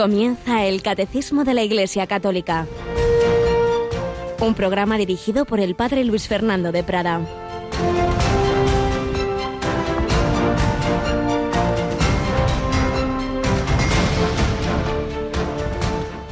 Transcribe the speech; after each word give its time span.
Comienza 0.00 0.64
el 0.64 0.80
Catecismo 0.80 1.44
de 1.44 1.52
la 1.52 1.62
Iglesia 1.62 2.06
Católica. 2.06 2.66
Un 4.40 4.54
programa 4.54 4.96
dirigido 4.96 5.44
por 5.44 5.60
el 5.60 5.74
Padre 5.74 6.04
Luis 6.04 6.26
Fernando 6.26 6.72
de 6.72 6.82
Prada. 6.82 7.20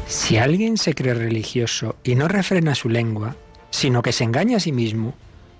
Si 0.06 0.38
alguien 0.38 0.78
se 0.78 0.94
cree 0.94 1.12
religioso 1.12 1.96
y 2.02 2.14
no 2.14 2.26
refrena 2.26 2.74
su 2.74 2.88
lengua, 2.88 3.36
sino 3.68 4.00
que 4.00 4.12
se 4.12 4.24
engaña 4.24 4.56
a 4.56 4.60
sí 4.60 4.72
mismo, 4.72 5.12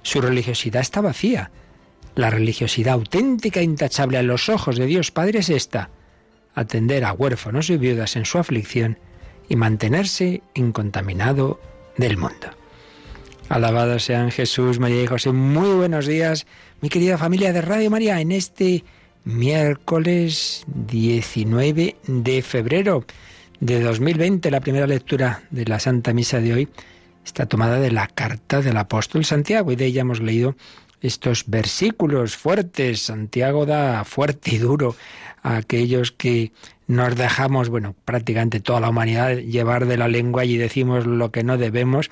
su 0.03 0.23
religiosidad 0.23 0.81
está 0.81 1.03
vacía. 1.03 1.51
La 2.15 2.31
religiosidad 2.31 2.95
auténtica 2.95 3.61
e 3.61 3.65
intachable 3.65 4.17
a 4.17 4.23
los 4.23 4.49
ojos 4.49 4.79
de 4.79 4.87
Dios 4.87 5.11
Padre 5.11 5.41
es 5.41 5.51
esta, 5.51 5.91
atender 6.59 7.05
a 7.05 7.13
huérfanos 7.13 7.71
y 7.71 7.77
viudas 7.77 8.17
en 8.17 8.25
su 8.25 8.39
aflicción 8.39 8.99
y 9.49 9.57
mantenerse 9.57 10.43
incontaminado 10.55 11.61
del 11.97 12.17
mundo. 12.17 12.49
Alabado 13.49 13.99
sean 13.99 14.31
Jesús, 14.31 14.79
María 14.79 15.03
y 15.03 15.07
José. 15.07 15.33
Muy 15.33 15.71
buenos 15.71 16.07
días, 16.07 16.47
mi 16.81 16.89
querida 16.89 17.17
familia 17.17 17.53
de 17.53 17.63
Radio 17.63 17.91
María, 17.91 18.21
en 18.21 18.33
este 18.33 18.85
miércoles 19.25 20.65
19 20.67 21.97
de 22.07 22.43
febrero 22.43 23.05
de 23.61 23.81
2020, 23.81 24.51
la 24.51 24.61
primera 24.61 24.87
lectura 24.87 25.43
de 25.51 25.65
la 25.65 25.81
Santa 25.81 26.13
Misa 26.13 26.41
de 26.41 26.53
hoy 26.53 26.69
está 27.25 27.47
tomada 27.47 27.79
de 27.79 27.91
la 27.91 28.07
carta 28.09 28.63
del 28.63 28.77
apóstol 28.77 29.25
Santiago 29.25 29.73
y 29.73 29.77
de 29.77 29.87
ella 29.87 30.03
hemos 30.03 30.21
leído 30.21 30.57
estos 31.01 31.45
versículos 31.47 32.37
fuertes. 32.37 33.03
Santiago 33.03 33.67
da 33.67 34.05
fuerte 34.05 34.57
y 34.57 34.59
duro 34.59 34.97
aquellos 35.57 36.13
que 36.13 36.53
nos 36.87 37.17
dejamos, 37.17 37.69
bueno, 37.69 37.95
prácticamente 38.05 38.61
toda 38.61 38.81
la 38.81 38.91
humanidad 38.91 39.37
llevar 39.37 39.87
de 39.87 39.97
la 39.97 40.09
lengua 40.09 40.45
y 40.45 40.57
decimos 40.57 41.07
lo 41.07 41.31
que 41.31 41.45
no 41.45 41.59
debemos. 41.59 42.11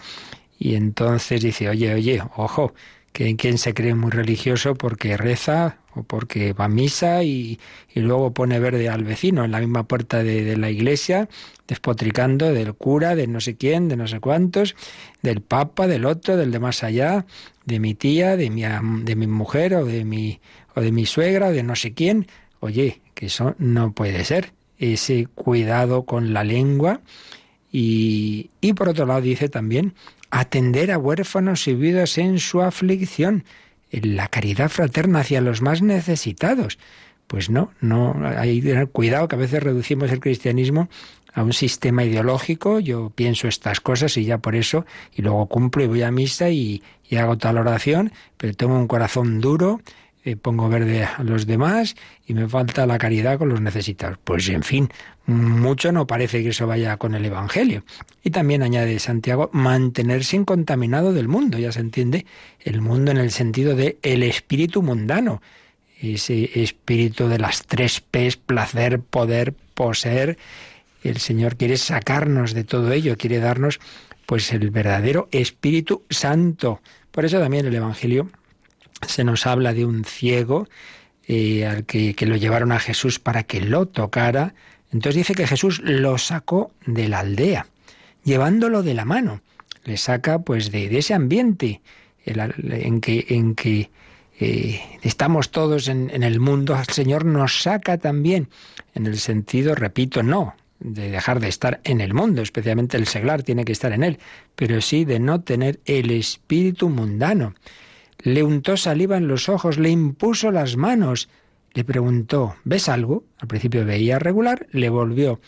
Y 0.58 0.74
entonces 0.74 1.42
dice, 1.42 1.68
oye, 1.68 1.94
oye, 1.94 2.22
ojo, 2.36 2.72
que 3.12 3.34
quien 3.36 3.56
se 3.56 3.72
cree 3.72 3.94
muy 3.94 4.10
religioso 4.10 4.74
porque 4.74 5.16
reza 5.16 5.78
o 5.94 6.02
porque 6.02 6.52
va 6.52 6.66
a 6.66 6.68
misa 6.68 7.22
y, 7.22 7.58
luego 7.94 8.34
pone 8.34 8.60
verde 8.60 8.90
al 8.90 9.04
vecino 9.04 9.44
en 9.44 9.52
la 9.52 9.60
misma 9.60 9.84
puerta 9.84 10.22
de, 10.22 10.54
la 10.58 10.68
iglesia, 10.68 11.28
despotricando 11.66 12.52
del 12.52 12.74
cura, 12.74 13.14
de 13.14 13.26
no 13.26 13.40
sé 13.40 13.56
quién, 13.56 13.88
de 13.88 13.96
no 13.96 14.06
sé 14.06 14.20
cuántos, 14.20 14.76
del 15.22 15.40
papa, 15.40 15.86
del 15.86 16.04
otro, 16.04 16.36
del 16.36 16.50
de 16.50 16.58
más 16.58 16.84
allá, 16.84 17.24
de 17.64 17.80
mi 17.80 17.94
tía, 17.94 18.36
de 18.36 18.50
mi, 18.50 18.62
de 18.62 19.16
mi 19.16 19.26
mujer 19.26 19.74
o 19.74 19.86
de 19.86 20.04
mi, 20.04 20.40
o 20.74 20.82
de 20.82 20.92
mi 20.92 21.06
suegra 21.06 21.48
o 21.48 21.52
de 21.52 21.62
no 21.62 21.74
sé 21.74 21.94
quién. 21.94 22.26
Oye, 22.60 23.00
que 23.14 23.26
eso 23.26 23.54
no 23.58 23.92
puede 23.92 24.24
ser. 24.24 24.52
Ese 24.78 25.26
cuidado 25.34 26.04
con 26.04 26.32
la 26.32 26.44
lengua. 26.44 27.00
Y, 27.72 28.50
y 28.60 28.72
por 28.74 28.88
otro 28.88 29.06
lado 29.06 29.20
dice 29.20 29.48
también 29.48 29.94
atender 30.30 30.90
a 30.90 30.98
huérfanos 30.98 31.66
y 31.68 31.74
viudas 31.74 32.18
en 32.18 32.38
su 32.38 32.62
aflicción, 32.62 33.44
en 33.90 34.16
la 34.16 34.28
caridad 34.28 34.68
fraterna 34.68 35.20
hacia 35.20 35.40
los 35.40 35.62
más 35.62 35.82
necesitados. 35.82 36.78
Pues 37.26 37.50
no, 37.50 37.72
no 37.80 38.14
hay 38.24 38.60
que 38.60 38.68
tener 38.68 38.88
cuidado 38.88 39.28
que 39.28 39.36
a 39.36 39.38
veces 39.38 39.62
reducimos 39.62 40.10
el 40.12 40.20
cristianismo 40.20 40.88
a 41.34 41.42
un 41.42 41.52
sistema 41.52 42.02
ideológico, 42.02 42.80
yo 42.80 43.10
pienso 43.14 43.46
estas 43.46 43.80
cosas 43.80 44.16
y 44.16 44.24
ya 44.24 44.38
por 44.38 44.56
eso, 44.56 44.86
y 45.14 45.22
luego 45.22 45.46
cumplo 45.46 45.84
y 45.84 45.86
voy 45.86 46.02
a 46.02 46.10
misa 46.10 46.48
y, 46.48 46.82
y 47.08 47.16
hago 47.16 47.36
tal 47.36 47.58
oración, 47.58 48.12
pero 48.38 48.54
tengo 48.54 48.74
un 48.74 48.86
corazón 48.86 49.40
duro, 49.40 49.80
eh, 50.26 50.34
pongo 50.34 50.68
verde 50.68 51.04
a 51.04 51.22
los 51.22 51.46
demás 51.46 51.94
y 52.26 52.34
me 52.34 52.48
falta 52.48 52.84
la 52.84 52.98
caridad 52.98 53.38
con 53.38 53.48
los 53.48 53.60
necesitados. 53.60 54.18
Pues 54.24 54.48
en 54.48 54.64
fin, 54.64 54.88
mucho 55.26 55.92
no 55.92 56.08
parece 56.08 56.42
que 56.42 56.48
eso 56.48 56.66
vaya 56.66 56.96
con 56.96 57.14
el 57.14 57.24
Evangelio. 57.24 57.84
Y 58.24 58.30
también 58.30 58.64
añade 58.64 58.98
Santiago, 58.98 59.50
mantenerse 59.52 60.34
incontaminado 60.34 61.12
del 61.12 61.28
mundo, 61.28 61.58
ya 61.58 61.70
se 61.70 61.78
entiende, 61.78 62.26
el 62.58 62.80
mundo 62.80 63.12
en 63.12 63.18
el 63.18 63.30
sentido 63.30 63.76
de 63.76 63.98
el 64.02 64.24
espíritu 64.24 64.82
mundano, 64.82 65.42
ese 66.02 66.60
espíritu 66.60 67.28
de 67.28 67.38
las 67.38 67.64
tres 67.64 68.00
P's, 68.00 68.36
placer, 68.36 68.98
poder, 68.98 69.54
poseer. 69.74 70.38
El 71.04 71.18
Señor 71.18 71.56
quiere 71.56 71.76
sacarnos 71.76 72.52
de 72.52 72.64
todo 72.64 72.90
ello, 72.90 73.16
quiere 73.16 73.38
darnos 73.38 73.78
pues 74.26 74.52
el 74.52 74.70
verdadero 74.70 75.28
Espíritu 75.30 76.02
Santo. 76.10 76.80
Por 77.12 77.24
eso 77.24 77.38
también 77.38 77.64
el 77.66 77.74
Evangelio 77.76 78.28
se 79.06 79.24
nos 79.24 79.46
habla 79.46 79.74
de 79.74 79.84
un 79.84 80.04
ciego 80.04 80.68
eh, 81.28 81.66
al 81.66 81.84
que, 81.84 82.14
lo 82.20 82.36
llevaron 82.36 82.72
a 82.72 82.78
Jesús 82.78 83.18
para 83.18 83.42
que 83.42 83.60
lo 83.60 83.86
tocara. 83.86 84.54
Entonces 84.92 85.16
dice 85.16 85.34
que 85.34 85.46
Jesús 85.46 85.80
lo 85.82 86.18
sacó 86.18 86.70
de 86.86 87.08
la 87.08 87.20
aldea, 87.20 87.66
llevándolo 88.24 88.82
de 88.82 88.94
la 88.94 89.04
mano. 89.04 89.40
Le 89.84 89.96
saca 89.96 90.40
pues 90.40 90.70
de, 90.70 90.96
ese 90.96 91.14
ambiente 91.14 91.80
en 92.24 93.00
que, 93.00 93.26
en 93.28 93.54
que 93.54 93.90
eh, 94.38 94.80
estamos 95.02 95.50
todos 95.50 95.88
en, 95.88 96.10
en, 96.10 96.22
el 96.22 96.40
mundo. 96.40 96.76
El 96.76 96.92
Señor 96.92 97.24
nos 97.24 97.62
saca 97.62 97.98
también 97.98 98.48
en 98.94 99.06
el 99.06 99.18
sentido, 99.18 99.74
repito, 99.74 100.22
no 100.22 100.54
de 100.78 101.10
dejar 101.10 101.40
de 101.40 101.48
estar 101.48 101.80
en 101.84 102.00
el 102.00 102.12
mundo, 102.12 102.42
especialmente 102.42 102.96
el 102.98 103.06
seglar 103.06 103.42
tiene 103.42 103.64
que 103.64 103.72
estar 103.72 103.92
en 103.92 104.02
él, 104.02 104.18
pero 104.54 104.80
sí 104.80 105.06
de 105.06 105.18
no 105.18 105.40
tener 105.40 105.80
el 105.86 106.10
espíritu 106.10 106.90
mundano 106.90 107.54
le 108.18 108.42
untó 108.42 108.76
saliva 108.76 109.16
en 109.16 109.28
los 109.28 109.48
ojos, 109.48 109.78
le 109.78 109.90
impuso 109.90 110.50
las 110.50 110.76
manos, 110.76 111.28
le 111.74 111.84
preguntó, 111.84 112.56
¿ves 112.64 112.88
algo? 112.88 113.24
Al 113.38 113.48
principio 113.48 113.84
veía 113.84 114.18
regular, 114.18 114.66
le 114.72 114.88
volvió 114.88 115.40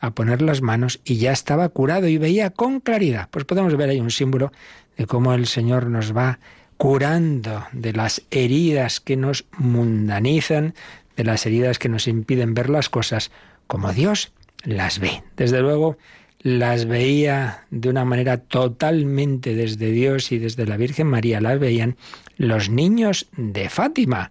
a 0.00 0.10
poner 0.10 0.42
las 0.42 0.62
manos 0.62 1.00
y 1.04 1.16
ya 1.16 1.32
estaba 1.32 1.68
curado 1.68 2.08
y 2.08 2.18
veía 2.18 2.50
con 2.50 2.80
claridad. 2.80 3.28
Pues 3.30 3.44
podemos 3.44 3.76
ver 3.76 3.90
ahí 3.90 4.00
un 4.00 4.10
símbolo 4.10 4.52
de 4.96 5.06
cómo 5.06 5.34
el 5.34 5.46
Señor 5.46 5.86
nos 5.86 6.16
va 6.16 6.38
curando 6.76 7.64
de 7.72 7.92
las 7.92 8.22
heridas 8.30 9.00
que 9.00 9.16
nos 9.16 9.46
mundanizan, 9.56 10.74
de 11.16 11.24
las 11.24 11.46
heridas 11.46 11.78
que 11.78 11.88
nos 11.88 12.08
impiden 12.08 12.54
ver 12.54 12.68
las 12.68 12.88
cosas 12.88 13.30
como 13.66 13.92
Dios 13.92 14.32
las 14.64 14.98
ve. 14.98 15.22
Desde 15.36 15.60
luego, 15.60 15.96
las 16.46 16.86
veía 16.86 17.66
de 17.70 17.88
una 17.88 18.04
manera 18.04 18.36
totalmente 18.36 19.56
desde 19.56 19.90
Dios 19.90 20.30
y 20.30 20.38
desde 20.38 20.64
la 20.64 20.76
Virgen 20.76 21.08
María, 21.08 21.40
las 21.40 21.58
veían 21.58 21.96
los 22.36 22.70
niños 22.70 23.26
de 23.36 23.68
Fátima. 23.68 24.30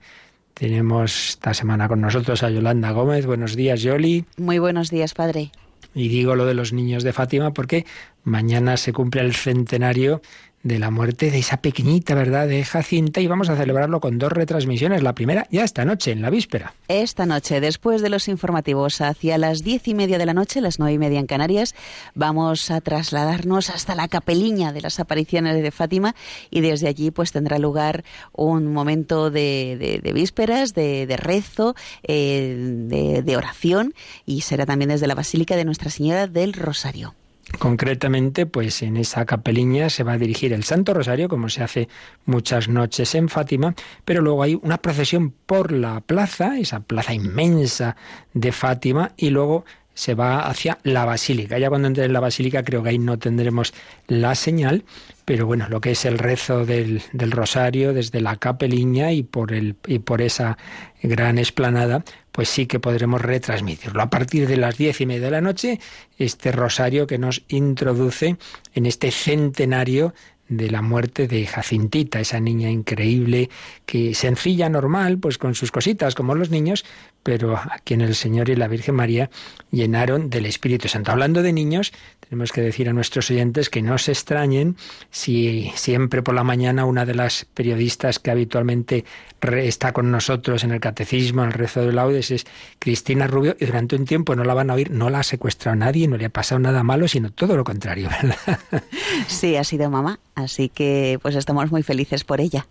Tenemos 0.53 1.31
esta 1.31 1.53
semana 1.53 1.89
con 1.89 1.99
nosotros 1.99 2.41
a 2.41 2.49
Yolanda 2.49 2.91
Gómez. 2.91 3.25
Buenos 3.25 3.57
días, 3.57 3.81
Yoli. 3.81 4.23
Muy 4.37 4.59
buenos 4.59 4.89
días, 4.89 5.13
padre. 5.13 5.51
Y 5.93 6.07
digo 6.07 6.35
lo 6.35 6.45
de 6.45 6.53
los 6.53 6.71
niños 6.71 7.03
de 7.03 7.11
Fátima 7.11 7.53
porque 7.53 7.85
mañana 8.23 8.77
se 8.77 8.93
cumple 8.93 9.19
el 9.19 9.35
centenario 9.35 10.21
de 10.65 10.79
la 10.79 10.89
muerte 10.89 11.29
de 11.29 11.37
esa 11.37 11.57
pequeñita, 11.57 12.15
¿verdad?, 12.15 12.47
de 12.47 12.65
Jacinta 12.65 13.21
y 13.21 13.27
vamos 13.27 13.49
a 13.49 13.55
celebrarlo 13.55 13.99
con 13.99 14.17
dos 14.17 14.31
retransmisiones. 14.31 15.03
La 15.03 15.13
primera 15.13 15.47
ya 15.51 15.63
esta 15.63 15.85
noche, 15.85 16.11
en 16.11 16.23
la 16.23 16.31
víspera. 16.31 16.73
Esta 16.87 17.27
noche, 17.27 17.61
después 17.61 18.01
de 18.01 18.09
los 18.09 18.27
informativos, 18.27 18.99
hacia 18.99 19.37
las 19.37 19.63
diez 19.63 19.87
y 19.87 19.93
media 19.93 20.17
de 20.17 20.25
la 20.25 20.33
noche, 20.33 20.61
las 20.61 20.79
nueve 20.79 20.93
y 20.93 20.97
media 20.97 21.19
en 21.19 21.27
Canarias, 21.27 21.75
vamos 22.15 22.71
a 22.71 22.81
trasladarnos 22.81 23.69
hasta 23.69 23.93
la 23.93 24.07
capeliña 24.07 24.73
de 24.73 24.81
las 24.81 24.99
apariciones 24.99 25.61
de 25.61 25.69
Fátima 25.69 26.15
y 26.49 26.61
desde 26.61 26.87
allí 26.87 27.11
pues 27.11 27.31
tendrá 27.31 27.59
lugar 27.59 28.03
un 28.33 28.73
momento 28.73 29.29
de, 29.29 30.01
vísperas, 30.15 30.73
de, 30.73 31.15
rezo, 31.15 31.75
eh, 32.01 33.21
de 33.23 33.37
oración 33.37 33.93
y 34.25 34.41
será 34.41 34.65
también 34.65 34.89
desde 34.89 35.05
la 35.05 35.13
Basílica 35.13 35.55
de 35.55 35.65
Nuestra 35.65 35.91
Señora 35.91 36.25
del 36.25 36.53
Rosario. 36.53 37.13
Concretamente, 37.59 38.45
pues 38.45 38.81
en 38.81 38.97
esa 38.97 39.25
capeliña 39.25 39.89
se 39.89 40.03
va 40.03 40.13
a 40.13 40.17
dirigir 40.17 40.51
el 40.51 40.63
Santo 40.63 40.93
Rosario, 40.93 41.29
como 41.29 41.47
se 41.49 41.63
hace 41.63 41.87
muchas 42.25 42.67
noches 42.67 43.13
en 43.15 43.29
Fátima, 43.29 43.75
pero 44.03 44.21
luego 44.21 44.43
hay 44.43 44.59
una 44.61 44.79
procesión 44.79 45.31
por 45.45 45.71
la 45.71 46.01
plaza, 46.01 46.57
esa 46.57 46.81
plaza 46.81 47.13
inmensa 47.13 47.95
de 48.33 48.51
Fátima, 48.51 49.11
y 49.15 49.29
luego 49.29 49.63
se 49.93 50.13
va 50.13 50.47
hacia 50.47 50.77
la 50.83 51.05
basílica. 51.05 51.57
Ya 51.57 51.69
cuando 51.69 51.87
entre 51.87 52.05
en 52.05 52.13
la 52.13 52.19
basílica 52.19 52.63
creo 52.63 52.83
que 52.83 52.89
ahí 52.89 52.99
no 52.99 53.17
tendremos 53.17 53.73
la 54.07 54.35
señal, 54.35 54.83
pero 55.23 55.45
bueno, 55.45 55.67
lo 55.69 55.81
que 55.81 55.91
es 55.91 56.03
el 56.05 56.19
rezo 56.19 56.65
del, 56.65 57.01
del 57.13 57.31
rosario 57.31 57.93
desde 57.93 58.21
la 58.21 58.35
capeliña 58.35 59.11
y 59.13 59.23
por, 59.23 59.53
el, 59.53 59.75
y 59.87 59.99
por 59.99 60.21
esa 60.21 60.57
gran 61.01 61.37
esplanada, 61.37 62.03
pues 62.35 62.49
sí 62.49 62.65
que 62.65 62.81
podremos 62.81 63.21
retransmitirlo. 63.21 64.01
A 64.01 64.09
partir 64.09 64.45
de 64.45 64.57
las 64.57 64.77
diez 64.77 64.99
y 64.99 65.05
media 65.05 65.27
de 65.27 65.31
la 65.31 65.39
noche, 65.39 65.79
este 66.17 66.51
rosario 66.51 67.07
que 67.07 67.17
nos 67.17 67.43
introduce 67.47 68.35
en 68.73 68.85
este 68.85 69.09
centenario 69.09 70.13
de 70.49 70.69
la 70.69 70.81
muerte 70.81 71.29
de 71.29 71.47
Jacintita, 71.47 72.19
esa 72.19 72.41
niña 72.41 72.69
increíble, 72.69 73.49
que 73.85 74.13
sencilla, 74.13 74.67
normal, 74.67 75.17
pues 75.17 75.37
con 75.37 75.55
sus 75.55 75.71
cositas 75.71 76.13
como 76.13 76.35
los 76.35 76.49
niños, 76.49 76.83
pero 77.23 77.55
a 77.55 77.79
quien 77.85 78.01
el 78.01 78.15
Señor 78.15 78.49
y 78.49 78.55
la 78.57 78.67
Virgen 78.67 78.95
María 78.95 79.29
llenaron 79.71 80.29
del 80.29 80.45
Espíritu 80.45 80.89
Santo. 80.89 81.13
Hablando 81.13 81.41
de 81.41 81.53
niños, 81.53 81.93
tenemos 82.29 82.51
que 82.51 82.61
decir 82.61 82.89
a 82.89 82.93
nuestros 82.93 83.29
oyentes 83.31 83.69
que 83.69 83.81
no 83.81 83.97
se 83.97 84.11
extrañen 84.11 84.75
si 85.11 85.71
siempre 85.75 86.21
por 86.21 86.35
la 86.35 86.43
mañana 86.43 86.85
una 86.85 87.05
de 87.05 87.15
las 87.15 87.45
periodistas 87.53 88.19
que 88.19 88.31
habitualmente 88.31 89.05
está 89.41 89.93
con 89.93 90.11
nosotros 90.11 90.63
en 90.63 90.71
el 90.71 90.79
catecismo, 90.79 91.43
en 91.43 91.49
el 91.49 91.53
rezo 91.53 91.81
de 91.81 91.93
laudes, 91.93 92.31
es 92.31 92.45
Cristina 92.79 93.27
Rubio, 93.27 93.55
y 93.59 93.65
durante 93.65 93.95
un 93.95 94.05
tiempo 94.05 94.35
no 94.35 94.43
la 94.43 94.53
van 94.53 94.69
a 94.69 94.73
oír, 94.73 94.91
no 94.91 95.09
la 95.09 95.19
ha 95.19 95.23
secuestrado 95.23 95.75
nadie, 95.75 96.07
no 96.07 96.17
le 96.17 96.25
ha 96.25 96.29
pasado 96.29 96.59
nada 96.59 96.83
malo, 96.83 97.07
sino 97.07 97.31
todo 97.31 97.55
lo 97.55 97.63
contrario, 97.63 98.09
¿verdad? 98.21 98.83
Sí, 99.27 99.55
ha 99.55 99.63
sido 99.63 99.89
mamá, 99.89 100.19
así 100.33 100.69
que 100.69 101.19
pues 101.21 101.35
estamos 101.35 101.71
muy 101.71 101.83
felices 101.83 102.23
por 102.23 102.41
ella. 102.41 102.65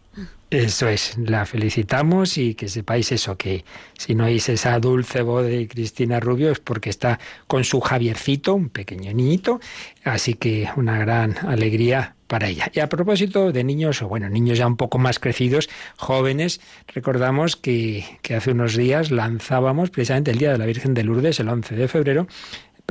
Eso 0.50 0.88
es, 0.88 1.18
la 1.18 1.46
felicitamos 1.46 2.38
y 2.38 2.54
que 2.54 2.68
sepáis 2.68 3.10
eso, 3.10 3.36
que 3.36 3.64
si 3.98 4.14
no 4.14 4.26
oís 4.26 4.48
esa 4.48 4.78
dulce 4.78 5.22
voz 5.22 5.44
de 5.44 5.66
Cristina 5.66 6.20
Rubio 6.20 6.52
es 6.52 6.60
porque 6.60 6.90
está 6.90 7.18
con 7.48 7.64
su 7.64 7.80
Javiercito, 7.80 8.54
un 8.54 8.68
pequeño 8.68 9.12
niñito, 9.12 9.58
así 10.04 10.34
que 10.34 10.68
una 10.76 10.96
gran 10.98 11.36
alegría 11.38 12.14
para 12.28 12.46
ella. 12.46 12.70
Y 12.72 12.78
a 12.80 12.88
propósito 12.88 13.50
de 13.50 13.64
niños, 13.64 14.00
o 14.02 14.08
bueno, 14.08 14.28
niños 14.28 14.56
ya 14.56 14.66
un 14.66 14.76
poco 14.76 14.98
más 14.98 15.18
crecidos, 15.18 15.68
jóvenes, 15.96 16.60
recordamos 16.94 17.56
que, 17.56 18.04
que 18.22 18.36
hace 18.36 18.52
unos 18.52 18.76
días 18.76 19.10
lanzábamos 19.10 19.90
precisamente 19.90 20.30
el 20.30 20.38
Día 20.38 20.52
de 20.52 20.58
la 20.58 20.66
Virgen 20.66 20.94
de 20.94 21.02
Lourdes, 21.02 21.40
el 21.40 21.48
11 21.48 21.74
de 21.74 21.88
febrero, 21.88 22.28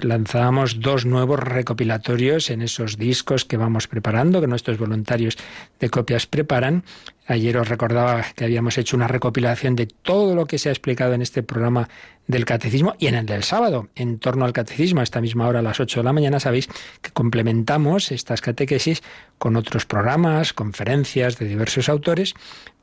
lanzábamos 0.01 0.80
dos 0.80 1.06
nuevos 1.06 1.40
recopilatorios 1.40 2.50
en 2.50 2.62
esos 2.62 2.98
discos 2.98 3.45
que 3.45 3.57
vamos 3.57 3.88
preparando, 3.88 4.42
que 4.42 4.48
nuestros 4.48 4.78
voluntarios 4.78 5.38
de 5.80 5.90
copias 5.90 6.25
preparan. 6.25 6.84
Ayer 7.28 7.57
os 7.57 7.69
recordaba 7.69 8.25
que 8.36 8.44
habíamos 8.44 8.78
hecho 8.78 8.98
una 8.98 9.07
recopilación 9.07 9.75
de 9.75 9.86
todo 9.86 10.36
lo 10.36 10.45
que 10.45 10.57
se 10.57 10.69
ha 10.69 10.72
explicado 10.72 11.13
en 11.13 11.22
este 11.22 11.42
programa 11.42 11.88
del 12.28 12.45
catecismo 12.45 12.95
y 13.00 13.07
en 13.07 13.16
el 13.16 13.25
del 13.25 13.44
sábado, 13.44 13.90
en 13.95 14.19
torno 14.19 14.45
al 14.45 14.54
catecismo, 14.54 15.00
a 15.00 15.04
esta 15.04 15.22
misma 15.22 15.48
hora, 15.48 15.60
a 15.60 15.62
las 15.62 15.80
8 15.80 16.00
de 16.00 16.04
la 16.04 16.13
mañana, 16.13 16.40
sabéis 16.40 16.68
que 17.01 17.12
complementamos 17.12 18.12
estas 18.12 18.42
catequesis 18.42 19.04
con 19.38 19.56
otros 19.56 19.86
programas, 19.86 20.54
conferencias 20.54 21.38
de 21.38 21.48
diversos 21.48 21.90
autores, 21.90 22.34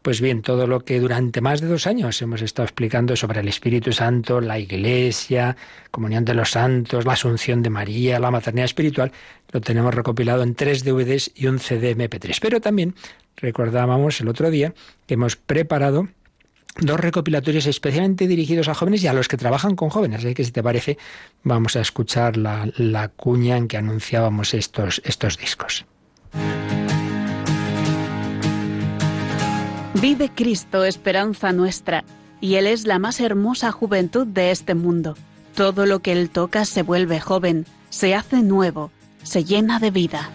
pues 0.03 0.21
bien, 0.21 0.41
todo 0.41 0.67
lo 0.67 0.81
que 0.81 0.99
durante 0.99 1.41
más 1.41 1.61
de 1.61 1.67
dos 1.67 1.87
años 1.87 2.21
hemos 2.23 2.41
estado 2.41 2.65
explicando 2.65 3.17
sobre 3.17 3.41
el 3.41 3.49
Espíritu 3.49 3.93
Santo, 3.93 4.41
la 4.41 4.59
Iglesia, 4.59 5.57
comunión 5.91 6.25
de 6.25 6.35
los 6.35 6.53
santos, 6.53 7.05
la 7.05 7.13
Asunción 7.13 7.63
de 7.63 7.71
María, 7.71 8.19
la 8.19 8.31
maternidad 8.31 8.65
espiritual, 8.65 9.13
lo 9.53 9.61
tenemos 9.61 9.95
recopilado 9.95 10.43
en 10.43 10.55
tres 10.55 10.85
DVDs 10.85 11.33
y 11.35 11.49
un 11.49 11.59
CD 11.59 11.95
MP3. 11.97 12.39
Pero 12.41 12.61
también 12.61 12.95
recordábamos 13.37 14.21
el 14.21 14.29
otro 14.29 14.51
día 14.51 14.73
que 15.07 15.15
hemos 15.15 15.37
preparado 15.37 16.09
dos 16.79 17.01
recopilatorios 17.01 17.67
especialmente 17.67 18.27
dirigidos 18.27 18.69
a 18.69 18.75
jóvenes 18.75 19.03
y 19.03 19.07
a 19.07 19.13
los 19.13 19.29
que 19.29 19.37
trabajan 19.37 19.77
con 19.77 19.91
jóvenes. 19.91 20.25
Así 20.25 20.35
que 20.35 20.45
si 20.45 20.53
te 20.53 20.63
parece, 20.63 20.97
vamos 21.43 21.77
a 21.77 21.81
escuchar 21.81 22.39
la, 22.39 22.71
la 22.77 23.09
cuña 23.09 23.59
en 23.59 23.69
que 23.69 23.77
anunciábamos 23.77 24.55
estos, 24.55 25.03
estos 25.05 25.37
discos. 25.37 25.85
Vive 29.95 30.31
Cristo, 30.33 30.85
esperanza 30.85 31.53
nuestra, 31.53 32.05
y 32.41 32.55
Él 32.55 32.69
es 32.69 32.87
la 32.87 32.99
más 33.01 33.21
hermosa 33.21 33.73
juventud 33.73 34.27
de 34.27 34.53
este 34.53 34.75
mundo. 34.75 35.17
Todo 35.57 35.85
lo 35.85 35.99
que 35.99 36.13
Él 36.13 36.31
toca 36.31 36.65
se 36.65 36.83
vuelve 36.83 37.19
joven, 37.19 37.67
se 37.91 38.15
hace 38.15 38.43
nuevo, 38.43 38.93
se 39.25 39.45
llena 39.45 39.81
de 39.81 39.91
vida. 39.91 40.31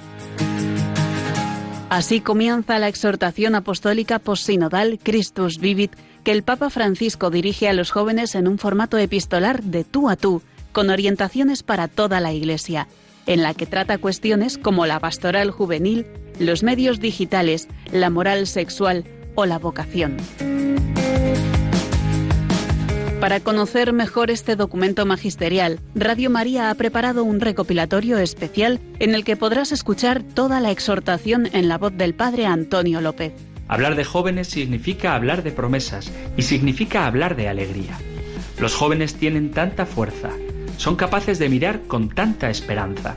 Así 1.90 2.20
comienza 2.20 2.80
la 2.80 2.90
exhortación 2.90 3.56
apostólica 3.56 4.20
postsinodal 4.20 5.00
Christus 5.02 5.60
Vivit 5.60 5.94
que 6.26 6.34
el 6.34 6.44
Papa 6.44 6.70
Francisco 6.70 7.30
dirige 7.30 7.70
a 7.70 7.74
los 7.74 7.92
jóvenes 7.92 8.36
en 8.36 8.50
un 8.50 8.58
formato 8.58 8.98
epistolar 8.98 9.64
de 9.64 9.86
tú 9.86 10.10
a 10.10 10.18
tú, 10.18 10.42
con 10.74 10.90
orientaciones 10.90 11.64
para 11.64 11.88
toda 11.88 12.20
la 12.20 12.34
Iglesia, 12.34 12.88
en 13.26 13.42
la 13.42 13.54
que 13.54 13.66
trata 13.66 14.00
cuestiones 14.00 14.58
como 14.58 14.86
la 14.86 15.00
pastoral 15.00 15.50
juvenil, 15.52 16.06
los 16.40 16.64
medios 16.64 17.00
digitales, 17.00 17.70
la 17.92 18.10
moral 18.10 18.48
sexual, 18.48 19.06
o 19.36 19.46
la 19.46 19.60
vocación. 19.60 20.18
Para 23.20 23.40
conocer 23.40 23.92
mejor 23.92 24.30
este 24.30 24.56
documento 24.56 25.06
magisterial, 25.06 25.80
Radio 25.96 26.30
María 26.30 26.70
ha 26.70 26.76
preparado 26.76 27.24
un 27.24 27.40
recopilatorio 27.40 28.20
especial 28.20 28.80
en 29.00 29.16
el 29.16 29.24
que 29.24 29.36
podrás 29.36 29.72
escuchar 29.72 30.22
toda 30.22 30.60
la 30.60 30.70
exhortación 30.70 31.50
en 31.54 31.68
la 31.68 31.78
voz 31.78 31.98
del 31.98 32.14
Padre 32.14 32.46
Antonio 32.46 33.02
López. 33.02 33.34
Hablar 33.68 33.96
de 33.96 34.04
jóvenes 34.04 34.48
significa 34.48 35.16
hablar 35.16 35.42
de 35.42 35.52
promesas 35.52 36.12
y 36.38 36.44
significa 36.44 37.08
hablar 37.08 37.36
de 37.36 37.48
alegría. 37.48 37.98
Los 38.60 38.76
jóvenes 38.76 39.16
tienen 39.16 39.50
tanta 39.50 39.88
fuerza, 39.88 40.30
son 40.78 40.96
capaces 40.96 41.40
de 41.40 41.50
mirar 41.50 41.82
con 41.88 42.10
tanta 42.10 42.50
esperanza. 42.50 43.16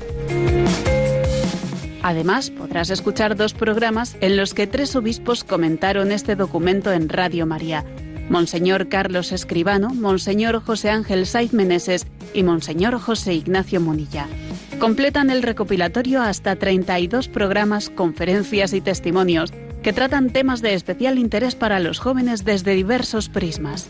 Además, 2.03 2.51
podrás 2.51 2.91
escuchar 2.91 3.37
dos 3.37 3.55
programas 3.55 4.17
en 4.21 4.37
los 4.37 4.55
que 4.55 4.67
tres 4.67 4.95
obispos 4.97 5.45
comentaron 5.45 6.13
este 6.13 6.37
documento 6.37 6.93
en 6.93 7.09
Radio 7.09 7.47
María. 7.47 7.85
Monseñor 8.29 8.89
Carlos 8.89 9.33
Escribano, 9.33 9.89
Monseñor 9.95 10.63
José 10.63 10.91
Ángel 10.91 11.27
Saiz 11.27 11.53
Meneses 11.53 12.07
y 12.35 12.43
Monseñor 12.43 12.99
José 13.01 13.35
Ignacio 13.35 13.81
Munilla. 13.81 14.27
Completan 14.79 15.31
el 15.31 15.43
recopilatorio 15.43 16.23
hasta 16.23 16.57
32 16.57 17.29
programas, 17.29 17.91
conferencias 17.91 18.75
y 18.75 18.81
testimonios 18.81 19.53
que 19.83 19.93
tratan 19.93 20.31
temas 20.31 20.61
de 20.61 20.75
especial 20.75 21.19
interés 21.19 21.55
para 21.55 21.81
los 21.81 21.99
jóvenes 21.99 22.45
desde 22.45 22.75
diversos 22.75 23.29
prismas. 23.29 23.89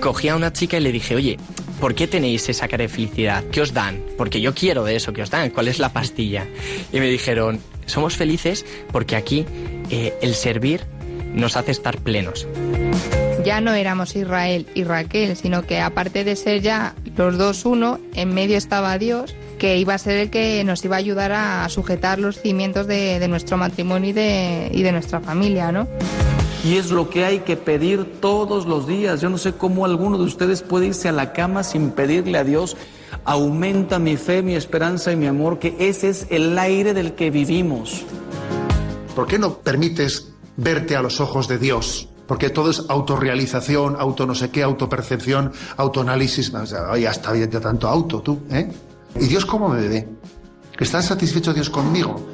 Cogí 0.00 0.28
a 0.28 0.36
una 0.36 0.52
chica 0.52 0.78
y 0.78 0.80
le 0.80 0.92
dije, 0.92 1.14
oye, 1.14 1.38
¿por 1.82 1.96
qué 1.96 2.06
tenéis 2.06 2.48
esa 2.48 2.68
felicidad? 2.68 3.42
¿Qué 3.50 3.60
os 3.60 3.74
dan? 3.74 4.00
Porque 4.16 4.40
yo 4.40 4.54
quiero 4.54 4.84
de 4.84 4.94
eso 4.94 5.12
que 5.12 5.20
os 5.20 5.30
dan. 5.30 5.50
¿Cuál 5.50 5.66
es 5.66 5.80
la 5.80 5.92
pastilla? 5.92 6.46
Y 6.92 7.00
me 7.00 7.08
dijeron, 7.08 7.58
somos 7.86 8.16
felices 8.16 8.64
porque 8.92 9.16
aquí 9.16 9.44
eh, 9.90 10.14
el 10.22 10.36
servir 10.36 10.82
nos 11.34 11.56
hace 11.56 11.72
estar 11.72 11.98
plenos. 11.98 12.46
Ya 13.44 13.60
no 13.60 13.74
éramos 13.74 14.14
Israel 14.14 14.68
y 14.76 14.84
Raquel, 14.84 15.34
sino 15.36 15.66
que 15.66 15.80
aparte 15.80 16.22
de 16.22 16.36
ser 16.36 16.62
ya 16.62 16.94
los 17.16 17.36
dos 17.36 17.64
uno, 17.64 17.98
en 18.14 18.32
medio 18.32 18.58
estaba 18.58 18.96
Dios, 18.96 19.34
que 19.58 19.78
iba 19.78 19.94
a 19.94 19.98
ser 19.98 20.18
el 20.18 20.30
que 20.30 20.62
nos 20.62 20.84
iba 20.84 20.94
a 20.94 21.00
ayudar 21.00 21.32
a 21.32 21.68
sujetar 21.68 22.20
los 22.20 22.40
cimientos 22.40 22.86
de, 22.86 23.26
nuestro 23.26 23.56
matrimonio 23.56 24.10
y 24.10 24.12
de 24.12 24.92
nuestra 24.92 25.18
familia, 25.18 25.72
¿no? 25.72 25.88
Y 26.64 26.76
es 26.76 26.90
lo 26.90 27.10
que 27.10 27.24
hay 27.24 27.40
que 27.40 27.56
pedir 27.56 28.20
todos 28.20 28.66
los 28.66 28.86
días. 28.86 29.20
Yo 29.20 29.28
no 29.28 29.38
sé 29.38 29.52
cómo 29.54 29.84
alguno 29.84 30.16
de 30.16 30.24
ustedes 30.24 30.62
puede 30.62 30.86
irse 30.86 31.08
a 31.08 31.12
la 31.12 31.32
cama 31.32 31.64
sin 31.64 31.90
pedirle 31.90 32.38
a 32.38 32.44
Dios, 32.44 32.76
aumenta 33.24 33.98
mi 33.98 34.16
fe, 34.16 34.42
mi 34.42 34.54
esperanza 34.54 35.10
y 35.10 35.16
mi 35.16 35.26
amor, 35.26 35.58
que 35.58 35.74
ese 35.80 36.08
es 36.08 36.26
el 36.30 36.56
aire 36.56 36.94
del 36.94 37.14
que 37.14 37.30
vivimos. 37.30 38.04
¿Por 39.16 39.26
qué 39.26 39.38
no 39.38 39.58
permites 39.58 40.32
verte 40.56 40.94
a 40.94 41.02
los 41.02 41.20
ojos 41.20 41.48
de 41.48 41.58
Dios? 41.58 42.08
Porque 42.28 42.48
todo 42.48 42.70
es 42.70 42.84
autorrealización, 42.88 43.96
auto 43.98 44.24
no 44.24 44.34
sé 44.34 44.50
qué, 44.50 44.62
autopercepción, 44.62 45.52
autoanálisis. 45.76 46.52
ya 46.52 47.10
está 47.10 47.32
bien 47.32 47.50
tanto 47.50 47.88
auto 47.88 48.22
tú, 48.22 48.38
¿eh? 48.50 48.70
¿Y 49.20 49.26
Dios 49.26 49.44
cómo 49.44 49.68
me 49.68 49.86
ve? 49.88 50.08
¿Está 50.78 51.02
satisfecho 51.02 51.52
Dios 51.52 51.68
conmigo? 51.68 52.31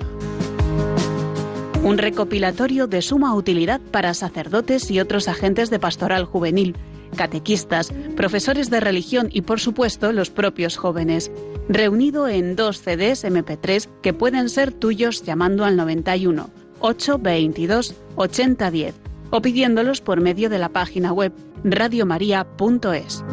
Un 1.82 1.96
recopilatorio 1.96 2.86
de 2.86 3.02
suma 3.02 3.34
utilidad 3.34 3.80
para 3.80 4.14
sacerdotes 4.14 4.90
y 4.90 5.00
otros 5.00 5.28
agentes 5.28 5.70
de 5.70 5.78
pastoral 5.78 6.24
juvenil, 6.24 6.76
catequistas, 7.16 7.92
profesores 8.16 8.68
de 8.70 8.80
religión 8.80 9.28
y 9.32 9.42
por 9.42 9.60
supuesto 9.60 10.12
los 10.12 10.30
propios 10.30 10.76
jóvenes, 10.76 11.30
reunido 11.68 12.28
en 12.28 12.56
dos 12.56 12.80
CDs 12.80 13.24
MP3 13.24 13.88
que 14.02 14.12
pueden 14.12 14.48
ser 14.48 14.72
tuyos 14.72 15.22
llamando 15.22 15.64
al 15.64 15.76
91 15.76 16.50
822 16.80 17.94
8010 18.16 18.94
o 19.30 19.42
pidiéndolos 19.42 20.00
por 20.00 20.20
medio 20.20 20.48
de 20.50 20.58
la 20.58 20.70
página 20.70 21.12
web 21.12 21.32
radiomaria.es. 21.64 23.24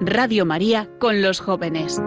Radio 0.00 0.46
María 0.46 0.88
con 0.98 1.22
los 1.22 1.40
jóvenes. 1.40 2.00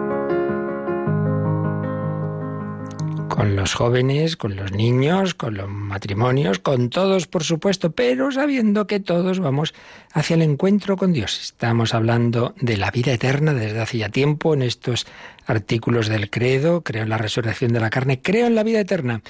Con 3.34 3.56
los 3.56 3.74
jóvenes, 3.74 4.36
con 4.36 4.54
los 4.54 4.70
niños, 4.70 5.34
con 5.34 5.54
los 5.54 5.68
matrimonios, 5.68 6.60
con 6.60 6.88
todos, 6.88 7.26
por 7.26 7.42
supuesto, 7.42 7.90
pero 7.90 8.30
sabiendo 8.30 8.86
que 8.86 9.00
todos 9.00 9.40
vamos 9.40 9.74
hacia 10.12 10.34
el 10.34 10.42
encuentro 10.42 10.96
con 10.96 11.12
Dios. 11.12 11.40
Estamos 11.42 11.94
hablando 11.94 12.54
de 12.60 12.76
la 12.76 12.92
vida 12.92 13.12
eterna 13.12 13.52
desde 13.52 13.80
hace 13.80 13.98
ya 13.98 14.08
tiempo 14.08 14.54
en 14.54 14.62
estos 14.62 15.08
artículos 15.46 16.06
del 16.06 16.30
credo, 16.30 16.82
creo 16.82 17.02
en 17.02 17.08
la 17.08 17.18
resurrección 17.18 17.72
de 17.72 17.80
la 17.80 17.90
carne, 17.90 18.20
creo 18.20 18.46
en 18.46 18.54
la 18.54 18.62
vida 18.62 18.78
eterna. 18.78 19.20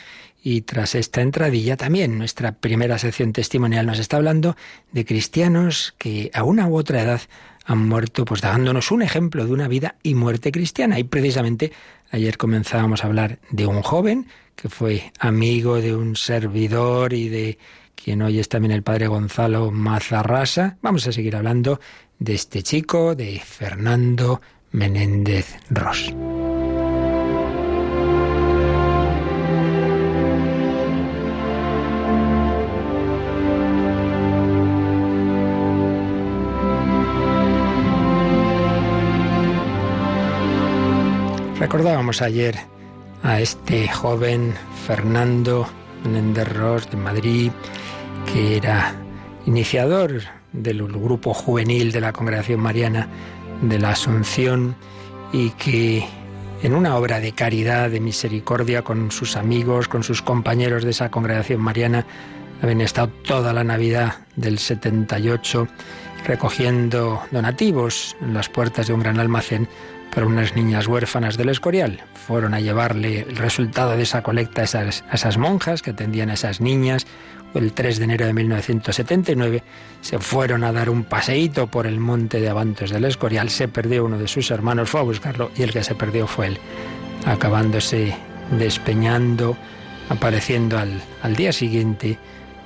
Y 0.42 0.61
tras 0.61 0.94
esta 0.94 1.23
entradilla 1.23 1.78
también, 1.78 2.18
nuestra 2.18 2.52
primera 2.52 2.99
sección 2.99 3.32
testimonial 3.32 3.87
nos 3.87 3.99
está 3.99 4.18
hablando 4.18 4.54
de 4.92 5.06
cristianos 5.06 5.94
que 5.96 6.30
a 6.34 6.42
una 6.42 6.68
u 6.68 6.76
otra 6.76 7.00
edad 7.00 7.23
han 7.64 7.88
muerto 7.88 8.25
pues 8.25 8.40
dándonos 8.40 8.90
un 8.90 9.02
ejemplo 9.02 9.44
de 9.44 9.52
una 9.52 9.68
vida 9.68 9.97
y 10.02 10.14
muerte 10.14 10.52
cristiana. 10.52 10.99
Y 10.99 11.04
precisamente 11.04 11.73
ayer 12.11 12.37
comenzábamos 12.37 13.02
a 13.02 13.06
hablar 13.06 13.38
de 13.50 13.66
un 13.66 13.83
joven 13.83 14.26
que 14.54 14.68
fue 14.68 15.12
amigo 15.18 15.80
de 15.80 15.94
un 15.94 16.16
servidor 16.16 17.12
y 17.12 17.28
de 17.28 17.59
quien 17.94 18.23
hoy 18.23 18.38
es 18.38 18.49
también 18.49 18.73
el 18.73 18.83
padre 18.83 19.06
Gonzalo 19.06 19.71
Mazarrasa. 19.71 20.76
Vamos 20.83 21.06
a 21.06 21.12
seguir 21.12 21.37
hablando 21.37 21.80
de 22.18 22.35
este 22.35 22.62
chico, 22.62 23.14
de 23.14 23.40
Fernando 23.40 24.40
Menéndez 24.73 25.56
Ross. 25.71 26.14
Recordábamos 41.58 42.20
ayer 42.20 42.56
a 43.23 43.40
este 43.40 43.88
joven 43.88 44.54
Fernando 44.87 45.68
Menéndez 46.04 46.90
de 46.90 46.96
Madrid, 46.96 47.52
que 48.32 48.56
era 48.56 48.94
iniciador 49.46 50.23
del 50.52 50.82
grupo 50.82 51.32
juvenil 51.32 51.92
de 51.92 52.00
la 52.00 52.12
Congregación 52.12 52.61
Mariana 52.61 53.08
de 53.62 53.78
la 53.78 53.90
Asunción 53.90 54.75
y 55.32 55.50
que 55.50 56.04
en 56.62 56.75
una 56.75 56.96
obra 56.96 57.20
de 57.20 57.32
caridad, 57.32 57.88
de 57.88 58.00
misericordia 58.00 58.82
con 58.82 59.12
sus 59.12 59.37
amigos, 59.37 59.87
con 59.87 60.02
sus 60.02 60.23
compañeros 60.23 60.82
de 60.82 60.90
esa 60.90 61.11
Congregación 61.11 61.61
Mariana, 61.61 62.04
habían 62.62 62.80
estado 62.80 63.08
toda 63.26 63.52
la 63.52 63.62
Navidad 63.62 64.16
del 64.34 64.58
78 64.58 65.68
recogiendo 66.26 67.23
donativos 67.30 68.16
en 68.20 68.34
las 68.34 68.49
puertas 68.49 68.87
de 68.88 68.94
un 68.94 69.00
gran 69.00 69.20
almacén 69.20 69.68
para 70.14 70.26
unas 70.26 70.54
niñas 70.54 70.87
huérfanas 70.87 71.37
del 71.37 71.49
Escorial. 71.49 72.00
Fueron 72.14 72.54
a 72.54 72.61
llevarle 72.61 73.21
el 73.21 73.37
resultado 73.37 73.97
de 73.97 74.04
esa 74.04 74.23
colecta 74.23 74.61
a 74.61 74.64
esas, 74.64 75.04
esas 75.12 75.38
monjas 75.38 75.83
que 75.83 75.90
atendían 75.90 76.30
a 76.30 76.35
esas 76.35 76.61
niñas. 76.61 77.06
El 77.54 77.73
3 77.73 77.99
de 77.99 78.04
enero 78.04 78.26
de 78.26 78.33
1979 78.33 79.62
se 80.00 80.18
fueron 80.18 80.64
a 80.64 80.73
dar 80.73 80.90
un 80.90 81.04
paseíto 81.04 81.66
por 81.66 81.87
el 81.87 81.99
monte 81.99 82.40
de 82.40 82.49
Avantos 82.49 82.90
del 82.90 83.04
Escorial. 83.04 83.50
Se 83.50 83.68
perdió 83.68 84.04
uno 84.04 84.18
de 84.18 84.28
sus 84.28 84.50
hermanos, 84.50 84.90
fue 84.90 85.00
a 85.00 85.04
buscarlo 85.04 85.50
y 85.56 85.62
el 85.62 85.73
que 85.73 85.83
se 85.83 85.94
perdió 85.94 86.26
fue 86.26 86.49
él, 86.49 86.59
acabándose 87.26 88.14
despeñando, 88.59 89.56
apareciendo 90.09 90.78
al, 90.78 91.00
al 91.23 91.35
día 91.35 91.52
siguiente, 91.52 92.18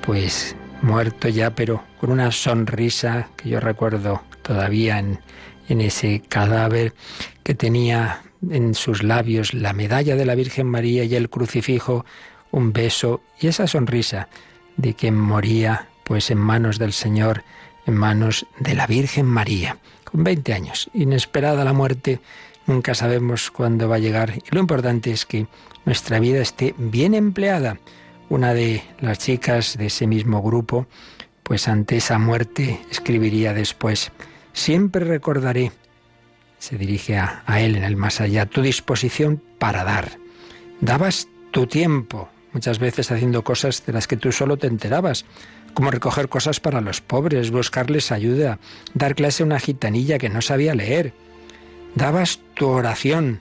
pues 0.02 0.56
muerto 0.82 1.28
ya, 1.28 1.54
pero 1.54 1.82
con 2.00 2.10
una 2.10 2.30
sonrisa 2.30 3.28
que 3.36 3.48
yo 3.48 3.60
recuerdo 3.60 4.22
todavía 4.42 4.98
en, 4.98 5.20
en 5.68 5.80
ese 5.80 6.22
cadáver 6.28 6.94
que 7.48 7.54
tenía 7.54 8.20
en 8.50 8.74
sus 8.74 9.02
labios 9.02 9.54
la 9.54 9.72
medalla 9.72 10.16
de 10.16 10.26
la 10.26 10.34
Virgen 10.34 10.66
María 10.66 11.04
y 11.04 11.14
el 11.14 11.30
crucifijo, 11.30 12.04
un 12.50 12.74
beso 12.74 13.22
y 13.40 13.46
esa 13.46 13.66
sonrisa 13.66 14.28
de 14.76 14.92
quien 14.92 15.18
moría 15.18 15.88
pues 16.04 16.30
en 16.30 16.36
manos 16.36 16.78
del 16.78 16.92
Señor, 16.92 17.44
en 17.86 17.94
manos 17.94 18.44
de 18.60 18.74
la 18.74 18.86
Virgen 18.86 19.24
María, 19.24 19.78
con 20.04 20.24
20 20.24 20.52
años. 20.52 20.90
Inesperada 20.92 21.64
la 21.64 21.72
muerte, 21.72 22.20
nunca 22.66 22.94
sabemos 22.94 23.50
cuándo 23.50 23.88
va 23.88 23.96
a 23.96 24.00
llegar 24.00 24.34
y 24.36 24.54
lo 24.54 24.60
importante 24.60 25.10
es 25.10 25.24
que 25.24 25.46
nuestra 25.86 26.20
vida 26.20 26.42
esté 26.42 26.74
bien 26.76 27.14
empleada. 27.14 27.78
Una 28.28 28.52
de 28.52 28.82
las 29.00 29.20
chicas 29.20 29.78
de 29.78 29.86
ese 29.86 30.06
mismo 30.06 30.42
grupo, 30.42 30.86
pues 31.44 31.66
ante 31.66 31.96
esa 31.96 32.18
muerte 32.18 32.78
escribiría 32.90 33.54
después, 33.54 34.12
Siempre 34.52 35.04
recordaré, 35.04 35.72
se 36.58 36.76
dirige 36.76 37.16
a, 37.16 37.42
él 37.60 37.76
en 37.76 37.84
el 37.84 37.96
más 37.96 38.20
allá, 38.20 38.46
tu 38.46 38.62
disposición 38.62 39.42
para 39.58 39.84
dar. 39.84 40.18
Dabas 40.80 41.28
tu 41.50 41.66
tiempo, 41.66 42.28
muchas 42.52 42.78
veces 42.78 43.10
haciendo 43.10 43.44
cosas 43.44 43.84
de 43.86 43.92
las 43.92 44.06
que 44.06 44.16
tú 44.16 44.32
solo 44.32 44.56
te 44.56 44.66
enterabas, 44.66 45.24
como 45.74 45.90
recoger 45.90 46.28
cosas 46.28 46.60
para 46.60 46.80
los 46.80 47.00
pobres, 47.00 47.50
buscarles 47.50 48.10
ayuda, 48.10 48.58
dar 48.94 49.14
clase 49.14 49.42
a 49.42 49.46
una 49.46 49.60
gitanilla 49.60 50.18
que 50.18 50.28
no 50.28 50.42
sabía 50.42 50.74
leer. 50.74 51.12
Dabas 51.94 52.40
tu 52.54 52.66
oración, 52.68 53.40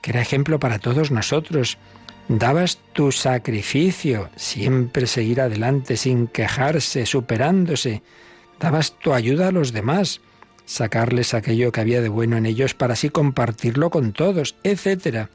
que 0.00 0.10
era 0.10 0.20
ejemplo 0.20 0.60
para 0.60 0.78
todos 0.78 1.10
nosotros. 1.10 1.78
Dabas 2.28 2.78
tu 2.92 3.10
sacrificio, 3.10 4.30
siempre 4.36 5.06
seguir 5.06 5.40
adelante 5.40 5.96
sin 5.96 6.28
quejarse, 6.28 7.04
superándose. 7.04 8.02
Dabas 8.60 8.96
tu 8.98 9.12
ayuda 9.12 9.48
a 9.48 9.52
los 9.52 9.72
demás 9.72 10.20
sacarles 10.72 11.34
aquello 11.34 11.70
que 11.70 11.80
había 11.80 12.00
de 12.00 12.08
bueno 12.08 12.36
en 12.36 12.46
ellos 12.46 12.74
para 12.74 12.94
así 12.94 13.10
compartirlo 13.10 13.90
con 13.90 14.12
todos, 14.12 14.56
etc. 14.64 15.28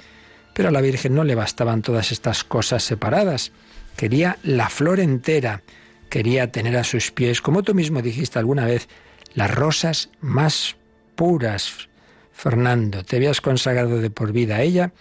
Pero 0.53 0.69
a 0.69 0.71
la 0.71 0.81
Virgen 0.81 1.15
no 1.15 1.23
le 1.23 1.35
bastaban 1.35 1.81
todas 1.81 2.11
estas 2.11 2.43
cosas 2.43 2.83
separadas. 2.83 3.51
Quería 3.95 4.37
la 4.43 4.69
flor 4.69 4.99
entera, 4.99 5.61
quería 6.09 6.51
tener 6.51 6.75
a 6.77 6.83
sus 6.83 7.11
pies, 7.11 7.41
como 7.41 7.63
tú 7.63 7.73
mismo 7.73 8.01
dijiste 8.01 8.39
alguna 8.39 8.65
vez, 8.65 8.87
las 9.33 9.53
rosas 9.53 10.09
más 10.19 10.75
puras. 11.15 11.89
Fernando, 12.31 13.03
te 13.03 13.15
habías 13.15 13.41
consagrado 13.41 13.99
de 13.99 14.09
por 14.09 14.31
vida 14.31 14.57
a 14.57 14.61
ella, 14.61 14.91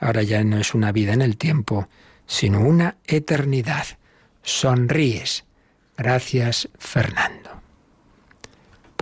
ahora 0.00 0.22
ya 0.22 0.42
no 0.44 0.58
es 0.58 0.74
una 0.74 0.92
vida 0.92 1.12
en 1.12 1.22
el 1.22 1.36
tiempo, 1.36 1.88
sino 2.26 2.60
una 2.60 2.96
eternidad. 3.06 3.86
Sonríes. 4.42 5.44
Gracias, 5.96 6.68
Fernando 6.78 7.61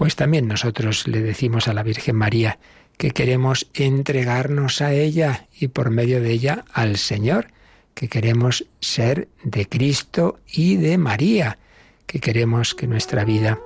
pues 0.00 0.16
también 0.16 0.49
nosotros 0.49 1.07
le 1.07 1.21
decimos 1.21 1.69
a 1.69 1.75
la 1.75 1.83
Virgen 1.83 2.16
María 2.16 2.59
que 2.97 3.11
queremos 3.11 3.69
entregarnos 3.75 4.80
a 4.80 4.95
ella 4.95 5.47
y 5.54 5.69
por 5.69 5.90
medio 5.90 6.23
de 6.23 6.30
ella 6.30 6.64
al 6.73 6.97
Señor, 6.97 7.49
que 7.92 8.09
queremos 8.09 8.64
ser 8.80 9.28
de 9.45 9.69
Cristo 9.69 10.40
y 10.50 10.76
de 10.76 10.97
María, 10.97 11.59
que 12.07 12.19
queremos 12.19 12.75
que 12.75 12.87
nuestra 12.87 13.26
vida 13.26 13.59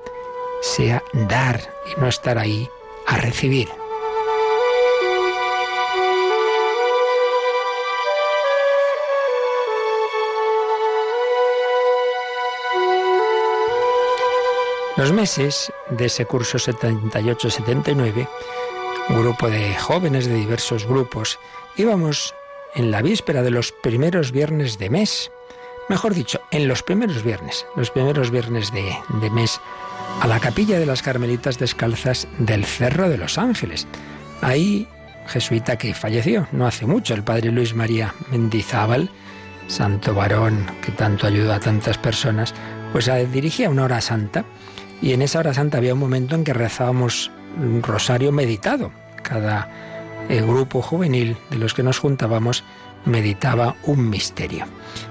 sea 0.61 1.05
dar 1.29 1.61
y 1.97 2.01
no 2.01 2.09
estar 2.09 2.37
ahí 2.37 2.69
a 3.07 3.17
recibir. 3.17 3.69
Los 14.97 15.13
meses 15.13 15.73
de 15.91 16.05
ese 16.07 16.25
curso 16.25 16.57
78-79, 16.57 18.29
un 19.09 19.21
grupo 19.21 19.51
de 19.51 19.75
jóvenes 19.75 20.27
de 20.27 20.37
diversos 20.37 20.87
grupos, 20.87 21.41
íbamos 21.77 22.33
en 22.77 22.93
la 22.93 23.03
víspera 23.03 23.43
de 23.43 23.51
los 23.51 23.73
primeros 23.73 24.31
viernes 24.31 24.79
de 24.79 24.91
mes, 24.91 25.33
mejor 25.89 26.15
dicho, 26.15 26.41
en 26.53 26.69
los 26.69 26.85
primeros 26.85 27.25
viernes, 27.25 27.67
los 27.75 27.91
primeros 27.91 28.31
viernes 28.31 28.73
de, 28.73 28.97
de 29.21 29.31
mes, 29.31 29.61
a 30.21 30.29
la 30.29 30.39
capilla 30.39 30.79
de 30.79 30.87
las 30.87 31.03
Carmelitas 31.03 31.59
Descalzas 31.59 32.29
del 32.39 32.65
Cerro 32.65 33.09
de 33.09 33.19
los 33.19 33.37
Ángeles. 33.37 33.89
Ahí, 34.43 34.87
jesuita 35.27 35.77
que 35.77 35.93
falleció 35.93 36.47
no 36.53 36.69
hace 36.69 36.87
mucho, 36.87 37.15
el 37.15 37.25
padre 37.25 37.51
Luis 37.51 37.75
María 37.75 38.15
Mendizábal, 38.31 39.11
santo 39.67 40.15
varón 40.15 40.71
que 40.83 40.93
tanto 40.93 41.27
ayudó 41.27 41.53
a 41.53 41.59
tantas 41.59 41.99
personas, 41.99 42.55
pues 42.93 43.11
dirigía 43.33 43.71
una 43.71 43.83
hora 43.83 44.01
santa 44.01 44.45
y 45.05 45.13
en 45.13 45.21
esa 45.21 45.41
hora 45.41 45.53
santa 45.53 45.77
había 45.77 45.93
un 45.93 46.01
momento 46.01 46.35
en 46.35 46.45
que 46.45 46.55
rezábamos 46.55 47.31
un 47.59 47.83
rosario 47.83 48.33
meditado. 48.33 48.91
Cada 49.23 49.69
eh, 50.31 50.41
grupo 50.41 50.81
juvenil 50.81 51.37
de 51.51 51.59
los 51.59 51.75
que 51.75 51.83
nos 51.83 51.99
juntábamos 51.99 52.65
meditaba 53.05 53.77
un 53.83 54.09
misterio. 54.09 54.65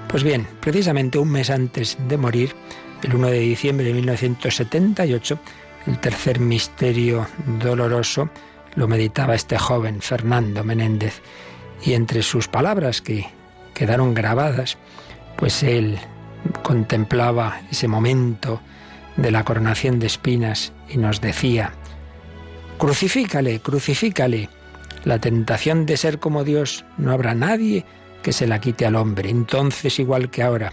Pues 0.08 0.24
bien, 0.24 0.48
precisamente 0.58 1.16
un 1.16 1.30
mes 1.30 1.48
antes 1.48 1.96
de 2.08 2.16
morir, 2.16 2.56
el 3.04 3.14
1 3.14 3.28
de 3.28 3.38
diciembre 3.38 3.86
de 3.86 3.92
1978, 3.92 5.38
el 5.86 6.00
tercer 6.00 6.40
misterio 6.40 7.28
doloroso 7.60 8.30
lo 8.74 8.88
meditaba 8.88 9.36
este 9.36 9.58
joven 9.58 10.02
Fernando 10.02 10.64
Menéndez. 10.64 11.22
Y 11.84 11.92
entre 11.92 12.22
sus 12.22 12.48
palabras 12.48 13.00
que 13.00 13.28
quedaron 13.74 14.12
grabadas, 14.12 14.76
pues 15.36 15.62
él 15.62 16.00
contemplaba 16.64 17.60
ese 17.70 17.86
momento 17.86 18.60
de 19.16 19.30
la 19.30 19.44
coronación 19.44 19.98
de 19.98 20.06
espinas 20.06 20.72
y 20.88 20.98
nos 20.98 21.20
decía, 21.20 21.72
crucifícale, 22.78 23.60
crucifícale. 23.60 24.48
La 25.04 25.18
tentación 25.18 25.86
de 25.86 25.96
ser 25.96 26.18
como 26.18 26.44
Dios 26.44 26.84
no 26.96 27.12
habrá 27.12 27.34
nadie 27.34 27.84
que 28.22 28.32
se 28.32 28.46
la 28.46 28.60
quite 28.60 28.86
al 28.86 28.96
hombre. 28.96 29.28
Entonces, 29.28 29.98
igual 29.98 30.30
que 30.30 30.42
ahora, 30.42 30.72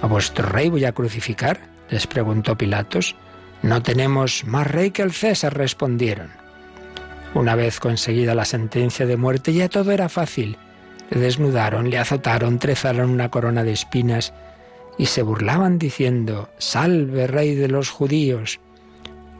¿a 0.00 0.06
vuestro 0.06 0.48
rey 0.48 0.68
voy 0.68 0.84
a 0.84 0.92
crucificar? 0.92 1.60
les 1.90 2.06
preguntó 2.06 2.56
Pilatos. 2.56 3.16
No 3.62 3.82
tenemos 3.82 4.44
más 4.46 4.66
rey 4.66 4.90
que 4.90 5.02
el 5.02 5.12
César, 5.12 5.56
respondieron. 5.56 6.30
Una 7.34 7.54
vez 7.54 7.78
conseguida 7.78 8.34
la 8.34 8.44
sentencia 8.44 9.06
de 9.06 9.16
muerte, 9.16 9.52
ya 9.52 9.68
todo 9.68 9.92
era 9.92 10.08
fácil. 10.08 10.56
Le 11.10 11.20
desnudaron, 11.20 11.90
le 11.90 11.98
azotaron, 11.98 12.58
trezaron 12.58 13.10
una 13.10 13.28
corona 13.28 13.62
de 13.62 13.72
espinas 13.72 14.32
y 14.98 15.06
se 15.06 15.22
burlaban 15.22 15.78
diciendo, 15.78 16.50
Salve, 16.58 17.26
rey 17.26 17.54
de 17.54 17.68
los 17.68 17.90
judíos. 17.90 18.60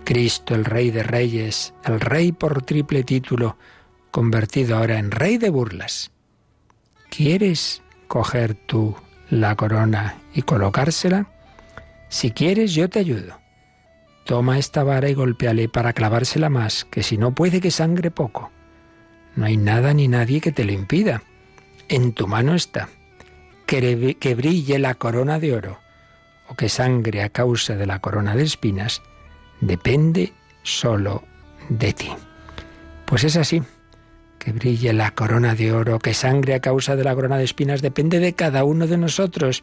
Cristo, 0.05 0.55
el 0.55 0.65
Rey 0.65 0.91
de 0.91 1.03
Reyes, 1.03 1.75
el 1.85 2.01
Rey 2.01 2.33
por 2.33 2.63
triple 2.63 3.05
título, 3.05 3.57
convertido 4.11 4.77
ahora 4.77 4.99
en 4.99 5.11
Rey 5.11 5.39
de 5.39 5.51
burlas. 5.51 6.11
¿Quieres 7.11 7.83
coger 8.09 8.55
tú 8.55 8.97
la 9.29 9.55
corona 9.55 10.17
y 10.35 10.43
colocársela? 10.43 11.31
Si 12.09 12.33
quieres, 12.33 12.75
yo 12.75 12.89
te 12.89 12.99
ayudo. 12.99 13.39
Toma 14.25 14.59
esta 14.59 14.83
vara 14.83 15.09
y 15.09 15.15
golpéale 15.15 15.69
para 15.69 15.93
clavársela 15.93 16.51
más, 16.51 16.85
que 16.85 17.03
si 17.03 17.17
no 17.17 17.35
puede 17.35 17.61
que 17.61 17.71
sangre 17.71 18.11
poco. 18.11 18.51
No 19.37 19.47
hay 19.47 19.57
nada 19.57 19.95
ni 19.95 20.09
nadie 20.09 20.41
que 20.41 20.53
te 20.53 20.65
lo 20.65 20.73
impida. 20.73 21.23
En 21.89 22.13
tu 22.13 22.27
mano 22.27 22.55
está. 22.55 22.89
Que, 23.71 24.35
brille 24.35 24.81
la 24.81 24.97
corona 24.97 25.39
de 25.39 25.55
oro 25.55 25.79
o 26.49 26.57
que 26.57 26.69
sangre 26.69 27.23
a 27.23 27.29
causa 27.29 27.77
de 27.77 27.87
la 27.87 28.01
corona 28.01 28.35
de 28.35 28.43
espinas, 28.43 29.01
depende 29.61 30.33
solo 30.65 31.23
de 31.69 31.93
ti. 31.93 32.11
Pues 33.05 33.23
es 33.23 33.37
así. 33.37 33.63
Que 34.41 34.51
brille 34.51 34.93
la 34.93 35.13
corona 35.13 35.55
de 35.55 35.71
oro, 35.71 36.01
que 36.01 36.15
sangre 36.15 36.55
a 36.55 36.61
causa 36.61 36.97
de 36.97 37.05
la 37.05 37.15
corona 37.15 37.39
de 37.39 37.45
espinas, 37.45 37.81
depende 37.81 38.19
de 38.19 38.33
cada 38.33 38.65
uno 38.65 38.89
de 38.89 38.99
nosotros. 38.99 39.63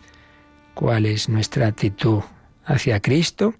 ¿Cuál 0.73 1.05
es 1.05 1.27
nuestra 1.27 1.67
actitud 1.67 2.21
hacia 2.63 3.01
Cristo? 3.01 3.55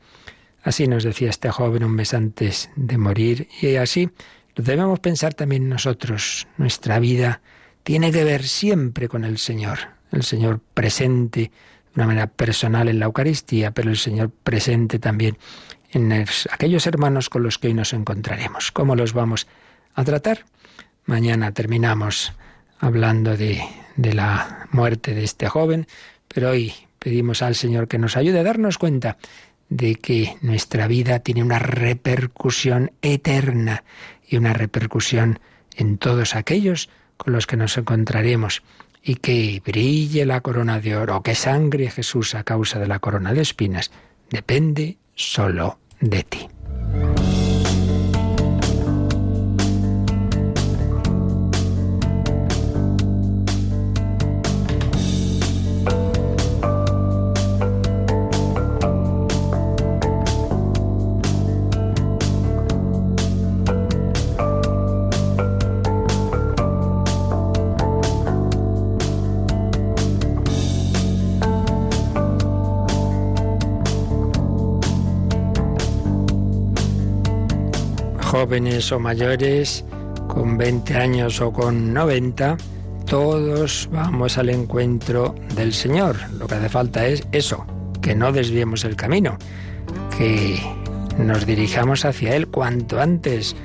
Así 0.63 0.88
nos 0.88 1.04
decía 1.04 1.30
este 1.30 1.51
joven 1.51 1.84
un 1.84 1.92
mes 1.92 2.13
antes 2.13 2.70
de 2.77 2.98
morir 2.98 3.50
y 3.62 3.75
así 3.75 4.12
lo 4.56 4.63
debemos 4.63 5.01
pensar 5.01 5.34
también 5.34 5.68
nosotros. 5.68 6.48
Nuestra 6.56 7.00
vida 7.00 7.42
tiene 7.84 8.13
que 8.13 8.24
ver 8.24 8.44
siempre 8.48 9.10
con 9.10 9.25
el 9.25 9.39
Señor, 9.39 9.97
el 10.12 10.24
Señor 10.24 10.62
presente 10.74 11.40
de 11.42 11.52
una 11.96 12.08
manera 12.08 12.28
personal 12.28 12.90
en 12.90 13.00
la 13.00 13.06
Eucaristía, 13.06 13.72
pero 13.72 13.90
el 13.90 13.98
Señor 13.98 14.30
presente 14.30 15.00
también 15.00 15.38
en 15.92 16.12
aquellos 16.52 16.86
hermanos 16.88 17.30
con 17.30 17.44
los 17.44 17.58
que 17.58 17.68
hoy 17.68 17.74
nos 17.74 17.94
encontraremos. 17.94 18.72
¿Cómo 18.72 18.96
los 18.96 19.14
vamos 19.14 19.48
a 19.96 20.04
tratar? 20.04 20.46
Mañana 21.06 21.54
terminamos 21.54 22.34
hablando 22.80 23.38
de, 23.38 23.64
de 23.96 24.14
la 24.14 24.68
muerte 24.72 25.16
de 25.16 25.24
este 25.24 25.48
joven, 25.48 25.88
pero 26.28 26.50
hoy 26.50 26.74
pedimos 27.00 27.42
al 27.42 27.56
Señor 27.56 27.88
que 27.88 27.98
nos 27.98 28.18
ayude 28.18 28.40
a 28.40 28.44
darnos 28.44 28.78
cuenta 28.78 29.18
de 29.70 29.96
que 29.96 30.38
nuestra 30.42 30.88
vida 30.88 31.20
tiene 31.20 31.44
una 31.44 31.60
repercusión 31.60 32.92
eterna 33.02 33.84
y 34.28 34.38
una 34.38 34.54
repercusión 34.54 35.40
en 35.76 35.98
todos 35.98 36.36
aquellos 36.36 36.90
con 37.18 37.34
los 37.34 37.48
que 37.48 37.58
nos 37.58 37.78
encontraremos 37.78 38.62
y 39.08 39.16
que 39.16 39.62
brille 39.66 40.26
la 40.26 40.42
corona 40.42 40.82
de 40.82 40.98
oro, 40.98 41.24
que 41.24 41.34
sangre 41.34 41.90
Jesús 41.90 42.36
a 42.36 42.44
causa 42.44 42.78
de 42.78 42.88
la 42.88 43.00
corona 43.00 43.34
de 43.34 43.42
espinas, 43.42 43.90
depende 44.30 44.98
solo 45.16 45.80
de 46.02 46.24
ti. 46.24 46.50
Jóvenes 78.58 78.92
o 78.92 79.00
mayores, 79.00 79.86
con 80.28 80.58
20 80.58 80.96
años 80.96 81.42
o 81.42 81.54
con 81.54 81.94
90, 81.94 82.58
todos 83.06 83.88
vamos 83.92 84.40
al 84.40 84.50
encuentro 84.50 85.36
del 85.56 85.74
Señor. 85.74 86.16
Lo 86.40 86.48
que 86.48 86.56
hace 86.56 86.68
falta 86.68 87.06
es 87.06 87.28
eso, 87.32 87.68
que 88.02 88.16
no 88.16 88.32
desviemos 88.32 88.84
el 88.84 88.96
camino, 88.96 89.38
que 90.18 90.60
nos 91.20 91.46
dirijamos 91.46 92.04
hacia 92.04 92.36
Él 92.36 92.48
cuanto 92.48 93.00
antes, 93.00 93.56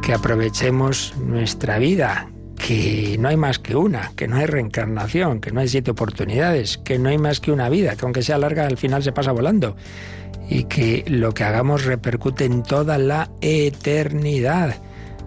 que 0.00 0.14
aprovechemos 0.14 1.14
nuestra 1.16 1.80
vida, 1.80 2.30
que 2.56 3.16
no 3.18 3.30
hay 3.30 3.36
más 3.36 3.58
que 3.58 3.74
una, 3.74 4.12
que 4.14 4.28
no 4.28 4.36
hay 4.36 4.46
reencarnación, 4.46 5.40
que 5.40 5.50
no 5.50 5.58
hay 5.58 5.66
siete 5.66 5.90
oportunidades, 5.90 6.78
que 6.78 7.00
no 7.00 7.08
hay 7.08 7.18
más 7.18 7.40
que 7.40 7.50
una 7.50 7.68
vida, 7.68 7.96
que 7.96 8.04
aunque 8.04 8.22
sea 8.22 8.38
larga 8.38 8.64
al 8.68 8.76
final 8.76 9.02
se 9.02 9.10
pasa 9.10 9.32
volando 9.32 9.74
y 10.48 10.64
que 10.64 11.04
lo 11.08 11.32
que 11.32 11.44
hagamos 11.44 11.84
repercute 11.84 12.44
en 12.44 12.62
toda 12.62 12.98
la 12.98 13.30
eternidad, 13.40 14.76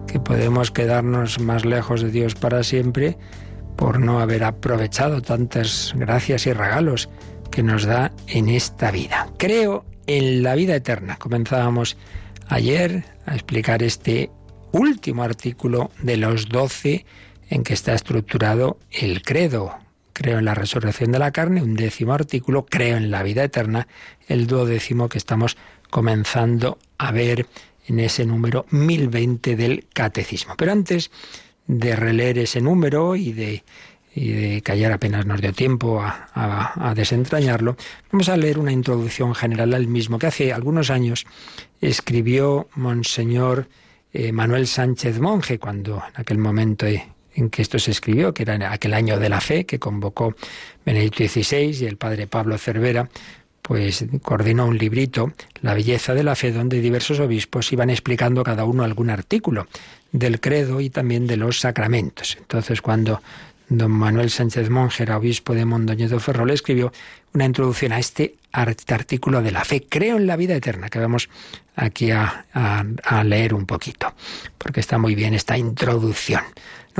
que 0.06 0.18
podemos 0.20 0.70
quedarnos 0.70 1.40
más 1.40 1.64
lejos 1.64 2.02
de 2.02 2.10
Dios 2.10 2.34
para 2.34 2.62
siempre 2.62 3.18
por 3.76 4.00
no 4.00 4.20
haber 4.20 4.44
aprovechado 4.44 5.22
tantas 5.22 5.94
gracias 5.96 6.46
y 6.46 6.52
regalos 6.52 7.08
que 7.50 7.62
nos 7.62 7.84
da 7.84 8.12
en 8.26 8.48
esta 8.48 8.90
vida. 8.90 9.28
Creo 9.38 9.84
en 10.06 10.42
la 10.42 10.54
vida 10.54 10.76
eterna. 10.76 11.16
Comenzábamos 11.16 11.96
ayer 12.48 13.04
a 13.26 13.34
explicar 13.34 13.82
este 13.82 14.30
último 14.72 15.22
artículo 15.22 15.90
de 16.02 16.16
los 16.16 16.48
doce 16.48 17.06
en 17.48 17.62
que 17.62 17.74
está 17.74 17.94
estructurado 17.94 18.78
el 18.90 19.22
credo, 19.22 19.74
creo 20.20 20.38
en 20.38 20.44
la 20.44 20.54
resurrección 20.54 21.12
de 21.12 21.18
la 21.18 21.30
carne, 21.30 21.62
un 21.62 21.74
décimo 21.74 22.12
artículo, 22.12 22.66
creo 22.66 22.98
en 22.98 23.10
la 23.10 23.22
vida 23.22 23.42
eterna, 23.42 23.88
el 24.28 24.46
duodécimo 24.46 25.08
que 25.08 25.16
estamos 25.16 25.56
comenzando 25.88 26.76
a 26.98 27.10
ver 27.10 27.46
en 27.86 28.00
ese 28.00 28.26
número 28.26 28.66
1020 28.68 29.56
del 29.56 29.86
catecismo. 29.94 30.56
Pero 30.58 30.72
antes 30.72 31.10
de 31.66 31.96
releer 31.96 32.36
ese 32.36 32.60
número 32.60 33.16
y 33.16 33.32
de, 33.32 33.64
y 34.14 34.60
ayer 34.70 34.92
apenas 34.92 35.24
nos 35.24 35.40
dio 35.40 35.54
tiempo 35.54 36.02
a, 36.02 36.92
desentrañarlo, 36.94 37.78
vamos 38.12 38.28
a 38.28 38.36
leer 38.36 38.58
una 38.58 38.72
introducción 38.72 39.34
general 39.34 39.72
al 39.72 39.86
mismo 39.86 40.18
que 40.18 40.26
hace 40.26 40.52
algunos 40.52 40.90
años 40.90 41.24
escribió 41.80 42.68
Monseñor 42.74 43.68
eh, 44.12 44.32
Manuel 44.32 44.66
Sánchez 44.66 45.18
Monje, 45.18 45.58
cuando 45.58 46.02
en 46.14 46.20
aquel 46.20 46.36
momento 46.36 46.84
en 47.34 47.50
que 47.50 47.62
esto 47.62 47.78
se 47.78 47.90
escribió, 47.90 48.34
que 48.34 48.42
era 48.42 48.72
aquel 48.72 48.94
año 48.94 49.18
de 49.18 49.28
la 49.28 49.40
fe 49.40 49.64
que 49.66 49.78
convocó 49.78 50.34
Benedicto 50.84 51.24
XVI 51.26 51.76
y 51.80 51.84
el 51.86 51.96
padre 51.96 52.26
Pablo 52.26 52.58
Cervera, 52.58 53.08
pues 53.62 54.04
coordinó 54.22 54.66
un 54.66 54.78
librito, 54.78 55.32
La 55.62 55.74
belleza 55.74 56.14
de 56.14 56.24
la 56.24 56.34
fe, 56.34 56.50
donde 56.50 56.80
diversos 56.80 57.20
obispos 57.20 57.72
iban 57.72 57.90
explicando 57.90 58.42
cada 58.42 58.64
uno 58.64 58.82
algún 58.82 59.10
artículo 59.10 59.68
del 60.12 60.40
credo 60.40 60.80
y 60.80 60.90
también 60.90 61.26
de 61.26 61.36
los 61.36 61.60
sacramentos. 61.60 62.36
Entonces, 62.40 62.82
cuando 62.82 63.22
don 63.68 63.92
Manuel 63.92 64.30
Sánchez 64.30 64.70
Monge 64.70 65.04
era 65.04 65.18
obispo 65.18 65.54
de 65.54 65.64
Mondoñedo 65.64 66.18
Ferrol, 66.18 66.50
escribió 66.50 66.92
una 67.32 67.44
introducción 67.44 67.92
a 67.92 68.00
este 68.00 68.34
artículo 68.88 69.42
de 69.42 69.52
la 69.52 69.64
fe. 69.64 69.86
Creo 69.88 70.16
en 70.16 70.26
la 70.26 70.34
vida 70.34 70.56
eterna, 70.56 70.88
que 70.88 70.98
vamos 70.98 71.28
aquí 71.76 72.10
a 72.10 73.22
leer 73.24 73.54
un 73.54 73.66
poquito, 73.66 74.12
porque 74.58 74.80
está 74.80 74.98
muy 74.98 75.14
bien 75.14 75.34
esta 75.34 75.56
introducción. 75.56 76.42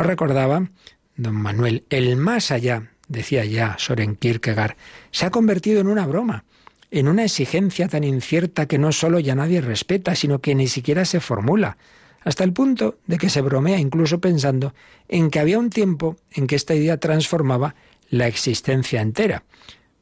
Recordaba 0.02 0.70
don 1.16 1.34
Manuel, 1.34 1.84
el 1.90 2.16
más 2.16 2.50
allá, 2.50 2.90
decía 3.08 3.44
ya 3.44 3.76
Soren 3.78 4.16
Kierkegaard, 4.16 4.76
se 5.10 5.26
ha 5.26 5.30
convertido 5.30 5.80
en 5.80 5.88
una 5.88 6.06
broma, 6.06 6.44
en 6.90 7.08
una 7.08 7.24
exigencia 7.24 7.88
tan 7.88 8.04
incierta 8.04 8.66
que 8.66 8.78
no 8.78 8.92
solo 8.92 9.18
ya 9.18 9.34
nadie 9.34 9.60
respeta, 9.60 10.14
sino 10.14 10.40
que 10.40 10.54
ni 10.54 10.66
siquiera 10.66 11.04
se 11.04 11.20
formula, 11.20 11.76
hasta 12.22 12.44
el 12.44 12.52
punto 12.52 12.98
de 13.06 13.18
que 13.18 13.30
se 13.30 13.42
bromea 13.42 13.78
incluso 13.78 14.20
pensando 14.20 14.74
en 15.08 15.30
que 15.30 15.40
había 15.40 15.58
un 15.58 15.70
tiempo 15.70 16.16
en 16.32 16.46
que 16.46 16.56
esta 16.56 16.74
idea 16.74 16.98
transformaba 16.98 17.74
la 18.08 18.26
existencia 18.26 19.00
entera. 19.00 19.44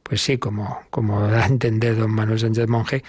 Pues 0.03 0.21
sí, 0.21 0.37
como, 0.37 0.79
como 0.89 1.21
da 1.21 1.43
a 1.43 1.47
entender 1.47 1.95
don 1.95 2.11
Manuel 2.11 2.39
Sánchez 2.39 2.67
Monje, 2.67 3.03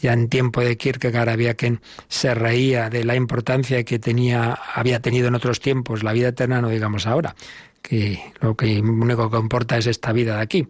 ya 0.00 0.12
en 0.12 0.28
tiempo 0.28 0.60
de 0.60 0.76
Kierkegaard 0.76 1.28
había 1.28 1.54
quien 1.54 1.80
se 2.08 2.34
reía 2.34 2.90
de 2.90 3.04
la 3.04 3.16
importancia 3.16 3.82
que 3.84 3.98
tenía, 3.98 4.58
había 4.74 5.00
tenido 5.00 5.28
en 5.28 5.34
otros 5.34 5.60
tiempos 5.60 6.02
la 6.02 6.12
vida 6.12 6.28
eterna, 6.28 6.60
no 6.60 6.68
digamos 6.68 7.06
ahora, 7.06 7.34
que 7.82 8.20
lo 8.40 8.56
que 8.56 8.80
único 8.80 9.30
que 9.30 9.38
importa 9.38 9.78
es 9.78 9.86
esta 9.86 10.12
vida 10.12 10.36
de 10.36 10.42
aquí. 10.42 10.68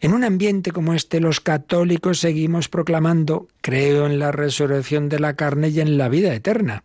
En 0.00 0.12
un 0.12 0.24
ambiente 0.24 0.70
como 0.70 0.92
este, 0.92 1.18
los 1.20 1.40
católicos 1.40 2.20
seguimos 2.20 2.68
proclamando, 2.68 3.48
creo 3.62 4.06
en 4.06 4.18
la 4.18 4.32
resurrección 4.32 5.08
de 5.08 5.18
la 5.18 5.34
carne 5.34 5.68
y 5.70 5.80
en 5.80 5.96
la 5.96 6.08
vida 6.08 6.34
eterna. 6.34 6.84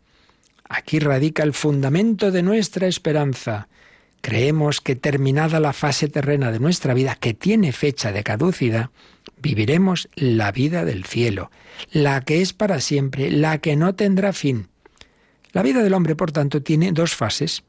Aquí 0.69 0.99
radica 0.99 1.43
el 1.43 1.53
fundamento 1.53 2.31
de 2.31 2.43
nuestra 2.43 2.87
esperanza. 2.87 3.67
Creemos 4.21 4.79
que 4.79 4.95
terminada 4.95 5.59
la 5.59 5.73
fase 5.73 6.07
terrena 6.07 6.51
de 6.51 6.59
nuestra 6.59 6.93
vida, 6.93 7.15
que 7.15 7.33
tiene 7.33 7.71
fecha 7.71 8.11
de 8.11 8.23
caducidad, 8.23 8.91
viviremos 9.41 10.09
la 10.15 10.51
vida 10.51 10.85
del 10.85 11.05
cielo, 11.05 11.51
la 11.91 12.21
que 12.21 12.41
es 12.41 12.53
para 12.53 12.79
siempre, 12.79 13.31
la 13.31 13.59
que 13.59 13.75
no 13.75 13.95
tendrá 13.95 14.33
fin. 14.33 14.67
La 15.51 15.63
vida 15.63 15.81
del 15.81 15.93
hombre, 15.93 16.15
por 16.15 16.31
tanto, 16.31 16.61
tiene 16.61 16.91
dos 16.91 17.15
fases. 17.15 17.63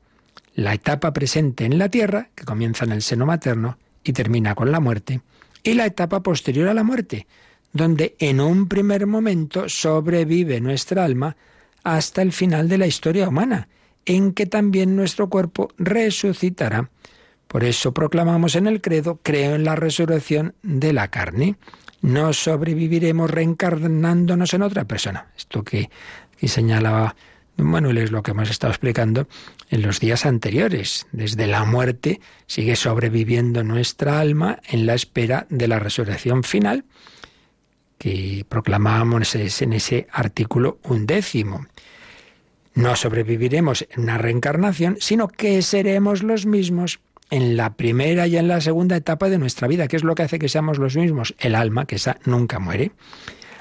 La 0.54 0.74
etapa 0.74 1.12
presente 1.12 1.64
en 1.64 1.78
la 1.78 1.88
tierra, 1.88 2.30
que 2.34 2.44
comienza 2.44 2.84
en 2.84 2.92
el 2.92 3.02
seno 3.02 3.26
materno 3.26 3.78
y 4.04 4.12
termina 4.12 4.54
con 4.54 4.70
la 4.70 4.80
muerte, 4.80 5.20
y 5.62 5.74
la 5.74 5.86
etapa 5.86 6.22
posterior 6.22 6.68
a 6.68 6.74
la 6.74 6.82
muerte, 6.82 7.26
donde 7.72 8.16
en 8.18 8.40
un 8.40 8.68
primer 8.68 9.06
momento 9.06 9.68
sobrevive 9.68 10.60
nuestra 10.60 11.04
alma 11.04 11.36
hasta 11.82 12.22
el 12.22 12.32
final 12.32 12.68
de 12.68 12.78
la 12.78 12.86
historia 12.86 13.28
humana, 13.28 13.68
en 14.04 14.32
que 14.32 14.46
también 14.46 14.96
nuestro 14.96 15.28
cuerpo 15.28 15.68
resucitará. 15.78 16.90
Por 17.50 17.64
eso 17.64 17.92
proclamamos 17.92 18.54
en 18.54 18.68
el 18.68 18.80
credo, 18.80 19.18
creo 19.24 19.56
en 19.56 19.64
la 19.64 19.74
resurrección 19.74 20.54
de 20.62 20.92
la 20.92 21.08
carne. 21.08 21.56
No 22.00 22.32
sobreviviremos 22.32 23.28
reencarnándonos 23.28 24.54
en 24.54 24.62
otra 24.62 24.84
persona. 24.84 25.32
Esto 25.36 25.64
que, 25.64 25.90
que 26.38 26.46
señalaba 26.46 27.16
Manuel 27.56 27.98
es 27.98 28.12
lo 28.12 28.22
que 28.22 28.30
hemos 28.30 28.50
estado 28.50 28.72
explicando 28.72 29.26
en 29.68 29.82
los 29.82 29.98
días 29.98 30.26
anteriores. 30.26 31.08
Desde 31.10 31.48
la 31.48 31.64
muerte 31.64 32.20
sigue 32.46 32.76
sobreviviendo 32.76 33.64
nuestra 33.64 34.20
alma 34.20 34.60
en 34.68 34.86
la 34.86 34.94
espera 34.94 35.48
de 35.50 35.66
la 35.66 35.80
resurrección 35.80 36.44
final 36.44 36.84
que 37.98 38.46
proclamábamos 38.48 39.34
en 39.34 39.72
ese 39.72 40.06
artículo 40.12 40.78
undécimo. 40.84 41.66
No 42.74 42.94
sobreviviremos 42.94 43.88
en 43.90 44.02
una 44.02 44.18
reencarnación, 44.18 44.98
sino 45.00 45.26
que 45.26 45.60
seremos 45.62 46.22
los 46.22 46.46
mismos 46.46 47.00
en 47.30 47.56
la 47.56 47.74
primera 47.74 48.26
y 48.26 48.36
en 48.36 48.48
la 48.48 48.60
segunda 48.60 48.96
etapa 48.96 49.28
de 49.28 49.38
nuestra 49.38 49.68
vida. 49.68 49.88
¿Qué 49.88 49.96
es 49.96 50.04
lo 50.04 50.14
que 50.14 50.24
hace 50.24 50.38
que 50.38 50.48
seamos 50.48 50.78
los 50.78 50.96
mismos? 50.96 51.34
El 51.38 51.54
alma, 51.54 51.86
que 51.86 51.96
esa 51.96 52.18
nunca 52.24 52.58
muere. 52.58 52.92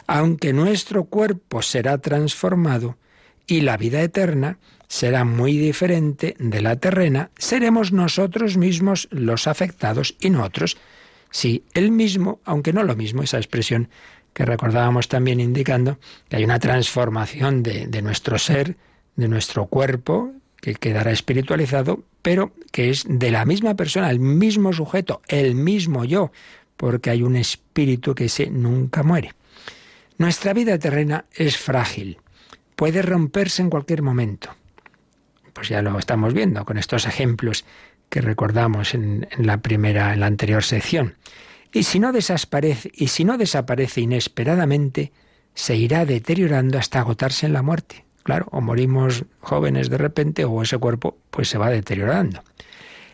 Aunque 0.08 0.53
nuestro 0.53 1.05
cuerpo 1.05 1.62
será 1.62 1.99
transformado 1.99 2.97
y 3.45 3.62
la 3.62 3.77
vida 3.77 4.01
eterna 4.01 4.58
será 4.88 5.23
muy 5.23 5.55
diferente 5.55 6.36
de 6.39 6.62
la 6.62 6.77
terrena, 6.77 7.29
seremos 7.38 7.91
nosotros 7.91 8.58
mismos 8.58 9.08
los 9.12 9.47
afectados 9.47 10.15
y 10.19 10.32
no 10.32 10.43
otros. 10.43 10.77
Sí, 11.29 11.63
el 11.75 11.91
mismo, 11.91 12.39
aunque 12.43 12.73
no 12.73 12.84
lo 12.84 12.95
mismo, 12.95 13.21
esa 13.21 13.38
expresión 13.38 13.89
que 14.34 14.45
recordábamos 14.45 15.08
también 15.08 15.39
indicando 15.39 15.99
que 16.27 16.38
hay 16.38 16.43
una 16.43 16.60
transformación 16.60 17.62
de 17.62 18.01
nuestro 18.01 18.39
ser, 18.39 18.77
de 19.15 19.27
nuestro 19.27 19.67
cuerpo, 19.67 20.32
que 20.62 20.75
quedará 20.75 21.12
espiritualizado, 21.12 22.03
pero 22.21 22.53
que 22.71 22.89
es 22.89 23.05
de 23.08 23.32
la 23.32 23.45
misma 23.45 23.75
persona, 23.75 24.10
el 24.10 24.19
mismo 24.19 24.73
sujeto, 24.73 25.21
el 25.27 25.55
mismo 25.55 26.05
yo, 26.05 26.32
porque 26.77 27.10
hay 27.10 27.23
un 27.23 27.36
espíritu 27.36 28.15
que 28.15 28.29
se 28.29 28.49
nunca 28.49 29.03
muere. 29.03 29.34
Nuestra 30.17 30.53
vida 30.53 30.77
terrena 30.77 31.25
es 31.34 31.58
frágil, 31.58 32.17
puede 32.75 33.01
romperse 33.01 33.62
en 33.62 33.69
cualquier 33.69 34.01
momento. 34.01 34.55
Pues 35.53 35.69
ya 35.69 35.82
lo 35.82 35.97
estamos 35.97 36.34
viendo 36.34 36.65
con 36.65 36.77
estos 36.77 37.05
ejemplos 37.05 37.65
que 38.10 38.21
recordamos 38.21 38.93
en, 38.93 39.27
en 39.32 39.47
la 39.47 39.58
primera, 39.58 40.13
en 40.13 40.21
la 40.21 40.27
anterior 40.27 40.63
sección. 40.63 41.15
Y 41.71 41.84
si 41.84 41.99
no 41.99 42.12
desaparece, 42.12 42.91
y 42.93 43.08
si 43.08 43.23
no 43.23 43.38
desaparece 43.38 44.01
inesperadamente, 44.01 45.12
se 45.53 45.75
irá 45.75 46.05
deteriorando 46.05 46.77
hasta 46.77 46.99
agotarse 46.99 47.45
en 47.45 47.53
la 47.53 47.62
muerte. 47.62 48.05
Claro, 48.29 48.45
o 48.51 48.61
morimos 48.61 49.25
jóvenes 49.39 49.89
de 49.89 49.97
repente 49.97 50.45
o 50.45 50.61
ese 50.61 50.77
cuerpo 50.77 51.17
pues 51.31 51.49
se 51.49 51.57
va 51.57 51.71
deteriorando. 51.71 52.43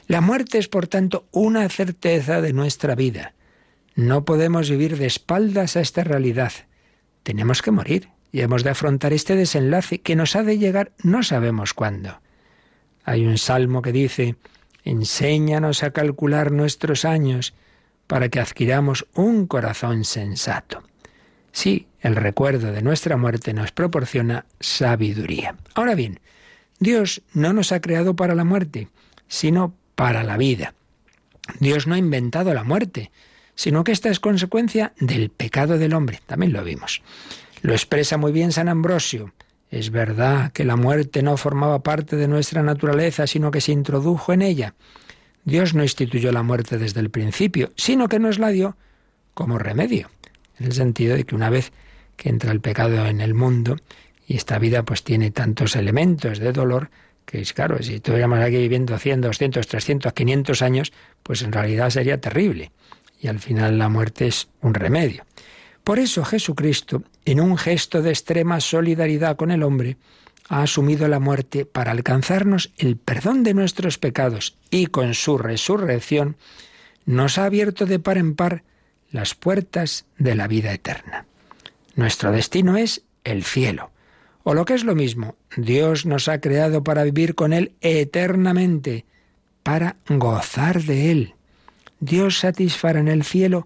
La 0.07 0.19
muerte 0.19 0.57
es, 0.57 0.67
por 0.67 0.87
tanto, 0.87 1.25
una 1.31 1.69
certeza 1.69 2.41
de 2.41 2.51
nuestra 2.51 2.95
vida. 2.95 3.33
No 3.95 4.25
podemos 4.25 4.69
vivir 4.69 4.97
de 4.97 5.05
espaldas 5.05 5.77
a 5.77 5.79
esta 5.79 6.03
realidad. 6.03 6.51
Tenemos 7.23 7.61
que 7.61 7.71
morir 7.71 8.09
y 8.33 8.41
hemos 8.41 8.65
de 8.65 8.71
afrontar 8.71 9.13
este 9.13 9.37
desenlace 9.37 10.01
que 10.01 10.17
nos 10.17 10.35
ha 10.35 10.43
de 10.43 10.57
llegar 10.57 10.91
no 11.01 11.23
sabemos 11.23 11.73
cuándo. 11.73 12.19
Hay 13.05 13.25
un 13.25 13.37
salmo 13.37 13.81
que 13.81 13.93
dice, 13.93 14.35
enséñanos 14.83 15.83
a 15.83 15.91
calcular 15.91 16.51
nuestros 16.51 17.05
años 17.05 17.53
para 18.05 18.27
que 18.27 18.41
adquiramos 18.41 19.07
un 19.13 19.47
corazón 19.47 20.03
sensato. 20.03 20.83
Sí, 21.53 21.87
el 22.05 22.15
recuerdo 22.15 22.71
de 22.71 22.83
nuestra 22.83 23.17
muerte 23.17 23.51
nos 23.51 23.71
proporciona 23.71 24.45
sabiduría. 24.59 25.55
Ahora 25.73 25.95
bien, 25.95 26.19
Dios 26.77 27.23
no 27.33 27.51
nos 27.51 27.71
ha 27.71 27.79
creado 27.79 28.15
para 28.15 28.35
la 28.35 28.43
muerte, 28.43 28.89
sino 29.27 29.73
para 29.95 30.23
la 30.23 30.37
vida. 30.37 30.75
Dios 31.59 31.87
no 31.87 31.95
ha 31.95 31.97
inventado 31.97 32.53
la 32.53 32.63
muerte, 32.63 33.09
sino 33.55 33.83
que 33.83 33.91
esta 33.91 34.09
es 34.09 34.19
consecuencia 34.19 34.93
del 34.99 35.31
pecado 35.31 35.79
del 35.79 35.95
hombre. 35.95 36.19
También 36.27 36.53
lo 36.53 36.63
vimos. 36.63 37.01
Lo 37.63 37.73
expresa 37.73 38.17
muy 38.17 38.31
bien 38.31 38.51
San 38.51 38.69
Ambrosio. 38.69 39.33
Es 39.71 39.89
verdad 39.89 40.51
que 40.51 40.63
la 40.63 40.75
muerte 40.75 41.23
no 41.23 41.37
formaba 41.37 41.81
parte 41.81 42.17
de 42.17 42.27
nuestra 42.27 42.61
naturaleza, 42.61 43.25
sino 43.25 43.49
que 43.49 43.61
se 43.61 43.71
introdujo 43.71 44.31
en 44.31 44.43
ella. 44.43 44.75
Dios 45.43 45.73
no 45.73 45.81
instituyó 45.81 46.31
la 46.31 46.43
muerte 46.43 46.77
desde 46.77 46.99
el 46.99 47.09
principio, 47.09 47.71
sino 47.75 48.07
que 48.09 48.19
nos 48.19 48.37
la 48.37 48.49
dio 48.49 48.77
como 49.33 49.57
remedio, 49.57 50.11
en 50.59 50.67
el 50.67 50.73
sentido 50.73 51.15
de 51.15 51.23
que 51.23 51.33
una 51.33 51.49
vez 51.49 51.71
que 52.15 52.29
entra 52.29 52.51
el 52.51 52.61
pecado 52.61 53.05
en 53.05 53.21
el 53.21 53.33
mundo 53.33 53.77
y 54.27 54.37
esta 54.37 54.57
vida 54.59 54.83
pues 54.83 55.03
tiene 55.03 55.31
tantos 55.31 55.75
elementos 55.75 56.39
de 56.39 56.51
dolor, 56.51 56.89
que 57.25 57.41
es 57.41 57.53
claro, 57.53 57.81
si 57.81 57.95
estuviéramos 57.95 58.39
aquí 58.39 58.57
viviendo 58.57 58.97
100, 58.97 59.21
200, 59.21 59.67
300, 59.67 60.13
500 60.13 60.61
años, 60.61 60.93
pues 61.23 61.41
en 61.41 61.51
realidad 61.51 61.89
sería 61.89 62.19
terrible. 62.19 62.71
Y 63.19 63.27
al 63.27 63.39
final 63.39 63.77
la 63.77 63.89
muerte 63.89 64.27
es 64.27 64.49
un 64.61 64.73
remedio. 64.73 65.25
Por 65.83 65.99
eso 65.99 66.25
Jesucristo, 66.25 67.03
en 67.25 67.39
un 67.39 67.57
gesto 67.57 68.01
de 68.01 68.09
extrema 68.09 68.59
solidaridad 68.59 69.35
con 69.35 69.51
el 69.51 69.63
hombre, 69.63 69.97
ha 70.49 70.61
asumido 70.61 71.07
la 71.07 71.19
muerte 71.19 71.65
para 71.65 71.91
alcanzarnos 71.91 72.71
el 72.77 72.97
perdón 72.97 73.43
de 73.43 73.53
nuestros 73.53 73.97
pecados 73.97 74.57
y 74.69 74.87
con 74.87 75.13
su 75.13 75.37
resurrección 75.37 76.37
nos 77.05 77.37
ha 77.37 77.45
abierto 77.45 77.85
de 77.85 77.99
par 77.99 78.17
en 78.17 78.35
par 78.35 78.63
las 79.11 79.35
puertas 79.35 80.05
de 80.17 80.35
la 80.35 80.47
vida 80.47 80.73
eterna. 80.73 81.25
Nuestro 81.95 82.31
destino 82.31 82.77
es 82.77 83.03
el 83.23 83.43
cielo. 83.43 83.91
O 84.43 84.53
lo 84.53 84.65
que 84.65 84.75
es 84.75 84.83
lo 84.83 84.95
mismo, 84.95 85.35
Dios 85.57 86.05
nos 86.05 86.27
ha 86.27 86.39
creado 86.39 86.83
para 86.83 87.03
vivir 87.03 87.33
con 87.33 87.51
Él 87.51 87.73
eternamente, 87.81 89.05
para 89.63 89.95
gozar 90.07 90.83
de 90.83 91.11
Él. 91.11 91.33
Dios 91.99 92.39
satisfará 92.39 92.99
en 92.99 93.07
el 93.07 93.23
cielo 93.23 93.65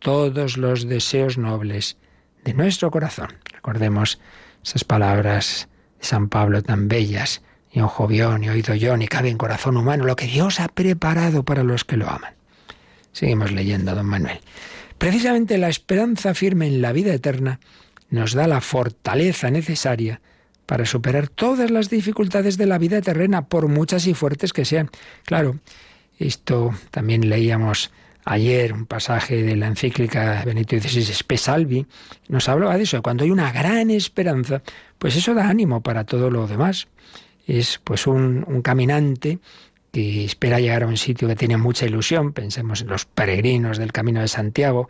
todos 0.00 0.56
los 0.56 0.88
deseos 0.88 1.38
nobles 1.38 1.96
de 2.44 2.54
nuestro 2.54 2.90
corazón. 2.90 3.28
Recordemos 3.52 4.18
esas 4.64 4.84
palabras 4.84 5.68
San 6.00 6.28
Pablo 6.28 6.62
tan 6.62 6.88
bellas, 6.88 7.42
ni 7.72 7.82
ojo 7.82 8.06
vio, 8.06 8.38
ni 8.38 8.48
oído 8.48 8.74
yo, 8.74 8.96
ni 8.96 9.06
cabe 9.06 9.28
en 9.28 9.38
corazón 9.38 9.76
humano 9.76 10.04
lo 10.04 10.16
que 10.16 10.26
Dios 10.26 10.60
ha 10.60 10.68
preparado 10.68 11.44
para 11.44 11.62
los 11.62 11.84
que 11.84 11.96
lo 11.96 12.08
aman. 12.08 12.34
Seguimos 13.12 13.52
leyendo, 13.52 13.94
don 13.94 14.06
Manuel. 14.06 14.40
Precisamente 14.98 15.58
la 15.58 15.68
esperanza 15.68 16.34
firme 16.34 16.66
en 16.66 16.82
la 16.82 16.92
vida 16.92 17.14
eterna 17.14 17.60
nos 18.10 18.34
da 18.34 18.46
la 18.46 18.60
fortaleza 18.60 19.50
necesaria 19.50 20.20
para 20.66 20.84
superar 20.84 21.28
todas 21.28 21.70
las 21.70 21.88
dificultades 21.88 22.58
de 22.58 22.66
la 22.66 22.78
vida 22.78 23.00
terrena, 23.00 23.46
por 23.46 23.68
muchas 23.68 24.06
y 24.06 24.14
fuertes 24.14 24.52
que 24.52 24.64
sean. 24.64 24.90
Claro, 25.24 25.58
esto 26.18 26.74
también 26.90 27.30
leíamos 27.30 27.90
ayer 28.24 28.74
un 28.74 28.84
pasaje 28.84 29.42
de 29.42 29.56
la 29.56 29.68
encíclica 29.68 30.42
Benito 30.44 30.78
XVI 30.78 31.14
Spesalvi, 31.14 31.86
nos 32.28 32.48
hablaba 32.48 32.76
de 32.76 32.82
eso, 32.82 33.00
cuando 33.02 33.24
hay 33.24 33.30
una 33.30 33.50
gran 33.52 33.90
esperanza, 33.90 34.62
pues 34.98 35.16
eso 35.16 35.32
da 35.32 35.48
ánimo 35.48 35.80
para 35.80 36.04
todo 36.04 36.28
lo 36.28 36.46
demás. 36.46 36.88
Es 37.46 37.80
pues 37.82 38.06
un, 38.06 38.44
un 38.46 38.60
caminante 38.60 39.38
que 39.92 40.24
espera 40.24 40.60
llegar 40.60 40.82
a 40.82 40.86
un 40.86 40.96
sitio 40.96 41.28
que 41.28 41.36
tiene 41.36 41.56
mucha 41.56 41.86
ilusión, 41.86 42.32
pensemos 42.32 42.82
en 42.82 42.88
los 42.88 43.04
peregrinos 43.04 43.78
del 43.78 43.92
Camino 43.92 44.20
de 44.20 44.28
Santiago, 44.28 44.88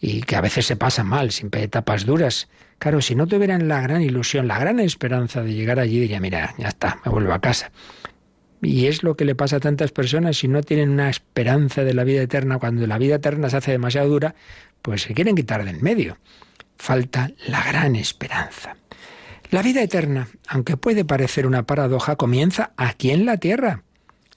y 0.00 0.22
que 0.22 0.36
a 0.36 0.40
veces 0.40 0.66
se 0.66 0.76
pasan 0.76 1.06
mal, 1.06 1.30
sin 1.30 1.48
etapas 1.52 2.04
duras. 2.04 2.48
Claro, 2.78 3.00
si 3.00 3.14
no 3.14 3.26
tuvieran 3.26 3.68
la 3.68 3.80
gran 3.80 4.02
ilusión, 4.02 4.48
la 4.48 4.58
gran 4.58 4.80
esperanza 4.80 5.42
de 5.42 5.54
llegar 5.54 5.78
allí, 5.78 6.00
diría, 6.00 6.20
mira, 6.20 6.54
ya 6.58 6.68
está, 6.68 7.00
me 7.04 7.12
vuelvo 7.12 7.32
a 7.32 7.40
casa. 7.40 7.70
Y 8.60 8.86
es 8.86 9.02
lo 9.02 9.16
que 9.16 9.24
le 9.24 9.34
pasa 9.34 9.56
a 9.56 9.60
tantas 9.60 9.92
personas 9.92 10.38
si 10.38 10.48
no 10.48 10.62
tienen 10.62 10.90
una 10.90 11.10
esperanza 11.10 11.84
de 11.84 11.94
la 11.94 12.04
vida 12.04 12.22
eterna, 12.22 12.58
cuando 12.58 12.86
la 12.86 12.98
vida 12.98 13.16
eterna 13.16 13.48
se 13.48 13.58
hace 13.58 13.72
demasiado 13.72 14.08
dura, 14.08 14.34
pues 14.82 15.02
se 15.02 15.14
quieren 15.14 15.36
quitar 15.36 15.64
de 15.64 15.70
en 15.70 15.82
medio. 15.82 16.18
Falta 16.76 17.30
la 17.46 17.62
gran 17.62 17.96
esperanza. 17.96 18.76
La 19.50 19.62
vida 19.62 19.82
eterna, 19.82 20.28
aunque 20.48 20.76
puede 20.76 21.04
parecer 21.04 21.46
una 21.46 21.62
paradoja, 21.62 22.16
comienza 22.16 22.72
aquí 22.76 23.10
en 23.10 23.24
la 23.24 23.36
tierra. 23.36 23.82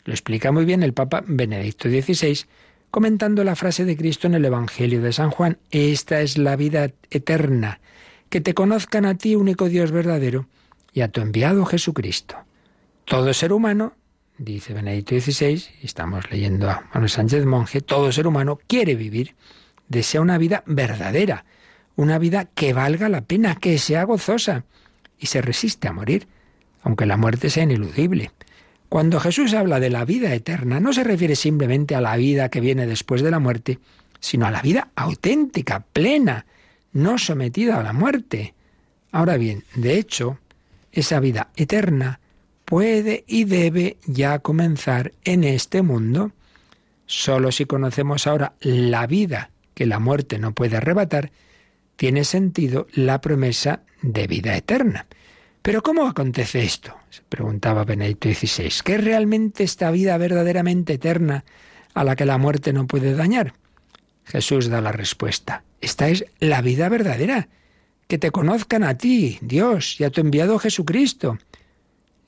Lo 0.08 0.14
explica 0.14 0.54
muy 0.54 0.64
bien 0.64 0.84
el 0.84 0.94
Papa 0.94 1.22
Benedicto 1.28 1.90
XVI, 1.90 2.46
comentando 2.92 3.44
la 3.44 3.58
frase 3.58 3.84
de 3.84 3.98
Cristo 3.98 4.28
en 4.28 4.36
el 4.36 4.46
Evangelio 4.46 5.02
de 5.02 5.12
San 5.12 5.32
Juan. 5.32 5.58
Esta 5.70 6.22
es 6.22 6.38
la 6.38 6.56
vida 6.56 6.92
eterna, 7.10 7.82
que 8.30 8.40
te 8.40 8.54
conozcan 8.54 9.06
a 9.06 9.18
ti, 9.18 9.36
único 9.36 9.68
Dios 9.68 9.92
verdadero, 9.92 10.48
y 10.94 11.02
a 11.02 11.10
tu 11.10 11.20
enviado 11.20 11.66
Jesucristo. 11.66 12.38
Todo 13.04 13.34
ser 13.34 13.52
humano 13.52 13.96
dice 14.38 14.74
Benedicto 14.74 15.20
XVI, 15.20 15.62
estamos 15.84 16.32
leyendo 16.32 16.70
a 16.70 16.88
Manuel 16.94 17.10
Sánchez 17.10 17.46
Monje, 17.46 17.82
todo 17.82 18.10
ser 18.14 18.28
humano 18.28 18.60
quiere 18.66 18.96
vivir, 18.96 19.36
desea 19.90 20.22
una 20.22 20.38
vida 20.38 20.64
verdadera, 20.66 21.44
una 21.98 22.18
vida 22.18 22.46
que 22.46 22.72
valga 22.72 23.10
la 23.10 23.26
pena, 23.26 23.56
que 23.56 23.78
sea 23.78 24.06
gozosa, 24.06 24.64
y 25.20 25.26
se 25.26 25.42
resiste 25.42 25.90
a 25.90 25.92
morir, 25.92 26.30
aunque 26.82 27.06
la 27.06 27.18
muerte 27.18 27.50
sea 27.50 27.64
ineludible. 27.64 28.32
Cuando 28.90 29.20
Jesús 29.20 29.54
habla 29.54 29.80
de 29.80 29.90
la 29.90 30.06
vida 30.06 30.34
eterna, 30.34 30.80
no 30.80 30.94
se 30.94 31.04
refiere 31.04 31.36
simplemente 31.36 31.96
a 31.96 32.02
la 32.02 32.16
vida 32.16 32.50
que 32.50 32.62
viene 32.62 32.88
después 32.88 33.22
de 33.22 33.32
la 33.32 33.40
muerte, 33.40 33.80
sino 34.20 34.46
a 34.46 34.52
la 34.52 34.62
vida 34.62 34.90
auténtica, 34.96 35.82
plena, 35.82 36.46
no 36.94 37.18
sometida 37.18 37.80
a 37.80 37.84
la 37.84 37.94
muerte. 37.94 38.54
Ahora 39.12 39.38
bien, 39.38 39.66
de 39.76 39.98
hecho, 39.98 40.40
esa 40.92 41.20
vida 41.20 41.50
eterna 41.56 42.20
puede 42.66 43.24
y 43.28 43.44
debe 43.44 43.98
ya 44.06 44.40
comenzar 44.40 45.14
en 45.24 45.44
este 45.44 45.82
mundo. 45.82 46.32
Solo 47.06 47.52
si 47.52 47.66
conocemos 47.66 48.26
ahora 48.26 48.54
la 48.62 49.06
vida 49.06 49.52
que 49.74 49.86
la 49.86 50.00
muerte 50.00 50.40
no 50.40 50.54
puede 50.54 50.78
arrebatar, 50.78 51.32
tiene 51.98 52.24
sentido 52.24 52.88
la 52.94 53.22
promesa 53.22 53.82
de 54.02 54.28
vida 54.28 54.56
eterna. 54.56 55.08
Pero 55.68 55.84
¿cómo 55.84 56.08
acontece 56.08 56.64
esto? 56.64 56.96
se 57.10 57.24
preguntaba 57.28 57.84
Benedicto 57.84 58.30
XVI. 58.30 58.72
¿Qué 58.86 58.96
es 58.96 59.04
realmente 59.04 59.66
esta 59.66 59.92
vida 59.92 60.18
verdaderamente 60.18 60.94
eterna 60.94 61.44
a 61.94 62.06
la 62.06 62.16
que 62.16 62.26
la 62.26 62.38
muerte 62.38 62.72
no 62.72 62.88
puede 62.88 63.14
dañar? 63.14 63.54
Jesús 64.24 64.70
da 64.70 64.80
la 64.80 64.94
respuesta. 64.94 65.66
Esta 65.82 66.08
es 66.08 66.24
la 66.40 66.62
vida 66.62 66.88
verdadera, 66.88 67.50
que 68.08 68.18
te 68.18 68.32
conozcan 68.32 68.86
a 68.86 68.98
ti, 68.98 69.40
Dios, 69.42 70.00
y 70.00 70.06
a 70.06 70.10
tu 70.10 70.22
enviado 70.22 70.58
Jesucristo. 70.58 71.38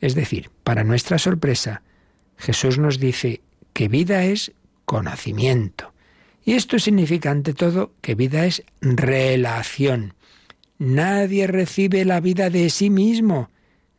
Es 0.01 0.15
decir, 0.15 0.49
para 0.65 0.83
nuestra 0.83 1.17
sorpresa, 1.17 1.81
Jesús 2.35 2.77
nos 2.77 2.99
dice 2.99 3.39
que 3.71 3.87
vida 3.87 4.25
es 4.25 4.51
conocimiento. 4.83 5.93
Y 6.43 6.55
esto 6.55 6.77
significa 6.77 7.31
ante 7.31 7.53
todo 7.53 7.93
que 8.01 8.15
vida 8.15 8.45
es 8.45 8.63
relación. 8.81 10.13
Nadie 10.79 11.45
recibe 11.45 12.05
la 12.05 12.21
vida 12.21 12.49
de 12.49 12.69
sí 12.69 12.89
mismo, 12.89 13.51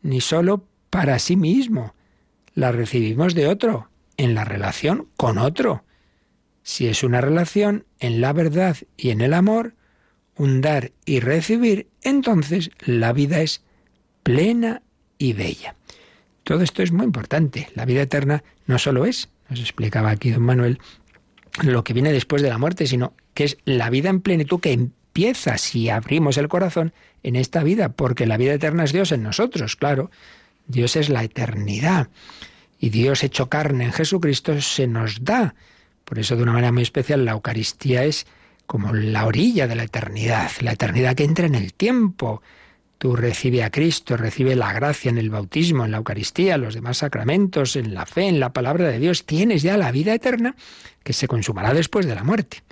ni 0.02 0.22
solo 0.22 0.64
para 0.88 1.18
sí 1.18 1.36
mismo. 1.36 1.94
La 2.54 2.72
recibimos 2.72 3.34
de 3.34 3.46
otro, 3.46 3.90
en 4.16 4.34
la 4.34 4.44
relación 4.44 5.06
con 5.18 5.36
otro. 5.36 5.84
Si 6.62 6.88
es 6.88 7.04
una 7.04 7.20
relación 7.20 7.84
en 7.98 8.22
la 8.22 8.32
verdad 8.32 8.78
y 8.96 9.10
en 9.10 9.20
el 9.20 9.34
amor, 9.34 9.74
un 10.36 10.62
dar 10.62 10.92
y 11.04 11.20
recibir, 11.20 11.88
entonces 12.02 12.70
la 12.80 13.12
vida 13.12 13.42
es 13.42 13.62
plena 14.22 14.82
y 15.18 15.34
bella. 15.34 15.76
Todo 16.44 16.62
esto 16.62 16.82
es 16.82 16.92
muy 16.92 17.04
importante. 17.04 17.68
La 17.74 17.84
vida 17.84 18.02
eterna 18.02 18.42
no 18.66 18.78
solo 18.78 19.04
es, 19.04 19.28
nos 19.50 19.60
explicaba 19.60 20.10
aquí 20.10 20.30
don 20.30 20.44
Manuel, 20.44 20.78
lo 21.62 21.84
que 21.84 21.92
viene 21.92 22.12
después 22.12 22.40
de 22.40 22.48
la 22.48 22.56
muerte, 22.56 22.86
sino 22.86 23.12
que 23.34 23.44
es 23.44 23.58
la 23.66 23.90
vida 23.90 24.08
en 24.08 24.22
plenitud 24.22 24.60
que 24.60 24.88
empieza 25.10 25.58
si 25.58 25.90
abrimos 25.90 26.38
el 26.38 26.46
corazón 26.46 26.92
en 27.24 27.34
esta 27.34 27.64
vida, 27.64 27.88
porque 27.88 28.26
la 28.26 28.36
vida 28.36 28.54
eterna 28.54 28.84
es 28.84 28.92
Dios 28.92 29.10
en 29.10 29.24
nosotros, 29.24 29.74
claro. 29.74 30.08
Dios 30.68 30.94
es 30.94 31.08
la 31.08 31.24
eternidad. 31.24 32.08
Y 32.78 32.90
Dios 32.90 33.24
hecho 33.24 33.48
carne 33.48 33.86
en 33.86 33.92
Jesucristo 33.92 34.60
se 34.60 34.86
nos 34.86 35.24
da. 35.24 35.56
Por 36.04 36.20
eso, 36.20 36.36
de 36.36 36.44
una 36.44 36.52
manera 36.52 36.70
muy 36.70 36.82
especial, 36.82 37.24
la 37.24 37.32
Eucaristía 37.32 38.04
es 38.04 38.26
como 38.66 38.94
la 38.94 39.26
orilla 39.26 39.66
de 39.66 39.74
la 39.74 39.82
eternidad, 39.82 40.52
la 40.60 40.72
eternidad 40.72 41.16
que 41.16 41.24
entra 41.24 41.46
en 41.46 41.56
el 41.56 41.74
tiempo. 41.74 42.40
Tú 42.98 43.16
recibe 43.16 43.64
a 43.64 43.70
Cristo, 43.70 44.16
recibe 44.16 44.54
la 44.54 44.72
gracia 44.72 45.08
en 45.08 45.18
el 45.18 45.28
bautismo, 45.28 45.84
en 45.84 45.90
la 45.90 45.96
Eucaristía, 45.96 46.56
los 46.56 46.74
demás 46.74 46.98
sacramentos, 46.98 47.74
en 47.74 47.94
la 47.94 48.06
fe, 48.06 48.28
en 48.28 48.38
la 48.38 48.52
palabra 48.52 48.86
de 48.86 49.00
Dios. 49.00 49.26
Tienes 49.26 49.62
ya 49.62 49.76
la 49.76 49.90
vida 49.90 50.14
eterna 50.14 50.54
que 51.02 51.12
se 51.12 51.26
consumará 51.26 51.74
después 51.74 52.06
de 52.06 52.14
la 52.14 52.22
muerte. 52.22 52.62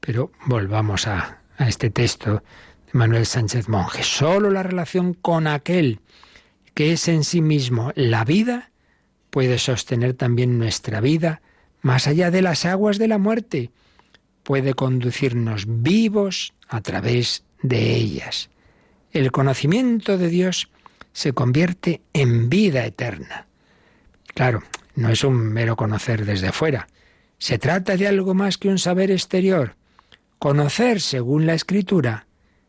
Pero 0.00 0.30
volvamos 0.46 1.06
a, 1.06 1.39
a 1.60 1.68
este 1.68 1.90
texto 1.90 2.42
de 2.86 2.92
Manuel 2.92 3.26
Sánchez 3.26 3.68
Monje. 3.68 4.02
Solo 4.02 4.50
la 4.50 4.62
relación 4.62 5.14
con 5.14 5.46
aquel 5.46 6.00
que 6.74 6.92
es 6.92 7.06
en 7.08 7.24
sí 7.24 7.40
mismo 7.40 7.92
la 7.94 8.24
vida 8.24 8.70
puede 9.30 9.58
sostener 9.58 10.14
también 10.14 10.58
nuestra 10.58 11.00
vida 11.00 11.42
más 11.82 12.06
allá 12.06 12.30
de 12.30 12.42
las 12.42 12.64
aguas 12.64 12.98
de 12.98 13.08
la 13.08 13.18
muerte 13.18 13.70
puede 14.42 14.74
conducirnos 14.74 15.64
vivos 15.68 16.54
a 16.68 16.80
través 16.80 17.44
de 17.62 17.94
ellas. 17.94 18.50
El 19.12 19.30
conocimiento 19.32 20.18
de 20.18 20.28
Dios 20.28 20.70
se 21.12 21.32
convierte 21.32 22.00
en 22.12 22.48
vida 22.48 22.84
eterna. 22.84 23.46
Claro, 24.34 24.62
no 24.94 25.10
es 25.10 25.24
un 25.24 25.36
mero 25.36 25.76
conocer 25.76 26.24
desde 26.24 26.52
fuera. 26.52 26.88
Se 27.38 27.58
trata 27.58 27.96
de 27.96 28.06
algo 28.06 28.34
más 28.34 28.58
que 28.58 28.68
un 28.68 28.78
saber 28.78 29.10
exterior. 29.10 29.76
Conocer, 30.40 31.02
según 31.02 31.44
la 31.44 31.52
Escritura, 31.52 32.26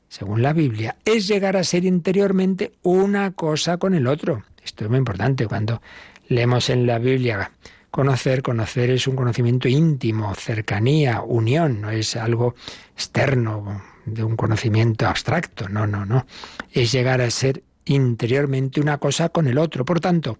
según 0.10 0.42
la 0.42 0.52
Biblia, 0.52 0.98
es 1.06 1.28
llegar 1.28 1.56
a 1.56 1.64
ser 1.64 1.86
interiormente 1.86 2.74
una 2.84 3.32
cosa 3.32 3.78
con 3.78 3.96
el 3.96 4.08
otro. 4.08 4.44
Esto 4.62 4.84
es 4.84 4.90
muy 4.90 5.00
importante 5.00 5.48
cuando 5.48 5.82
leemos 6.28 6.70
en 6.70 6.86
la 6.86 7.00
Biblia 7.00 7.50
Conocer, 7.92 8.42
conocer 8.42 8.90
es 8.90 9.08
un 9.08 9.18
conocimiento 9.18 9.70
íntimo, 9.70 10.36
cercanía, 10.36 11.22
unión, 11.22 11.80
no 11.80 11.90
es 11.90 12.18
algo 12.18 12.56
externo 12.94 13.84
de 14.06 14.24
un 14.24 14.38
conocimiento 14.38 15.08
abstracto, 15.08 15.70
no, 15.70 15.88
no, 15.88 16.06
no. 16.06 16.26
Es 16.72 16.92
llegar 16.92 17.22
a 17.22 17.30
ser 17.32 17.64
interiormente 17.86 18.82
una 18.82 18.98
cosa 18.98 19.30
con 19.30 19.48
el 19.48 19.58
otro. 19.58 19.84
Por 19.84 20.02
tanto, 20.02 20.40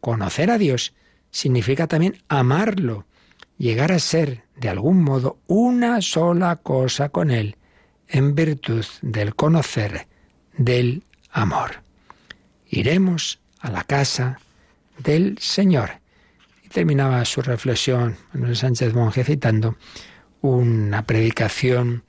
conocer 0.00 0.50
a 0.50 0.56
Dios 0.56 0.94
significa 1.30 1.86
también 1.86 2.22
amarlo, 2.28 3.06
llegar 3.60 3.92
a 3.92 3.98
ser, 3.98 4.44
de 4.56 4.68
algún 4.68 5.02
modo, 5.02 5.38
una 5.46 6.02
sola 6.02 6.56
cosa 6.56 7.10
con 7.10 7.30
Él, 7.30 7.56
en 8.08 8.34
virtud 8.34 8.84
del 9.02 9.36
conocer, 9.36 10.08
del 10.56 11.04
amor. 11.30 11.82
Iremos 12.66 13.40
a 13.60 13.70
la 13.70 13.84
casa 13.84 14.40
del 14.98 15.38
Señor 15.38 16.00
terminaba 16.72 17.24
su 17.24 17.42
reflexión 17.42 18.16
Manuel 18.32 18.56
Sánchez 18.56 18.94
Monje 18.94 19.24
citando 19.24 19.76
una 20.40 21.04
predicación 21.04 22.04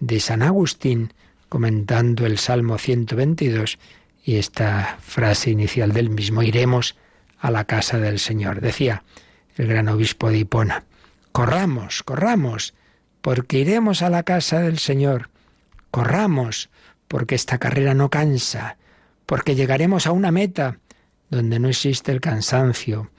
de 0.00 0.20
San 0.20 0.42
Agustín 0.42 1.12
comentando 1.48 2.26
el 2.26 2.38
Salmo 2.38 2.78
122 2.78 3.78
y 4.24 4.36
esta 4.36 4.98
frase 5.00 5.50
inicial 5.50 5.92
del 5.92 6.10
mismo, 6.10 6.42
iremos 6.42 6.96
a 7.38 7.50
la 7.50 7.64
casa 7.64 7.98
del 7.98 8.18
Señor. 8.18 8.60
Decía 8.60 9.04
el 9.56 9.66
gran 9.66 9.88
obispo 9.88 10.28
de 10.30 10.38
Hipona, 10.38 10.84
corramos, 11.32 12.02
corramos, 12.02 12.74
porque 13.20 13.58
iremos 13.58 14.02
a 14.02 14.10
la 14.10 14.22
casa 14.22 14.60
del 14.60 14.78
Señor, 14.78 15.30
corramos, 15.90 16.70
porque 17.08 17.34
esta 17.34 17.58
carrera 17.58 17.94
no 17.94 18.10
cansa, 18.10 18.76
porque 19.26 19.54
llegaremos 19.54 20.06
a 20.06 20.12
una 20.12 20.30
meta 20.30 20.78
donde 21.30 21.58
no 21.58 21.68
existe 21.68 22.12
el 22.12 22.20
cansancio, 22.20 23.10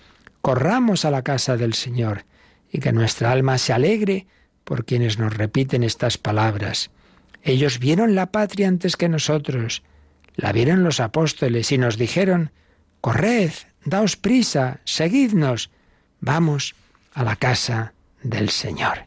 corramos 0.41 1.05
a 1.05 1.11
la 1.11 1.21
casa 1.21 1.57
del 1.57 1.73
Señor 1.73 2.25
y 2.71 2.79
que 2.79 2.91
nuestra 2.91 3.31
alma 3.31 3.57
se 3.57 3.73
alegre 3.73 4.27
por 4.63 4.85
quienes 4.85 5.19
nos 5.19 5.35
repiten 5.35 5.83
estas 5.83 6.17
palabras. 6.17 6.91
Ellos 7.43 7.79
vieron 7.79 8.15
la 8.15 8.31
patria 8.31 8.67
antes 8.67 8.95
que 8.95 9.09
nosotros, 9.09 9.83
la 10.35 10.51
vieron 10.51 10.83
los 10.83 10.99
apóstoles 10.99 11.71
y 11.71 11.77
nos 11.77 11.97
dijeron, 11.97 12.51
Corred, 13.01 13.51
daos 13.83 14.15
prisa, 14.15 14.79
seguidnos, 14.85 15.71
vamos 16.19 16.75
a 17.13 17.23
la 17.23 17.35
casa 17.35 17.93
del 18.23 18.49
Señor. 18.49 19.05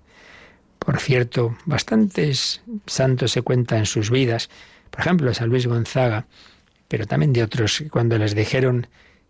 Por 0.79 1.00
cierto, 1.00 1.57
bastantes 1.64 2.62
santos 2.87 3.33
se 3.33 3.42
cuentan 3.42 3.81
en 3.81 3.87
sus 3.87 4.11
vidas, 4.11 4.50
por 4.90 5.00
ejemplo, 5.00 5.33
San 5.33 5.48
Luis 5.48 5.66
Gonzaga, 5.66 6.27
pero 6.88 7.07
también 7.07 7.33
de 7.33 7.42
otros, 7.42 7.83
cuando 7.90 8.18
les 8.18 8.35
dijeron 8.35 8.87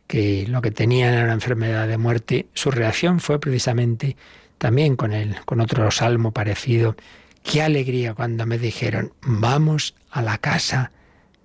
que 0.06 0.46
lo 0.48 0.60
que 0.60 0.70
tenían 0.70 1.14
era 1.14 1.24
una 1.24 1.32
enfermedad 1.32 1.88
de 1.88 1.96
muerte, 1.96 2.46
su 2.54 2.70
reacción 2.70 3.20
fue 3.20 3.40
precisamente 3.40 4.16
también 4.58 4.96
con 4.96 5.12
el, 5.12 5.36
con 5.44 5.60
otro 5.60 5.90
salmo 5.90 6.32
parecido. 6.32 6.96
Qué 7.42 7.62
alegría 7.62 8.14
cuando 8.14 8.46
me 8.46 8.58
dijeron, 8.58 9.12
vamos 9.22 9.94
a 10.10 10.22
la 10.22 10.38
casa 10.38 10.90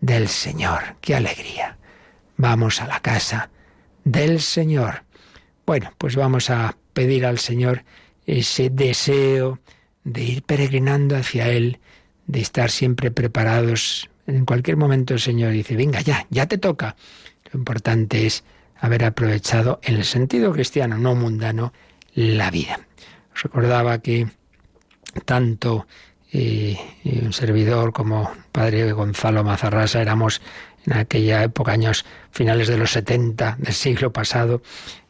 del 0.01 0.27
Señor. 0.27 0.95
Qué 1.01 1.15
alegría. 1.15 1.77
Vamos 2.37 2.81
a 2.81 2.87
la 2.87 2.99
casa 3.01 3.49
del 4.03 4.41
Señor. 4.41 5.03
Bueno, 5.65 5.93
pues 5.97 6.15
vamos 6.15 6.49
a 6.49 6.75
pedir 6.93 7.25
al 7.25 7.37
Señor 7.37 7.83
ese 8.37 8.69
deseo 8.69 9.59
de 10.03 10.23
ir 10.23 10.43
peregrinando 10.43 11.15
hacia 11.15 11.49
Él, 11.49 11.79
de 12.27 12.41
estar 12.41 12.69
siempre 12.69 13.11
preparados. 13.11 14.09
En 14.27 14.45
cualquier 14.45 14.77
momento 14.77 15.13
el 15.13 15.19
Señor 15.19 15.51
dice, 15.51 15.75
venga 15.75 16.01
ya, 16.01 16.27
ya 16.29 16.45
te 16.45 16.57
toca. 16.57 16.95
Lo 17.51 17.59
importante 17.59 18.25
es 18.25 18.43
haber 18.79 19.03
aprovechado 19.03 19.79
en 19.83 19.95
el 19.95 20.05
sentido 20.05 20.53
cristiano, 20.53 20.97
no 20.97 21.15
mundano, 21.15 21.73
la 22.13 22.51
vida. 22.51 22.79
Os 23.33 23.43
recordaba 23.43 23.99
que 23.99 24.27
tanto 25.25 25.87
eh, 26.31 26.77
un 27.03 27.33
servidor 27.33 27.91
como 27.91 28.31
padre 28.51 28.91
Gonzalo 28.91 29.43
Mazarrasa 29.43 30.01
éramos 30.01 30.41
en 30.85 30.93
aquella 30.93 31.43
época, 31.43 31.71
años 31.71 32.05
finales 32.31 32.67
de 32.67 32.77
los 32.77 32.91
70 32.91 33.57
del 33.59 33.73
siglo 33.73 34.13
pasado, 34.13 34.61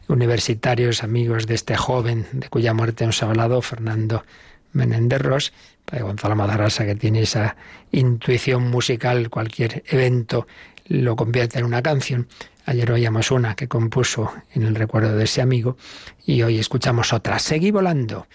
universitarios, 0.10 1.04
amigos 1.04 1.48
de 1.48 1.56
este 1.56 1.78
joven 1.78 2.26
de 2.34 2.50
cuya 2.50 2.74
muerte 2.74 3.04
hemos 3.04 3.22
hablado, 3.24 3.62
Fernando 3.62 4.26
Menéndez 4.74 5.22
Ross, 5.22 5.54
padre 5.86 6.04
Gonzalo 6.04 6.36
Mazarrasa, 6.36 6.86
que 6.86 6.96
tiene 6.96 7.22
esa 7.22 7.56
intuición 7.92 8.70
musical, 8.70 9.30
cualquier 9.30 9.84
evento 9.88 10.48
lo 10.88 11.16
convierte 11.16 11.60
en 11.60 11.66
una 11.66 11.82
canción. 11.84 12.28
Ayer 12.66 12.92
oíamos 12.92 13.32
una 13.32 13.56
que 13.56 13.68
compuso 13.68 14.34
en 14.54 14.64
el 14.64 14.76
recuerdo 14.76 15.16
de 15.16 15.24
ese 15.24 15.42
amigo 15.42 15.78
y 16.26 16.42
hoy 16.42 16.60
escuchamos 16.60 17.14
otra. 17.14 17.40
Seguí 17.40 17.72
volando, 17.72 18.28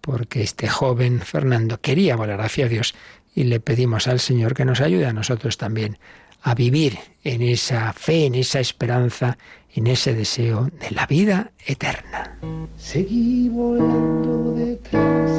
porque 0.00 0.42
este 0.42 0.68
joven 0.68 1.20
Fernando 1.20 1.80
quería 1.80 2.16
volar 2.16 2.40
hacia 2.40 2.68
Dios 2.68 2.94
y 3.34 3.44
le 3.44 3.60
pedimos 3.60 4.08
al 4.08 4.18
Señor 4.18 4.54
que 4.54 4.64
nos 4.64 4.80
ayude 4.80 5.06
a 5.06 5.12
nosotros 5.12 5.56
también 5.58 5.98
a 6.42 6.54
vivir 6.54 6.98
en 7.22 7.42
esa 7.42 7.92
fe, 7.92 8.26
en 8.26 8.34
esa 8.34 8.60
esperanza, 8.60 9.38
en 9.74 9.86
ese 9.86 10.14
deseo 10.14 10.68
de 10.80 10.90
la 10.90 11.06
vida 11.06 11.52
eterna. 11.66 12.38
Seguí 12.76 13.48
volando 13.48 14.54
detrás 14.54 15.30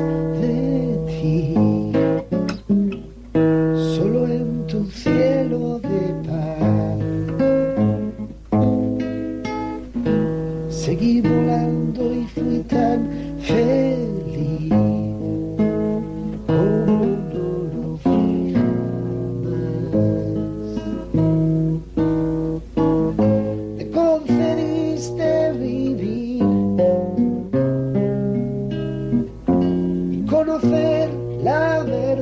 de 0.41 0.97
ti, 1.07 1.53
solo 3.95 4.27
en 4.27 4.67
tu 4.67 4.89
cielo 4.91 5.79
de 5.79 6.13
paz. 6.27 6.59
Seguí 10.69 11.21
volando 11.21 12.13
y 12.13 12.25
fui 12.27 12.59
tan 12.67 13.09
feliz. 13.41 13.90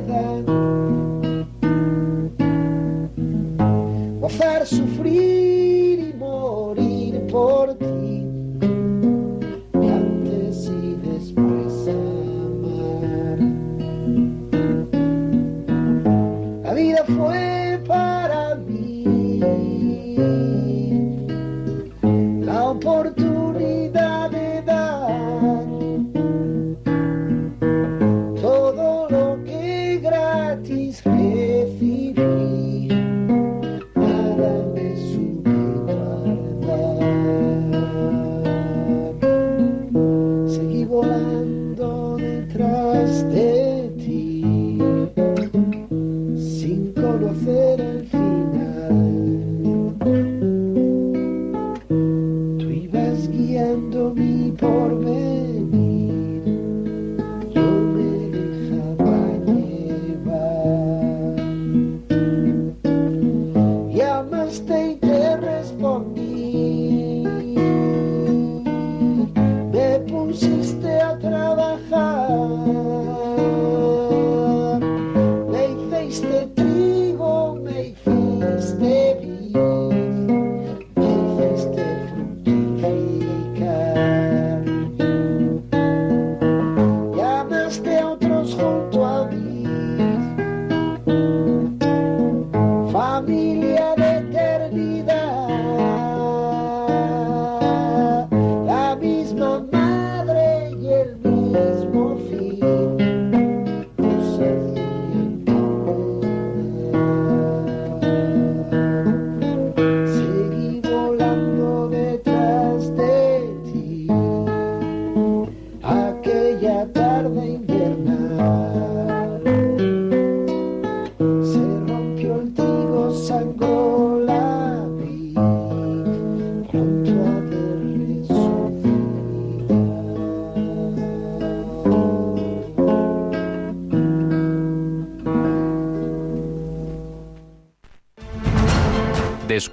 La 0.06 0.49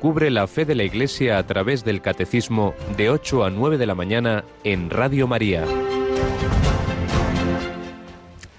Descubre 0.08 0.30
la 0.32 0.48
fe 0.48 0.64
de 0.64 0.74
la 0.74 0.86
Iglesia 0.86 1.38
a 1.38 1.46
través 1.46 1.84
del 1.84 2.02
Catecismo 2.02 2.74
de 2.96 3.10
8 3.10 3.44
a 3.44 3.50
9 3.50 3.78
de 3.78 3.86
la 3.86 3.94
mañana 3.94 4.46
en 4.64 4.90
Radio 4.90 5.28
María. 5.28 5.66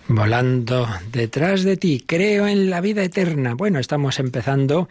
Volando 0.08 0.86
detrás 1.10 1.64
de 1.64 1.78
ti, 1.78 2.04
creo 2.06 2.46
en 2.46 2.68
la 2.68 2.82
vida 2.82 3.02
eterna. 3.02 3.54
Bueno, 3.54 3.78
estamos 3.78 4.18
empezando 4.18 4.90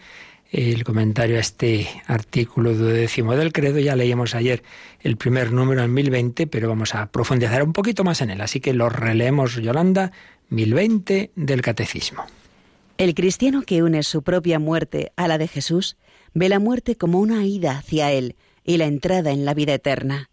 el 0.51 0.83
comentario 0.83 1.37
a 1.37 1.41
este 1.41 1.87
artículo 2.07 2.73
duodécimo 2.73 3.35
del 3.35 3.53
credo. 3.53 3.77
Ya 3.77 3.95
leímos 3.95 4.33
ayer 4.33 4.63
el 5.01 5.15
primer 5.15 5.51
número 5.51 5.83
en 5.83 5.93
1020, 5.93 6.47
pero 6.47 6.69
vamos 6.69 6.95
a 6.95 7.05
profundizar 7.11 7.61
un 7.61 7.73
poquito 7.73 8.03
más 8.03 8.21
en 8.21 8.31
él. 8.31 8.41
Así 8.41 8.61
que 8.61 8.73
lo 8.73 8.89
releemos, 8.89 9.57
Yolanda, 9.57 10.11
1020 10.49 11.29
del 11.35 11.61
Catecismo. 11.61 12.25
El 12.97 13.13
cristiano 13.13 13.61
que 13.61 13.83
une 13.83 14.01
su 14.01 14.23
propia 14.23 14.57
muerte 14.57 15.11
a 15.17 15.27
la 15.27 15.37
de 15.37 15.47
Jesús 15.47 15.97
ve 16.33 16.49
la 16.49 16.59
muerte 16.59 16.95
como 16.95 17.19
una 17.19 17.45
ida 17.45 17.77
hacia 17.77 18.11
Él 18.11 18.35
y 18.63 18.77
la 18.77 18.85
entrada 18.85 19.31
en 19.31 19.45
la 19.45 19.53
vida 19.53 19.73
eterna. 19.73 20.29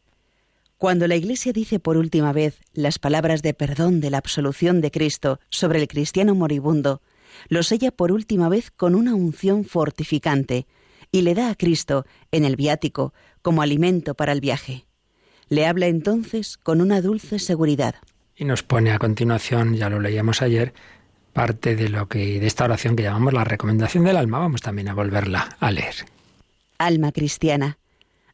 Cuando 0.77 1.07
la 1.07 1.17
Iglesia 1.17 1.53
dice 1.53 1.79
por 1.79 1.97
última 1.97 2.33
vez 2.33 2.61
las 2.73 2.99
palabras 2.99 3.43
de 3.43 3.55
perdón 3.55 4.01
de 4.01 4.11
la 4.11 4.19
absolución 4.19 4.81
de 4.81 4.91
Cristo 4.91 5.41
sobre 5.49 5.81
el 5.81 5.89
cristiano 5.89 6.35
moribundo, 6.35 7.01
lo 7.49 7.63
sella 7.63 7.91
por 7.91 8.13
última 8.13 8.49
vez 8.49 8.71
con 8.71 8.95
una 8.95 9.15
unción 9.15 9.65
fortificante 9.65 10.67
y 11.11 11.23
le 11.23 11.35
da 11.35 11.51
a 11.51 11.55
Cristo 11.55 12.05
en 12.33 12.45
el 12.45 12.57
viático 12.57 13.15
como 13.41 13.63
alimento 13.63 14.15
para 14.15 14.33
el 14.33 14.41
viaje. 14.41 14.87
Le 15.49 15.67
habla 15.67 15.87
entonces 15.87 16.57
con 16.57 16.81
una 16.81 17.01
dulce 17.01 17.39
seguridad. 17.39 17.95
Y 18.37 18.45
nos 18.45 18.63
pone 18.63 18.91
a 18.91 18.99
continuación, 18.99 19.75
ya 19.75 19.89
lo 19.89 20.01
leíamos 20.01 20.43
ayer, 20.43 20.75
parte 21.35 21.77
de 21.77 21.91
lo 21.91 22.09
que 22.09 22.41
de 22.41 22.47
esta 22.47 22.65
oración 22.65 22.97
que 22.97 23.03
llamamos 23.03 23.35
la 23.35 23.45
recomendación 23.45 24.05
del 24.05 24.17
alma. 24.17 24.39
Vamos 24.39 24.63
también 24.63 24.89
a 24.89 24.95
volverla 24.95 25.57
a 25.61 25.71
leer. 25.71 26.07
Alma 26.79 27.13
cristiana, 27.13 27.79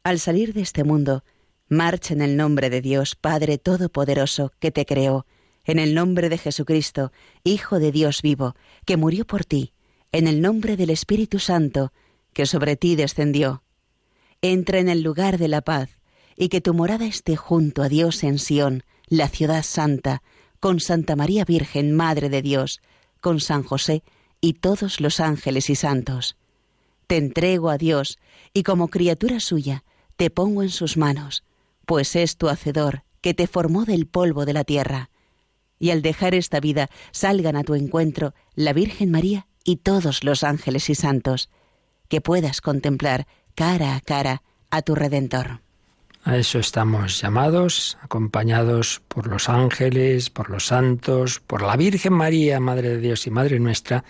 al 0.05 0.21
salir 0.21 0.55
de 0.55 0.61
este 0.61 0.85
mundo, 0.85 1.25
marcha 1.69 2.15
en 2.15 2.23
el 2.23 2.37
nombre 2.37 2.71
de 2.71 2.81
Dios, 2.81 3.17
Padre 3.17 3.59
Todopoderoso, 3.59 4.53
que 4.61 4.71
te 4.71 4.87
creó, 4.87 5.27
en 5.65 5.79
el 5.79 5.95
nombre 5.95 6.29
de 6.29 6.39
Jesucristo, 6.39 7.13
Hijo 7.45 7.79
de 7.79 7.93
Dios 7.93 8.23
vivo, 8.23 8.55
que 8.87 8.97
murió 8.97 9.27
por 9.27 9.45
ti, 9.45 9.73
en 10.13 10.27
el 10.27 10.41
nombre 10.41 10.77
del 10.77 10.91
Espíritu 10.91 11.39
Santo, 11.39 11.93
que 12.33 12.47
sobre 12.47 12.77
ti 12.77 12.97
descendió. 12.97 13.63
Entra 14.43 14.79
en 14.79 14.89
el 14.89 15.03
lugar 15.03 15.39
de 15.39 15.49
la 15.49 15.61
paz, 15.61 15.99
y 16.37 16.49
que 16.49 16.61
tu 16.61 16.75
morada 16.75 17.07
esté 17.07 17.37
junto 17.37 17.83
a 17.83 17.89
Dios 17.89 18.25
en 18.25 18.39
Sión, 18.39 18.85
la 19.07 19.29
ciudad 19.29 19.63
santa, 19.63 20.23
con 20.61 20.81
Santa 20.81 21.17
María 21.17 21.45
Virgen, 21.45 21.93
Madre 21.93 22.29
de 22.29 22.43
Dios, 22.43 22.81
con 23.21 23.41
San 23.41 23.63
José 23.63 24.03
y 24.41 24.55
todos 24.55 25.01
los 25.01 25.21
ángeles 25.21 25.71
y 25.71 25.75
santos. 25.75 26.37
Te 27.07 27.17
entrego 27.17 27.71
a 27.71 27.79
Dios, 27.79 28.19
y 28.53 28.63
como 28.63 28.89
criatura 28.89 29.41
suya, 29.41 29.85
te 30.17 30.31
pongo 30.31 30.63
en 30.63 30.71
sus 30.71 30.97
manos, 30.97 31.45
pues 31.87 32.15
es 32.17 32.37
tu 32.37 32.49
Hacedor, 32.49 33.05
que 33.21 33.35
te 33.35 33.47
formó 33.47 33.85
del 33.85 34.07
polvo 34.07 34.45
de 34.45 34.53
la 34.53 34.65
tierra. 34.65 35.11
Y 35.79 35.91
al 35.91 36.03
dejar 36.03 36.35
esta 36.35 36.61
vida, 36.61 36.89
salgan 37.11 37.57
a 37.57 37.65
tu 37.65 37.75
encuentro 37.75 38.35
la 38.55 38.73
Virgen 38.73 39.11
María 39.11 39.47
y 39.65 39.77
todos 39.77 40.25
los 40.25 40.45
ángeles 40.45 40.91
y 40.91 40.95
santos, 40.95 41.49
que 42.09 42.21
puedas 42.21 42.61
contemplar 42.61 43.27
cara 43.55 43.97
a 43.97 44.01
cara 44.01 44.43
a 44.71 44.83
tu 44.83 44.95
Redentor. 44.95 45.63
A 46.23 46.37
eso 46.37 46.59
estamos 46.59 47.19
llamados, 47.21 47.97
acompañados 48.03 49.01
por 49.09 49.27
los 49.27 49.49
ángeles, 49.49 50.29
por 50.29 50.51
los 50.51 50.67
santos, 50.67 51.41
por 51.41 51.63
la 51.63 51.77
Virgen 51.77 52.13
María, 52.13 52.61
Madre 52.61 52.91
de 52.91 53.01
Dios 53.01 53.27
y 53.27 53.31
Madre 53.31 53.59
nuestra, 53.59 54.05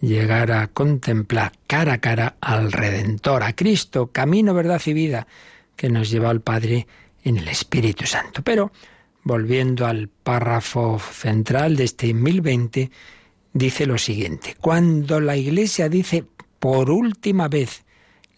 llegar 0.00 0.50
a 0.50 0.66
contemplar 0.66 1.52
cara 1.68 1.94
a 1.94 1.98
cara 1.98 2.36
al 2.40 2.72
Redentor, 2.72 3.44
a 3.44 3.54
Cristo, 3.54 4.08
camino, 4.08 4.52
verdad 4.52 4.82
y 4.84 4.92
vida, 4.94 5.28
que 5.76 5.88
nos 5.88 6.10
lleva 6.10 6.30
al 6.30 6.40
Padre 6.40 6.88
en 7.22 7.36
el 7.36 7.46
Espíritu 7.46 8.04
Santo. 8.04 8.42
Pero, 8.42 8.72
volviendo 9.22 9.86
al 9.86 10.08
párrafo 10.08 10.98
central 10.98 11.76
de 11.76 11.84
este 11.84 12.12
1020, 12.14 12.90
dice 13.52 13.86
lo 13.86 13.96
siguiente, 13.96 14.56
cuando 14.60 15.20
la 15.20 15.36
Iglesia 15.36 15.88
dice 15.88 16.24
por 16.58 16.90
última 16.90 17.46
vez 17.46 17.84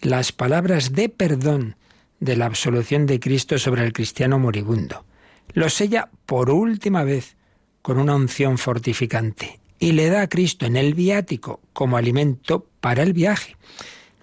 las 0.03 0.33
palabras 0.33 0.93
de 0.93 1.09
perdón, 1.09 1.77
de 2.21 2.37
la 2.37 2.47
absolución 2.47 3.07
de 3.07 3.21
Cristo 3.21 3.59
sobre 3.59 3.85
el 3.85 3.93
cristiano 3.93 4.39
moribundo. 4.39 5.05
Lo 5.53 5.69
sella 5.69 6.11
por 6.27 6.51
última 6.51 7.05
vez 7.05 7.37
con 7.83 7.99
una 7.99 8.15
unción 8.15 8.59
fortificante 8.59 9.61
y 9.79 9.93
le 9.93 10.09
da 10.09 10.23
a 10.23 10.29
Cristo 10.29 10.67
en 10.67 10.77
el 10.77 10.95
viático 10.95 11.61
como 11.73 11.97
alimento 11.97 12.67
para 12.81 13.03
el 13.03 13.13
viaje. 13.13 13.57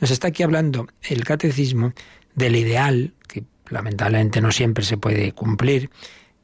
Nos 0.01 0.11
está 0.11 0.29
aquí 0.29 0.43
hablando 0.43 0.87
el 1.03 1.23
catecismo 1.23 1.93
del 2.35 2.55
ideal, 2.55 3.13
que 3.27 3.43
lamentablemente 3.69 4.41
no 4.41 4.51
siempre 4.51 4.83
se 4.83 4.97
puede 4.97 5.31
cumplir, 5.31 5.89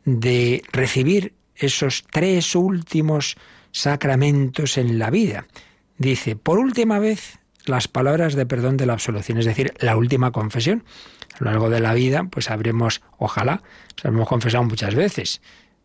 de 0.05 0.63
recibir 0.71 1.33
esos 1.55 2.05
tres 2.09 2.55
últimos 2.55 3.35
sacramentos 3.71 4.77
en 4.77 4.97
la 4.97 5.09
vida. 5.09 5.47
Dice, 5.97 6.35
por 6.35 6.59
última 6.59 6.99
vez, 6.99 7.39
las 7.65 7.87
palabras 7.87 8.35
de 8.35 8.45
perdón 8.45 8.77
de 8.77 8.85
la 8.85 8.93
absolución, 8.93 9.37
es 9.37 9.45
decir, 9.45 9.73
la 9.79 9.97
última 9.97 10.31
confesión 10.31 10.83
a 11.39 11.43
lo 11.43 11.51
largo 11.51 11.69
de 11.69 11.79
la 11.79 11.93
vida, 11.93 12.25
pues 12.29 12.49
habremos, 12.49 13.01
ojalá, 13.17 13.61
nos 13.97 14.05
habremos 14.05 14.27
confesado 14.27 14.63
muchas 14.63 14.95
veces. 14.95 15.41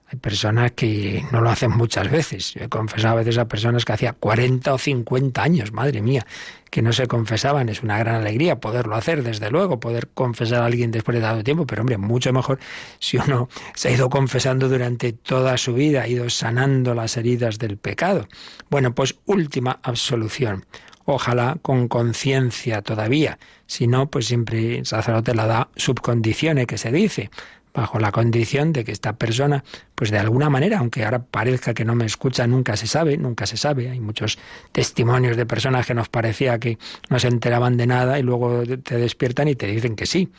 Hay 0.07 0.19
personas 0.19 0.73
que 0.73 1.25
no 1.33 1.41
lo 1.41 1.49
hacen 1.49 1.71
muchas 1.71 2.11
veces. 2.11 2.53
Yo 2.53 2.65
he 2.65 2.69
confesado 2.69 3.15
a 3.15 3.17
veces 3.19 3.39
a 3.39 3.49
personas 3.49 3.87
que 3.87 3.95
hacía 3.95 4.13
40 4.13 4.75
o 4.75 4.79
50 4.79 5.43
años, 5.43 5.73
madre 5.73 6.03
mía, 6.03 6.27
que 6.71 6.83
no 6.83 6.93
se 6.93 7.07
confesaban. 7.07 7.71
Es 7.71 7.83
una 7.83 7.99
gran 7.99 8.17
alegría 8.17 8.61
poderlo 8.61 8.97
hacer, 8.97 9.23
desde 9.23 9.51
luego, 9.51 9.81
poder 9.81 10.09
confesar 10.13 10.63
a 10.63 10.67
alguien 10.67 10.91
después 10.91 11.15
de 11.15 11.23
dado 11.23 11.43
tiempo, 11.43 11.67
pero 11.67 11.81
hombre, 11.81 11.97
mucho 11.97 12.33
mejor 12.33 12.59
si 12.99 13.17
uno 13.17 13.49
se 13.75 13.89
ha 13.89 13.93
ido 13.93 14.11
confesando 14.11 14.69
durante 14.69 15.15
toda 15.15 15.57
su 15.57 15.73
vida, 15.73 16.03
ha 16.03 16.09
ido 16.09 16.29
sanando 16.29 16.95
las 16.95 17.17
heridas 17.17 17.59
del 17.59 17.79
pecado. 17.79 18.29
Bueno, 18.69 18.95
pues 18.95 19.17
última 19.25 19.81
absolución 19.83 20.67
ojalá 21.05 21.57
con 21.63 21.89
conciencia 21.89 22.83
todavía. 22.83 23.39
Si 23.67 23.87
no, 23.87 24.11
pues 24.11 24.27
siempre 24.27 24.79
el 24.79 24.87
sacerdote 24.87 25.35
la 25.35 25.47
da 25.47 25.69
subcondiciones, 25.77 26.67
que 26.67 26.79
se 26.79 26.93
dice, 26.93 27.31
bajo 27.75 27.99
la 27.99 28.13
condición 28.13 28.73
de 28.73 28.85
que 28.85 28.93
esta 28.93 29.15
persona, 29.15 29.65
pues 29.97 30.11
de 30.11 30.19
alguna 30.19 30.49
manera, 30.49 30.79
aunque 30.79 31.05
ahora 31.05 31.19
parezca 31.19 31.75
que 31.75 31.85
no 31.85 31.97
me 31.97 32.07
escucha, 32.07 32.47
nunca 32.47 32.77
se 32.77 32.87
sabe, 32.87 33.19
nunca 33.19 33.47
se 33.47 33.57
sabe. 33.57 33.91
Hay 33.91 34.01
muchos 34.01 34.39
testimonios 34.71 35.37
de 35.37 35.45
personas 35.45 35.85
que 35.85 35.95
nos 35.95 36.09
parecía 36.09 36.59
que 36.59 36.79
no 37.11 37.19
se 37.19 37.29
enteraban 37.29 37.77
de 37.77 37.87
nada 37.89 38.19
y 38.19 38.23
luego 38.23 38.63
te 38.83 38.97
despiertan 38.97 39.49
y 39.49 39.57
te 39.57 39.67
dicen 39.67 39.97
que 39.97 40.07
sí. 40.07 40.31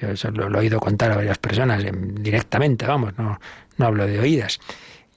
Yo 0.00 0.08
eso 0.08 0.30
lo, 0.30 0.52
he 0.56 0.60
oído 0.60 0.80
contar 0.80 1.12
a 1.12 1.16
varias 1.16 1.38
personas 1.38 1.84
directamente, 1.92 2.86
vamos, 2.86 3.16
no, 3.18 3.38
no 3.76 3.86
hablo 3.86 4.06
de 4.06 4.18
oídas. 4.18 4.58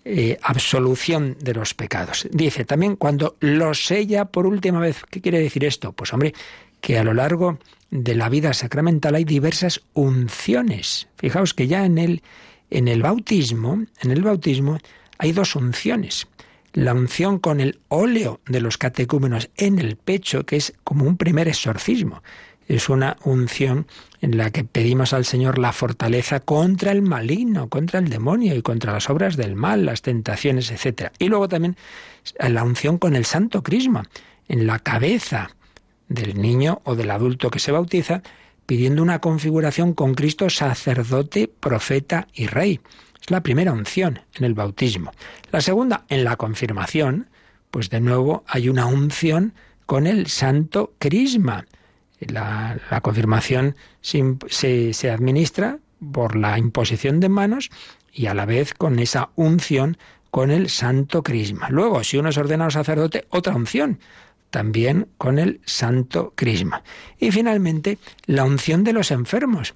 Eh, 0.05 0.37
absolución 0.41 1.37
de 1.39 1.53
los 1.53 1.73
pecados. 1.73 2.27
Dice 2.29 2.65
también 2.65 2.97
cuando 2.97 3.37
lo 3.39 3.73
sella 3.73 4.25
por 4.25 4.45
última 4.45 4.81
vez. 4.81 5.01
¿Qué 5.09 5.21
quiere 5.21 5.39
decir 5.39 5.63
esto? 5.63 5.93
Pues 5.93 6.11
hombre, 6.11 6.33
que 6.81 6.97
a 6.97 7.05
lo 7.05 7.13
largo 7.13 7.57
de 7.89 8.13
la 8.13 8.27
vida 8.27 8.51
sacramental 8.53 9.15
hay 9.15 9.23
diversas 9.23 9.81
unciones. 9.93 11.07
Fijaos 11.15 11.53
que 11.53 11.67
ya 11.67 11.85
en 11.85 11.97
el, 11.97 12.21
en 12.69 12.89
el 12.89 13.01
bautismo, 13.01 13.85
en 14.01 14.11
el 14.11 14.23
bautismo 14.23 14.77
hay 15.19 15.31
dos 15.31 15.55
unciones. 15.55 16.27
La 16.73 16.93
unción 16.93 17.39
con 17.39 17.61
el 17.61 17.79
óleo 17.87 18.41
de 18.45 18.59
los 18.59 18.77
catecúmenos 18.77 19.51
en 19.55 19.79
el 19.79 19.95
pecho, 19.95 20.45
que 20.45 20.57
es 20.57 20.73
como 20.83 21.05
un 21.05 21.15
primer 21.15 21.47
exorcismo 21.47 22.23
es 22.67 22.89
una 22.89 23.17
unción 23.23 23.87
en 24.21 24.37
la 24.37 24.51
que 24.51 24.63
pedimos 24.63 25.13
al 25.13 25.25
Señor 25.25 25.57
la 25.57 25.73
fortaleza 25.73 26.39
contra 26.39 26.91
el 26.91 27.01
maligno, 27.01 27.69
contra 27.69 27.99
el 27.99 28.09
demonio 28.09 28.55
y 28.55 28.61
contra 28.61 28.93
las 28.93 29.09
obras 29.09 29.35
del 29.35 29.55
mal, 29.55 29.85
las 29.85 30.01
tentaciones, 30.01 30.71
etc. 30.71 31.11
Y 31.19 31.27
luego 31.27 31.47
también 31.49 31.75
la 32.39 32.63
unción 32.63 32.97
con 32.97 33.15
el 33.15 33.25
santo 33.25 33.63
crisma, 33.63 34.03
en 34.47 34.67
la 34.67 34.79
cabeza 34.79 35.51
del 36.07 36.41
niño 36.41 36.81
o 36.85 36.95
del 36.95 37.11
adulto 37.11 37.49
que 37.49 37.59
se 37.59 37.71
bautiza, 37.71 38.21
pidiendo 38.65 39.01
una 39.01 39.19
configuración 39.19 39.93
con 39.93 40.13
Cristo 40.13 40.49
sacerdote, 40.49 41.47
profeta 41.47 42.27
y 42.33 42.47
rey. 42.47 42.79
Es 43.21 43.29
la 43.29 43.41
primera 43.41 43.73
unción 43.73 44.21
en 44.35 44.45
el 44.45 44.53
bautismo. 44.53 45.11
La 45.51 45.61
segunda, 45.61 46.05
en 46.09 46.23
la 46.23 46.35
confirmación, 46.37 47.29
pues 47.71 47.89
de 47.89 47.99
nuevo 47.99 48.43
hay 48.47 48.69
una 48.69 48.85
unción 48.85 49.53
con 49.85 50.07
el 50.07 50.27
santo 50.27 50.93
crisma 50.99 51.65
la, 52.29 52.79
confirmación 53.01 53.75
se, 54.01 54.93
se 54.93 55.11
administra 55.11 55.79
por 56.11 56.35
la 56.35 56.57
imposición 56.57 57.19
de 57.19 57.29
manos 57.29 57.69
y 58.11 58.27
a 58.27 58.33
la 58.33 58.45
vez 58.45 58.73
con 58.73 58.99
esa 58.99 59.29
unción 59.35 59.97
con 60.31 60.51
el 60.51 60.69
santo 60.69 61.21
crisma. 61.21 61.69
Luego, 61.69 62.03
si 62.03 62.17
uno 62.17 62.29
es 62.29 62.37
ordenado 62.37 62.71
sacerdote, 62.71 63.25
otra 63.29 63.55
unción, 63.55 63.99
también 64.49 65.07
con 65.17 65.39
el 65.39 65.61
santo 65.65 66.33
crisma. 66.35 66.83
Y 67.19 67.31
finalmente, 67.31 67.97
la 68.25 68.43
unción 68.43 68.83
de 68.83 68.93
los 68.93 69.11
enfermos, 69.11 69.73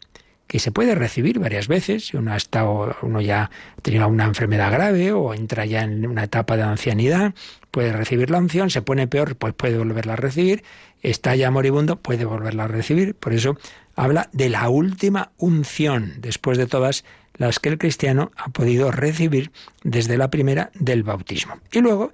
que 0.48 0.60
se 0.60 0.72
puede 0.72 0.96
recibir 0.96 1.40
varias 1.40 1.68
veces, 1.68 2.08
si 2.08 2.18
uno 2.18 2.32
ha 2.32 2.38
estado, 2.38 2.96
uno 3.02 3.22
ya 3.22 3.52
tenido 3.82 4.08
una 4.08 4.26
enfermedad 4.26 4.72
grave 4.72 5.12
o 5.12 5.34
entra 5.34 5.66
ya 5.66 5.84
en 5.84 6.08
una 6.08 6.24
etapa 6.24 6.56
de 6.56 6.64
ancianidad, 6.64 7.34
puede 7.72 7.92
recibir 7.92 8.32
la 8.32 8.40
unción, 8.40 8.70
se 8.70 8.82
pone 8.82 9.08
peor, 9.08 9.36
pues 9.36 9.54
puede 9.54 9.78
volverla 9.78 10.14
a 10.14 10.16
recibir, 10.16 10.64
está 11.02 11.36
ya 11.36 11.52
moribundo, 11.52 11.98
puede 11.98 12.26
volverla 12.26 12.64
a 12.64 12.68
recibir. 12.68 13.14
Por 13.16 13.34
eso 13.34 13.58
habla 13.96 14.30
de 14.32 14.50
la 14.50 14.70
última 14.70 15.32
unción, 15.38 16.16
después 16.20 16.58
de 16.58 16.68
todas 16.68 17.04
las 17.36 17.60
que 17.60 17.70
el 17.70 17.78
cristiano 17.78 18.32
ha 18.36 18.50
podido 18.50 18.92
recibir 18.92 19.52
desde 19.84 20.18
la 20.18 20.30
primera 20.30 20.72
del 20.74 21.04
bautismo. 21.04 21.60
Y 21.72 21.82
luego 21.82 22.14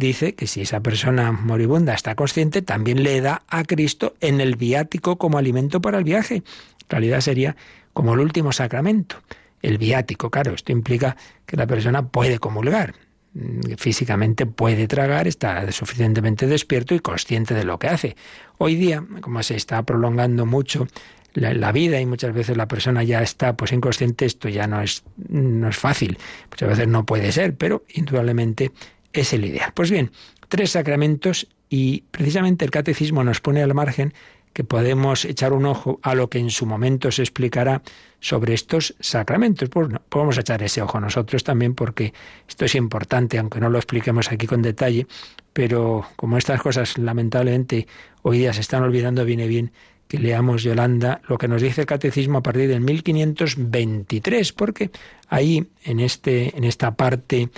dice 0.00 0.34
que 0.34 0.48
si 0.48 0.62
esa 0.62 0.80
persona 0.80 1.30
moribunda 1.30 1.94
está 1.94 2.16
consciente, 2.16 2.62
también 2.62 3.04
le 3.04 3.20
da 3.20 3.44
a 3.46 3.62
Cristo 3.62 4.14
en 4.20 4.40
el 4.40 4.56
viático 4.56 5.16
como 5.18 5.38
alimento 5.38 5.80
para 5.80 5.98
el 5.98 6.04
viaje. 6.04 6.36
En 6.36 6.44
realidad 6.88 7.20
sería 7.20 7.54
como 7.92 8.14
el 8.14 8.20
último 8.20 8.50
sacramento. 8.50 9.16
El 9.62 9.78
viático, 9.78 10.30
claro, 10.30 10.54
esto 10.54 10.72
implica 10.72 11.16
que 11.46 11.56
la 11.56 11.68
persona 11.68 12.08
puede 12.08 12.40
comulgar. 12.40 12.94
Mm, 13.34 13.74
físicamente 13.76 14.46
puede 14.46 14.88
tragar, 14.88 15.28
está 15.28 15.70
suficientemente 15.70 16.48
despierto 16.48 16.96
y 16.96 17.00
consciente 17.00 17.54
de 17.54 17.64
lo 17.64 17.78
que 17.78 17.86
hace. 17.86 18.16
Hoy 18.58 18.74
día, 18.74 19.04
como 19.20 19.40
se 19.44 19.54
está 19.54 19.84
prolongando 19.84 20.46
mucho 20.46 20.88
la, 21.34 21.72
vida 21.72 22.00
y 22.00 22.06
muchas 22.06 22.34
veces 22.34 22.56
la 22.56 22.66
persona 22.66 23.04
ya 23.04 23.22
está 23.22 23.56
pues 23.56 23.72
inconsciente, 23.72 24.24
esto 24.26 24.48
ya 24.48 24.66
no 24.66 24.82
es, 24.82 25.04
no 25.28 25.68
es 25.68 25.76
fácil. 25.76 26.18
Muchas 26.50 26.70
veces 26.70 26.88
no 26.88 27.06
puede 27.06 27.30
ser, 27.30 27.54
pero 27.54 27.84
indudablemente 27.94 28.72
es 29.12 29.32
el 29.32 29.44
ideal. 29.44 29.72
Pues 29.74 29.90
bien, 29.90 30.10
tres 30.48 30.72
sacramentos 30.72 31.48
y 31.68 32.02
precisamente 32.10 32.64
el 32.64 32.70
catecismo 32.70 33.24
nos 33.24 33.40
pone 33.40 33.62
al 33.62 33.74
margen 33.74 34.12
que 34.52 34.64
podemos 34.64 35.24
echar 35.24 35.52
un 35.52 35.64
ojo 35.64 36.00
a 36.02 36.14
lo 36.14 36.28
que 36.28 36.38
en 36.38 36.50
su 36.50 36.66
momento 36.66 37.12
se 37.12 37.22
explicará 37.22 37.82
sobre 38.18 38.54
estos 38.54 38.96
sacramentos. 38.98 39.68
Pues 39.68 39.88
podemos 40.08 40.38
echar 40.38 40.62
ese 40.62 40.82
ojo 40.82 40.98
nosotros 41.00 41.44
también 41.44 41.74
porque 41.74 42.12
esto 42.48 42.64
es 42.64 42.74
importante, 42.74 43.38
aunque 43.38 43.60
no 43.60 43.70
lo 43.70 43.78
expliquemos 43.78 44.32
aquí 44.32 44.46
con 44.46 44.62
detalle, 44.62 45.06
pero 45.52 46.04
como 46.16 46.36
estas 46.36 46.60
cosas 46.60 46.98
lamentablemente 46.98 47.86
hoy 48.22 48.38
día 48.38 48.52
se 48.52 48.60
están 48.60 48.82
olvidando, 48.82 49.24
viene 49.24 49.46
bien 49.46 49.72
que 50.08 50.18
leamos, 50.18 50.64
Yolanda, 50.64 51.20
lo 51.28 51.38
que 51.38 51.46
nos 51.46 51.62
dice 51.62 51.82
el 51.82 51.86
catecismo 51.86 52.38
a 52.38 52.42
partir 52.42 52.68
del 52.68 52.80
1523, 52.80 54.52
porque 54.54 54.90
ahí, 55.28 55.68
en, 55.84 56.00
este, 56.00 56.56
en 56.58 56.64
esta 56.64 56.96
parte 56.96 57.48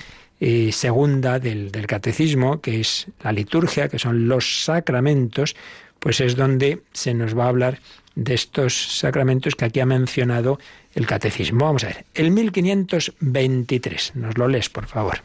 eh, 0.45 0.73
segunda 0.73 1.39
del, 1.39 1.71
del 1.71 1.87
catecismo, 1.87 2.61
que 2.61 2.81
es 2.81 3.07
la 3.23 3.31
liturgia, 3.31 3.89
que 3.89 4.01
son 4.01 4.27
los 4.27 4.65
sacramentos, 4.65 5.55
pues 6.01 6.21
es 6.21 6.35
donde 6.35 6.83
se 6.93 7.15
nos 7.15 7.39
va 7.39 7.45
a 7.45 7.49
hablar 7.49 7.79
de 8.17 8.35
estos 8.35 8.99
sacramentos 8.99 9.55
que 9.55 9.67
aquí 9.67 9.79
ha 9.79 9.87
mencionado 9.87 10.59
el 10.97 11.07
catecismo. 11.07 11.67
Vamos 11.67 11.85
a 11.85 11.87
ver, 11.87 12.07
el 12.15 12.33
1523, 12.33 14.17
nos 14.17 14.37
lo 14.37 14.49
lees, 14.49 14.69
por 14.69 14.87
favor. 14.87 15.21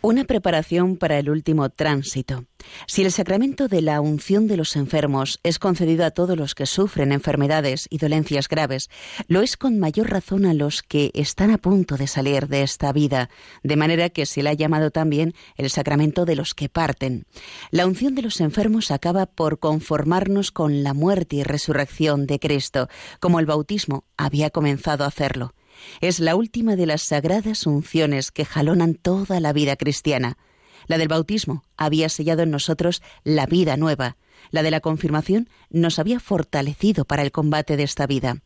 Una 0.00 0.22
preparación 0.22 0.96
para 0.96 1.18
el 1.18 1.28
último 1.28 1.70
tránsito. 1.70 2.44
Si 2.86 3.02
el 3.02 3.10
sacramento 3.10 3.66
de 3.66 3.82
la 3.82 4.00
unción 4.00 4.46
de 4.46 4.56
los 4.56 4.76
enfermos 4.76 5.40
es 5.42 5.58
concedido 5.58 6.04
a 6.04 6.12
todos 6.12 6.36
los 6.36 6.54
que 6.54 6.66
sufren 6.66 7.10
enfermedades 7.10 7.88
y 7.90 7.98
dolencias 7.98 8.46
graves, 8.48 8.90
lo 9.26 9.42
es 9.42 9.56
con 9.56 9.80
mayor 9.80 10.10
razón 10.10 10.46
a 10.46 10.54
los 10.54 10.82
que 10.82 11.10
están 11.14 11.50
a 11.50 11.58
punto 11.58 11.96
de 11.96 12.06
salir 12.06 12.46
de 12.46 12.62
esta 12.62 12.92
vida, 12.92 13.28
de 13.64 13.76
manera 13.76 14.08
que 14.08 14.24
se 14.24 14.44
le 14.44 14.50
ha 14.50 14.54
llamado 14.54 14.92
también 14.92 15.34
el 15.56 15.68
sacramento 15.68 16.24
de 16.24 16.36
los 16.36 16.54
que 16.54 16.68
parten. 16.68 17.24
La 17.72 17.84
unción 17.84 18.14
de 18.14 18.22
los 18.22 18.40
enfermos 18.40 18.92
acaba 18.92 19.26
por 19.26 19.58
conformarnos 19.58 20.52
con 20.52 20.84
la 20.84 20.94
muerte 20.94 21.36
y 21.36 21.42
resurrección 21.42 22.28
de 22.28 22.38
Cristo, 22.38 22.88
como 23.18 23.40
el 23.40 23.46
bautismo 23.46 24.04
había 24.16 24.50
comenzado 24.50 25.02
a 25.02 25.08
hacerlo. 25.08 25.54
Es 26.00 26.20
la 26.20 26.36
última 26.36 26.76
de 26.76 26.86
las 26.86 27.02
sagradas 27.02 27.66
unciones 27.66 28.30
que 28.30 28.44
jalonan 28.44 28.94
toda 28.94 29.40
la 29.40 29.52
vida 29.52 29.76
cristiana. 29.76 30.38
La 30.86 30.98
del 30.98 31.08
bautismo 31.08 31.64
había 31.76 32.08
sellado 32.08 32.42
en 32.42 32.50
nosotros 32.50 33.02
la 33.24 33.46
vida 33.46 33.76
nueva. 33.76 34.16
La 34.50 34.62
de 34.62 34.70
la 34.70 34.80
confirmación 34.80 35.48
nos 35.70 35.98
había 35.98 36.20
fortalecido 36.20 37.04
para 37.04 37.22
el 37.22 37.32
combate 37.32 37.76
de 37.76 37.82
esta 37.82 38.06
vida. 38.06 38.38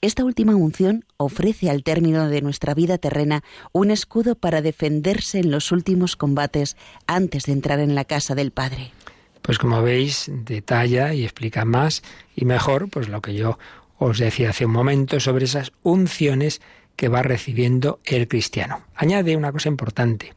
Esta 0.00 0.24
última 0.24 0.56
unción 0.56 1.04
ofrece 1.16 1.70
al 1.70 1.82
término 1.82 2.28
de 2.28 2.42
nuestra 2.42 2.74
vida 2.74 2.98
terrena 2.98 3.44
un 3.72 3.90
escudo 3.90 4.34
para 4.34 4.62
defenderse 4.62 5.38
en 5.38 5.50
los 5.50 5.70
últimos 5.72 6.16
combates 6.16 6.76
antes 7.06 7.44
de 7.44 7.52
entrar 7.52 7.80
en 7.80 7.94
la 7.94 8.04
casa 8.04 8.34
del 8.34 8.50
Padre. 8.50 8.92
Pues 9.42 9.58
como 9.58 9.82
veis, 9.82 10.30
detalla 10.32 11.14
y 11.14 11.24
explica 11.24 11.64
más 11.64 12.02
y 12.36 12.44
mejor 12.44 12.88
pues 12.88 13.08
lo 13.08 13.20
que 13.20 13.34
yo 13.34 13.58
os 14.04 14.18
decía 14.18 14.50
hace 14.50 14.66
un 14.66 14.72
momento 14.72 15.20
sobre 15.20 15.44
esas 15.44 15.72
unciones 15.82 16.60
que 16.96 17.08
va 17.08 17.22
recibiendo 17.22 18.00
el 18.04 18.28
cristiano. 18.28 18.82
Añade 18.94 19.36
una 19.36 19.52
cosa 19.52 19.68
importante. 19.68 20.34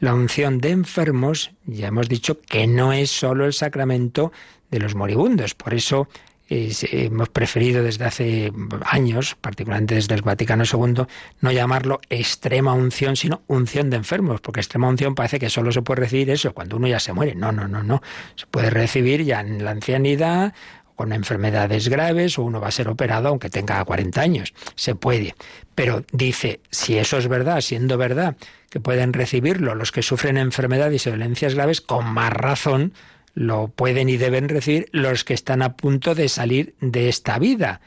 La 0.00 0.14
unción 0.14 0.58
de 0.58 0.70
enfermos, 0.70 1.50
ya 1.64 1.88
hemos 1.88 2.08
dicho 2.08 2.40
que 2.40 2.66
no 2.66 2.92
es 2.92 3.10
solo 3.10 3.46
el 3.46 3.52
sacramento 3.52 4.32
de 4.70 4.78
los 4.78 4.94
moribundos, 4.94 5.54
por 5.54 5.74
eso 5.74 6.08
hemos 6.50 7.28
preferido 7.28 7.82
desde 7.82 8.04
hace 8.04 8.52
años, 8.84 9.36
particularmente 9.40 9.96
desde 9.96 10.14
el 10.14 10.22
Vaticano 10.22 10.64
II, 10.64 11.04
no 11.40 11.52
llamarlo 11.52 12.00
extrema 12.08 12.72
unción, 12.72 13.16
sino 13.16 13.42
unción 13.48 13.90
de 13.90 13.96
enfermos, 13.96 14.40
porque 14.40 14.60
extrema 14.60 14.88
unción 14.88 15.14
parece 15.14 15.38
que 15.38 15.50
solo 15.50 15.72
se 15.72 15.82
puede 15.82 16.02
recibir 16.02 16.30
eso 16.30 16.54
cuando 16.54 16.76
uno 16.76 16.88
ya 16.88 17.00
se 17.00 17.12
muere. 17.12 17.34
No, 17.34 17.52
no, 17.52 17.68
no, 17.68 17.82
no. 17.82 18.02
Se 18.34 18.46
puede 18.46 18.70
recibir 18.70 19.24
ya 19.24 19.40
en 19.40 19.62
la 19.62 19.72
ancianidad 19.72 20.54
con 20.98 21.12
enfermedades 21.12 21.88
graves 21.88 22.40
o 22.40 22.42
uno 22.42 22.60
va 22.60 22.66
a 22.66 22.72
ser 22.72 22.88
operado 22.88 23.28
aunque 23.28 23.50
tenga 23.50 23.84
40 23.84 24.20
años. 24.20 24.52
Se 24.74 24.96
puede. 24.96 25.36
Pero 25.76 26.02
dice, 26.10 26.58
si 26.72 26.98
eso 26.98 27.18
es 27.18 27.28
verdad, 27.28 27.60
siendo 27.60 27.96
verdad 27.96 28.36
que 28.68 28.80
pueden 28.80 29.12
recibirlo 29.12 29.76
los 29.76 29.92
que 29.92 30.02
sufren 30.02 30.36
enfermedades 30.36 31.06
y 31.06 31.10
violencias 31.10 31.54
graves, 31.54 31.80
con 31.80 32.04
más 32.04 32.32
razón 32.32 32.94
lo 33.32 33.68
pueden 33.68 34.08
y 34.08 34.16
deben 34.16 34.48
recibir 34.48 34.88
los 34.90 35.22
que 35.22 35.34
están 35.34 35.62
a 35.62 35.76
punto 35.76 36.16
de 36.16 36.28
salir 36.28 36.74
de 36.80 37.08
esta 37.08 37.38
vida 37.38 37.80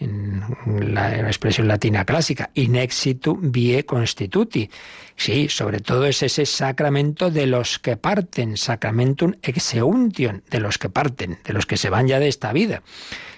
en 0.00 0.94
la, 0.94 1.16
expresión 1.26 1.68
latina 1.68 2.04
clásica, 2.04 2.50
in 2.54 2.76
exitu 2.76 3.36
vie 3.40 3.84
constituti. 3.84 4.70
Sí, 5.16 5.48
sobre 5.48 5.80
todo 5.80 6.06
es 6.06 6.22
ese 6.22 6.46
sacramento 6.46 7.30
de 7.30 7.46
los 7.46 7.78
que 7.78 7.96
parten, 7.96 8.56
sacramentum 8.56 9.34
exeuntion, 9.42 10.42
de 10.50 10.60
los 10.60 10.78
que 10.78 10.88
parten, 10.88 11.38
de 11.44 11.52
los 11.52 11.66
que 11.66 11.76
se 11.76 11.90
van 11.90 12.08
ya 12.08 12.18
de 12.18 12.28
esta 12.28 12.52
vida. 12.52 12.82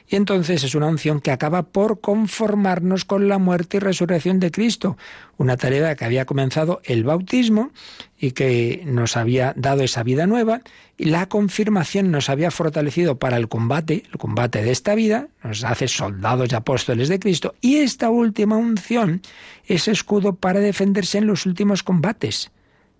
Y 0.09 0.17
entonces 0.17 0.63
es 0.63 0.75
una 0.75 0.87
unción 0.87 1.21
que 1.21 1.33
acaba 1.33 1.65
por 1.65 2.01
conformarnos 2.01 3.05
con 3.05 3.29
la 3.29 3.39
muerte 3.39 3.79
y 3.79 3.81
resurrección 3.81 4.39
de 4.39 4.51
Cristo, 4.51 4.97
una 5.37 5.57
tarea 5.57 5.97
que 5.97 6.05
había 6.05 6.27
comenzado 6.27 6.81
el 6.85 7.03
bautismo 7.03 7.73
y 8.19 8.31
que 8.31 8.83
nos 8.87 9.17
había 9.17 9.53
dado 9.57 9.83
esa 9.83 10.03
vida 10.05 10.27
nueva, 10.27 10.61
y 10.97 11.07
la 11.07 11.27
confirmación 11.27 12.11
nos 12.11 12.31
había 12.31 12.51
fortalecido 12.51 13.19
para 13.19 13.37
el 13.37 13.49
combate, 13.49 14.05
el 14.11 14.19
combate 14.19 14.63
de 14.63 14.71
esta 14.71 14.95
vida, 14.95 15.29
nos 15.43 15.65
hace 15.65 15.89
soldados 15.89 16.51
y 16.51 16.55
apóstoles 16.55 17.09
de 17.09 17.19
Cristo, 17.19 17.55
y 17.61 17.77
esta 17.79 18.09
última 18.09 18.57
unción 18.57 19.23
es 19.67 19.89
escudo 19.89 20.37
para 20.37 20.61
defenderse 20.61 21.19
en 21.19 21.27
los 21.27 21.47
últimos 21.47 21.83
combates 21.83 22.51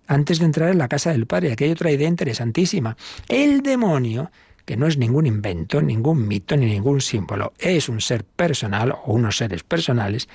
antes 0.07 0.39
de 0.39 0.45
entrar 0.45 0.69
en 0.69 0.77
la 0.77 0.87
casa 0.87 1.11
del 1.11 1.25
Padre. 1.25 1.51
Aquí 1.51 1.65
hay 1.65 1.71
otra 1.71 1.91
idea 1.91 2.07
interesantísima. 2.07 2.95
El 3.27 3.61
demonio 3.61 4.31
que 4.67 4.75
no 4.75 4.85
es 4.85 4.97
ningún 4.97 5.25
invento, 5.25 5.81
ningún 5.81 6.27
mito 6.27 6.57
ni 6.57 6.65
ningún 6.65 6.99
símbolo, 6.99 7.53
es 7.57 7.87
un 7.87 8.01
ser 8.01 8.25
personal 8.25 8.91
o 8.91 9.13
unos 9.13 9.37
seres 9.37 9.63
personales, 9.63 10.27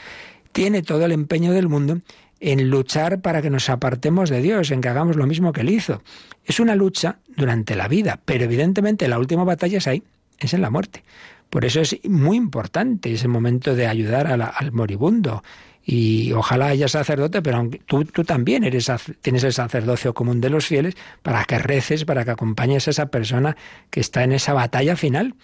tiene 0.53 0.83
todo 0.83 1.05
el 1.05 1.13
empeño 1.13 1.53
del 1.53 1.69
mundo 1.69 2.01
en 2.41 2.71
luchar 2.71 3.21
para 3.21 3.43
que 3.43 3.51
nos 3.51 3.69
apartemos 3.69 4.31
de 4.31 4.41
Dios, 4.41 4.71
en 4.71 4.81
que 4.81 4.89
hagamos 4.89 5.17
lo 5.17 5.27
mismo 5.27 5.53
que 5.53 5.61
él 5.61 5.69
hizo. 5.69 6.03
Es 6.47 6.61
una 6.61 6.75
lucha 6.75 7.19
durante 7.37 7.77
la 7.77 7.89
vida, 7.89 8.21
pero 8.25 8.45
evidentemente 8.45 9.07
la 9.07 9.19
última 9.19 9.45
batalla 9.45 9.77
es 9.77 9.87
ahí, 9.87 10.03
es 10.39 10.55
en 10.55 10.63
la 10.63 10.71
muerte. 10.71 11.05
Por 11.51 11.67
eso 11.67 11.83
es 11.83 12.01
muy 12.09 12.39
importante 12.39 13.13
ese 13.13 13.29
momento 13.29 13.75
de 13.75 13.87
ayudar 13.87 14.29
al 14.29 14.73
moribundo, 14.73 15.45
y 15.85 16.33
ojalá 16.33 16.69
haya 16.69 16.89
sacerdote, 16.89 17.43
pero 17.43 17.69
tú, 17.87 18.05
tú 18.05 18.25
también 18.25 18.65
eres, 18.65 18.91
tienes 19.21 19.45
el 19.45 19.53
sacerdocio 19.53 20.15
común 20.15 20.41
de 20.41 20.51
los 20.51 20.67
fieles 20.67 20.95
para 21.23 21.45
que 21.45 21.59
reces, 21.59 22.05
para 22.05 22.25
que 22.25 22.31
acompañes 22.31 22.87
a 22.87 22.93
esa 22.93 23.07
persona 23.07 23.57
que 23.91 24.01
está 24.01 24.23
en 24.23 24.33
esa 24.33 24.53
batalla 24.53 24.97
final. 24.97 25.35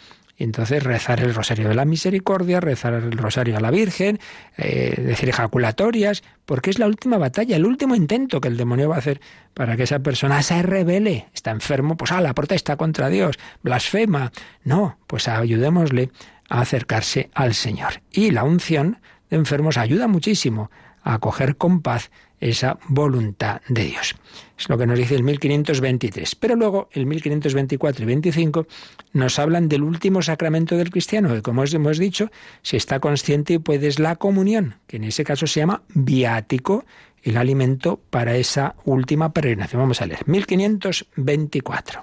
Y 0.41 0.45
entonces 0.45 0.85
rezar 0.85 1.19
el 1.19 1.35
rosario 1.35 1.69
de 1.69 1.75
la 1.75 1.85
misericordia, 1.85 2.61
rezar 2.61 2.95
el 2.95 3.19
rosario 3.19 3.57
a 3.57 3.61
la 3.61 3.73
Virgen, 3.73 4.21
eh, 4.57 4.95
decir 4.97 5.29
ejaculatorias, 5.29 6.23
porque 6.47 6.71
es 6.71 6.79
la 6.79 6.87
última 6.87 7.19
batalla, 7.19 7.57
el 7.57 7.67
último 7.67 7.97
intento 7.97 8.41
que 8.41 8.47
el 8.47 8.57
demonio 8.57 8.89
va 8.89 8.95
a 8.95 8.99
hacer 8.99 9.21
para 9.53 9.77
que 9.77 9.83
esa 9.83 9.99
persona 9.99 10.41
se 10.45 10.63
revele. 10.63 11.27
Está 11.35 11.51
enfermo, 11.51 11.97
pues 11.97 12.13
a 12.13 12.21
la 12.21 12.35
protesta 12.35 12.77
contra 12.77 13.09
Dios, 13.09 13.37
blasfema. 13.65 14.31
No, 14.63 14.97
pues 15.09 15.27
ayudémosle 15.27 16.11
a 16.49 16.61
acercarse 16.61 17.31
al 17.35 17.55
Señor. 17.55 18.03
Y 18.13 18.31
la 18.31 18.45
unción 18.45 18.99
de 19.31 19.37
enfermos 19.37 19.77
ayuda 19.77 20.09
muchísimo 20.09 20.71
a 21.03 21.15
acoger 21.15 21.57
con 21.57 21.81
paz 21.81 22.11
esa 22.41 22.79
voluntad 22.89 23.61
de 23.69 23.85
Dios. 23.85 24.15
Es 24.59 24.69
lo 24.69 24.79
que 24.79 24.87
nos 24.87 24.99
dice 24.99 25.15
el 25.15 25.23
1523. 25.23 26.35
Pero 26.37 26.57
luego, 26.57 26.89
el 26.93 27.07
1524 27.07 28.03
y 28.03 28.07
25, 28.07 28.67
nos 29.13 29.39
hablan 29.39 29.69
del 29.69 29.83
último 29.83 30.23
sacramento 30.23 30.77
del 30.77 30.91
cristiano, 30.91 31.33
que 31.35 31.43
como 31.43 31.65
hemos 31.65 31.99
dicho, 31.99 32.31
si 32.63 32.77
está 32.77 33.01
consciente 33.01 33.55
y 33.55 33.59
puedes 33.59 33.99
la 33.99 34.17
comunión, 34.17 34.77
que 34.87 34.97
en 34.97 35.05
ese 35.05 35.25
caso 35.25 35.47
se 35.47 35.61
llama 35.61 35.83
viático, 35.89 36.85
el 37.23 37.37
alimento 37.37 38.01
para 38.11 38.37
esa 38.37 38.77
última 38.85 39.33
peregrinación. 39.33 39.83
Vamos 39.83 40.01
a 40.01 40.07
leer, 40.07 40.27
1524. 40.29 42.03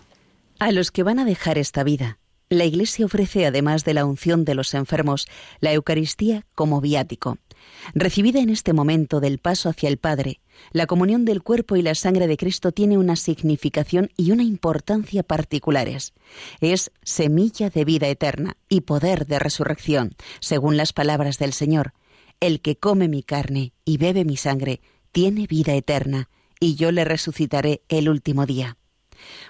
A 0.59 0.71
los 0.71 0.91
que 0.91 1.03
van 1.03 1.19
a 1.19 1.25
dejar 1.25 1.57
esta 1.57 1.83
vida 1.83 2.17
la 2.49 2.65
Iglesia 2.65 3.05
ofrece, 3.05 3.45
además 3.45 3.83
de 3.85 3.93
la 3.93 4.05
unción 4.05 4.45
de 4.45 4.55
los 4.55 4.73
enfermos, 4.73 5.27
la 5.59 5.73
Eucaristía 5.73 6.45
como 6.53 6.81
viático. 6.81 7.37
Recibida 7.93 8.39
en 8.39 8.49
este 8.49 8.73
momento 8.73 9.19
del 9.19 9.39
paso 9.39 9.69
hacia 9.69 9.89
el 9.89 9.97
Padre, 9.97 10.39
la 10.71 10.85
comunión 10.85 11.25
del 11.25 11.41
cuerpo 11.41 11.75
y 11.75 11.81
la 11.81 11.95
sangre 11.95 12.27
de 12.27 12.37
Cristo 12.37 12.71
tiene 12.71 12.97
una 12.97 13.15
significación 13.15 14.11
y 14.15 14.31
una 14.31 14.43
importancia 14.43 15.23
particulares. 15.23 16.13
Es 16.61 16.91
semilla 17.03 17.69
de 17.69 17.85
vida 17.85 18.07
eterna 18.07 18.57
y 18.69 18.81
poder 18.81 19.25
de 19.25 19.39
resurrección, 19.39 20.15
según 20.39 20.77
las 20.77 20.93
palabras 20.93 21.39
del 21.39 21.53
Señor. 21.53 21.93
El 22.39 22.61
que 22.61 22.75
come 22.75 23.07
mi 23.07 23.23
carne 23.23 23.73
y 23.85 23.97
bebe 23.97 24.25
mi 24.25 24.37
sangre 24.37 24.81
tiene 25.11 25.47
vida 25.47 25.73
eterna, 25.73 26.29
y 26.59 26.75
yo 26.75 26.91
le 26.91 27.05
resucitaré 27.05 27.81
el 27.89 28.09
último 28.09 28.45
día. 28.45 28.77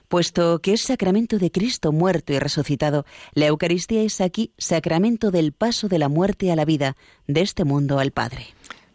Puesto 0.08 0.60
que 0.60 0.74
es 0.74 0.82
sacramento 0.82 1.38
de 1.38 1.52
Cristo 1.52 1.92
muerto 1.92 2.34
y 2.34 2.40
resucitado, 2.40 3.06
la 3.34 3.48
Eucaristía 3.48 4.02
es 4.04 4.22
aquí 4.22 4.52
sacramento 4.58 5.32
del 5.32 5.52
paso 5.52 5.88
de 5.88 6.00
la 6.00 6.10
muerte 6.10 6.52
a 6.52 6.56
la 6.56 6.66
vida, 6.66 6.96
de 7.28 7.42
este 7.42 7.64
mundo 7.64 8.00
al 8.00 8.12
Padre. 8.12 8.48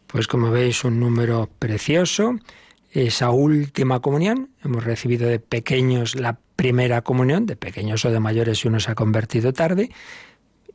Pues 0.07 0.27
como 0.27 0.51
veis, 0.51 0.85
un 0.85 0.99
número 0.99 1.49
precioso. 1.59 2.37
Esa 2.91 3.31
última 3.31 4.01
comunión, 4.01 4.51
hemos 4.65 4.83
recibido 4.83 5.29
de 5.29 5.39
pequeños 5.39 6.17
la 6.17 6.41
primera 6.57 7.03
comunión, 7.03 7.47
de 7.47 7.55
pequeños 7.55 8.05
o 8.05 8.11
de 8.11 8.19
mayores 8.19 8.59
si 8.59 8.69
uno 8.69 8.81
se 8.81 8.91
ha 8.91 8.95
convertido 8.97 9.53
tarde, 9.53 9.91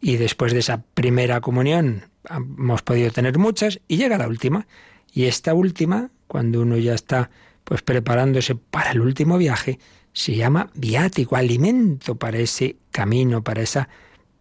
y 0.01 0.15
después 0.15 0.53
de 0.53 0.59
esa 0.59 0.83
primera 0.93 1.41
comunión 1.41 2.05
hemos 2.29 2.81
podido 2.83 3.11
tener 3.11 3.37
muchas, 3.37 3.81
y 3.87 3.97
llega 3.97 4.17
la 4.17 4.27
última. 4.27 4.67
Y 5.11 5.25
esta 5.25 5.53
última, 5.53 6.09
cuando 6.27 6.61
uno 6.61 6.77
ya 6.77 6.93
está 6.93 7.29
pues 7.65 7.81
preparándose 7.81 8.55
para 8.55 8.91
el 8.91 9.01
último 9.01 9.37
viaje, 9.37 9.79
se 10.13 10.33
llama 10.33 10.69
viático, 10.75 11.35
alimento 11.35 12.15
para 12.15 12.37
ese 12.37 12.77
camino, 12.91 13.43
para 13.43 13.61
esa 13.61 13.89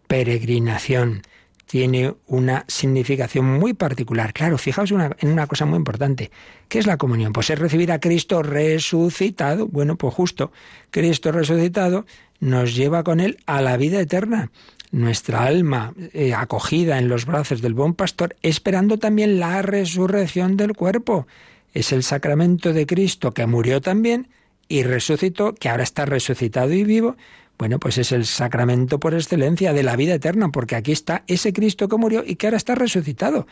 peregrinación. 0.07 1.22
Tiene 1.66 2.14
una 2.29 2.64
significación 2.68 3.47
muy 3.47 3.72
particular. 3.72 4.33
Claro, 4.35 4.59
fijaos 4.59 4.93
en 4.93 5.29
una 5.29 5.47
cosa 5.49 5.64
muy 5.64 5.79
importante. 5.79 6.31
¿Qué 6.68 6.79
es 6.79 6.87
la 6.87 6.99
comunión? 6.99 7.33
Pues 7.33 7.51
es 7.51 7.59
recibir 7.59 7.91
a 7.91 7.99
Cristo 7.99 8.43
resucitado. 8.43 9.66
Bueno, 9.66 9.97
pues 9.97 10.14
justo, 10.14 10.53
Cristo 10.91 11.33
resucitado 11.33 12.07
nos 12.39 12.77
lleva 12.77 13.03
con 13.03 13.18
él 13.18 13.39
a 13.47 13.62
la 13.62 13.77
vida 13.79 13.99
eterna. 14.01 14.53
Nuestra 14.93 15.45
alma 15.45 15.95
eh, 16.12 16.35
acogida 16.35 16.99
en 16.99 17.09
los 17.09 17.25
brazos 17.25 17.62
del 17.62 17.75
buen 17.75 17.95
pastor, 17.95 18.37
esperando 18.43 18.99
también 18.99 19.41
la 19.41 19.62
resurrección 19.62 20.57
del 20.57 20.75
cuerpo 20.75 21.27
es 21.75 21.93
el 21.93 22.03
sacramento 22.03 22.72
de 22.72 22.87
Cristo 22.87 23.33
que 23.33 23.47
murió 23.47 23.81
también 23.81 24.29
y 24.68 24.83
resucitó, 24.83 25.55
que 25.55 25.68
ahora 25.68 25.83
está 25.83 26.07
resucitado 26.07 26.72
y 26.72 26.85
vivo, 26.85 27.16
bueno, 27.59 27.79
pues 27.79 27.99
es 27.99 28.12
el 28.12 28.25
sacramento 28.27 28.99
por 28.99 29.14
excelencia 29.14 29.72
de 29.72 29.83
la 29.83 29.97
vida 29.97 30.14
eterna, 30.14 30.49
porque 30.51 30.77
aquí 30.77 30.93
está 30.93 31.22
ese 31.27 31.53
Cristo 31.53 31.89
que 31.89 31.97
murió 31.97 32.25
y 32.27 32.37
que 32.37 32.47
ahora 32.47 32.57
está 32.57 32.75
resucitado, 32.75 33.47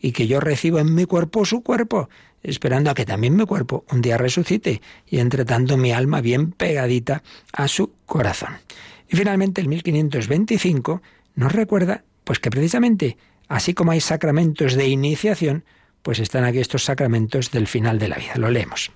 y 0.00 0.12
que 0.12 0.26
yo 0.26 0.40
recibo 0.40 0.78
en 0.78 0.94
mi 0.94 1.06
cuerpo 1.06 1.44
su 1.44 1.62
cuerpo, 1.62 2.08
esperando 2.42 2.90
a 2.90 2.94
que 2.94 3.04
también 3.04 3.36
mi 3.36 3.46
cuerpo 3.46 3.84
un 3.90 4.00
día 4.00 4.18
resucite, 4.18 4.80
y 5.08 5.18
entre 5.18 5.44
tanto 5.44 5.76
mi 5.76 5.92
alma 5.92 6.20
bien 6.20 6.52
pegadita 6.52 7.22
a 7.52 7.66
su 7.66 7.92
corazón. 8.06 8.58
Y 9.08 9.16
finalmente 9.16 9.60
el 9.60 9.68
1525 9.68 11.02
nos 11.34 11.52
recuerda 11.52 12.04
pues 12.24 12.38
que 12.38 12.50
precisamente 12.50 13.16
así 13.48 13.74
como 13.74 13.92
hay 13.92 14.00
sacramentos 14.00 14.74
de 14.74 14.86
iniciación, 14.86 15.64
pues 16.02 16.18
están 16.18 16.44
aquí 16.44 16.58
estos 16.58 16.84
sacramentos 16.84 17.50
del 17.50 17.66
final 17.66 17.98
de 17.98 18.08
la 18.08 18.16
vida. 18.16 18.34
Lo 18.36 18.50
leemos. 18.50 18.90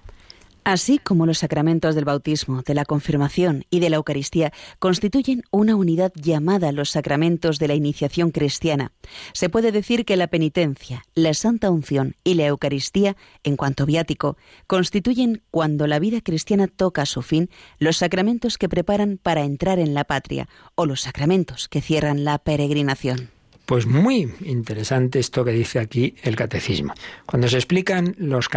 Así 0.65 0.99
como 0.99 1.27
los 1.27 1.39
sacramentos 1.39 1.97
del 1.97 2.05
bautismo, 2.05 2.63
de 2.63 2.75
la 2.75 2.85
confirmación 2.85 3.65
y 3.69 3.81
de 3.81 3.91
la 3.91 3.97
Eucaristía 3.97 4.53
constituyen 4.79 5.43
una 5.51 5.75
unidad 5.75 6.13
llamada 6.15 6.71
los 6.71 6.91
sacramentos 6.91 7.59
de 7.59 7.67
la 7.67 7.75
iniciación 7.75 8.31
cristiana, 8.31 8.93
se 9.33 9.49
puede 9.49 9.73
decir 9.73 10.05
que 10.05 10.17
la 10.17 10.29
penitencia, 10.29 11.03
la 11.17 11.35
santa 11.35 11.69
unción 11.69 12.15
y 12.23 12.35
la 12.35 12.47
Eucaristía, 12.47 13.17
en 13.43 13.57
cuanto 13.57 13.87
viático, 13.87 14.37
constituyen, 14.69 15.43
cuando 15.51 15.89
la 15.89 15.99
vida 15.99 16.21
cristiana 16.21 16.69
toca 16.69 17.07
su 17.07 17.23
fin, 17.23 17.51
los 17.81 17.97
sacramentos 17.97 18.57
que 18.57 18.69
preparan 18.69 19.19
para 19.21 19.43
entrar 19.43 19.81
en 19.81 19.95
la 19.95 20.05
patria 20.05 20.49
o 20.77 20.87
los 20.87 21.01
sacramentos 21.01 21.69
que 21.69 21.81
cierran 21.81 22.23
la 22.23 22.39
peregrinación. 22.39 23.32
Pues 23.67 23.87
muy 23.87 24.33
interesante 24.45 25.21
esto 25.21 25.45
que 25.45 25.53
dice 25.53 25.79
aquí 25.79 26.15
el 26.23 26.37
catecismo. 26.37 26.95
Cuando 27.27 27.49
se 27.49 27.57
explican 27.57 28.17
los, 28.19 28.49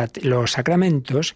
sacramentos, 0.47 1.36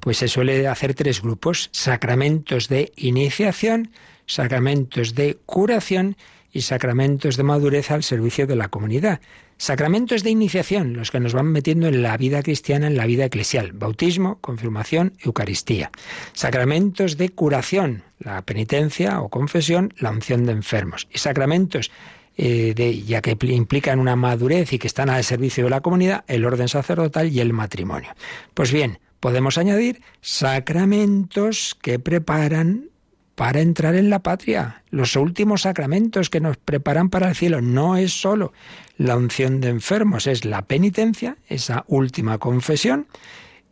pues 0.00 0.18
se 0.18 0.28
suele 0.28 0.66
hacer 0.66 0.94
tres 0.94 1.20
grupos, 1.20 1.68
sacramentos 1.72 2.68
de 2.68 2.92
iniciación, 2.96 3.92
sacramentos 4.26 5.14
de 5.14 5.38
curación 5.44 6.16
y 6.52 6.62
sacramentos 6.62 7.36
de 7.36 7.42
madurez 7.42 7.90
al 7.90 8.02
servicio 8.02 8.46
de 8.46 8.56
la 8.56 8.68
comunidad. 8.68 9.20
Sacramentos 9.58 10.22
de 10.22 10.30
iniciación, 10.30 10.94
los 10.94 11.10
que 11.10 11.20
nos 11.20 11.34
van 11.34 11.46
metiendo 11.46 11.86
en 11.86 12.02
la 12.02 12.16
vida 12.16 12.42
cristiana, 12.42 12.86
en 12.86 12.96
la 12.96 13.04
vida 13.04 13.26
eclesial, 13.26 13.72
bautismo, 13.72 14.38
confirmación, 14.40 15.12
Eucaristía. 15.22 15.90
Sacramentos 16.32 17.18
de 17.18 17.28
curación, 17.28 18.02
la 18.18 18.40
penitencia 18.40 19.20
o 19.20 19.28
confesión, 19.28 19.92
la 19.98 20.10
unción 20.10 20.46
de 20.46 20.52
enfermos. 20.52 21.08
Y 21.12 21.18
sacramentos 21.18 21.90
eh, 22.42 22.72
de, 22.74 23.02
ya 23.02 23.20
que 23.20 23.36
implican 23.38 23.98
una 23.98 24.16
madurez 24.16 24.72
y 24.72 24.78
que 24.78 24.86
están 24.86 25.10
al 25.10 25.24
servicio 25.24 25.64
de 25.64 25.68
la 25.68 25.82
comunidad, 25.82 26.24
el 26.26 26.46
orden 26.46 26.68
sacerdotal 26.68 27.28
y 27.28 27.40
el 27.40 27.52
matrimonio. 27.52 28.14
Pues 28.54 28.72
bien, 28.72 28.98
podemos 29.20 29.58
añadir 29.58 30.00
sacramentos 30.22 31.76
que 31.82 31.98
preparan 31.98 32.88
para 33.34 33.60
entrar 33.60 33.94
en 33.94 34.08
la 34.08 34.20
patria. 34.20 34.84
Los 34.88 35.16
últimos 35.16 35.62
sacramentos 35.62 36.30
que 36.30 36.40
nos 36.40 36.56
preparan 36.56 37.10
para 37.10 37.28
el 37.28 37.36
cielo 37.36 37.60
no 37.60 37.98
es 37.98 38.18
solo 38.18 38.54
la 38.96 39.18
unción 39.18 39.60
de 39.60 39.68
enfermos, 39.68 40.26
es 40.26 40.46
la 40.46 40.62
penitencia, 40.62 41.36
esa 41.46 41.84
última 41.88 42.38
confesión, 42.38 43.06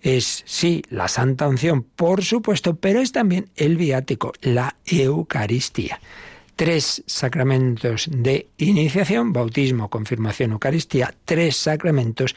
es 0.02 0.42
sí 0.44 0.82
la 0.90 1.08
santa 1.08 1.48
unción, 1.48 1.84
por 1.84 2.22
supuesto, 2.22 2.76
pero 2.76 3.00
es 3.00 3.12
también 3.12 3.48
el 3.56 3.78
viático, 3.78 4.34
la 4.42 4.76
Eucaristía. 4.84 6.00
Tres 6.58 7.04
sacramentos 7.06 8.08
de 8.10 8.48
iniciación, 8.56 9.32
bautismo, 9.32 9.90
confirmación, 9.90 10.50
Eucaristía, 10.50 11.14
tres 11.24 11.56
sacramentos 11.56 12.34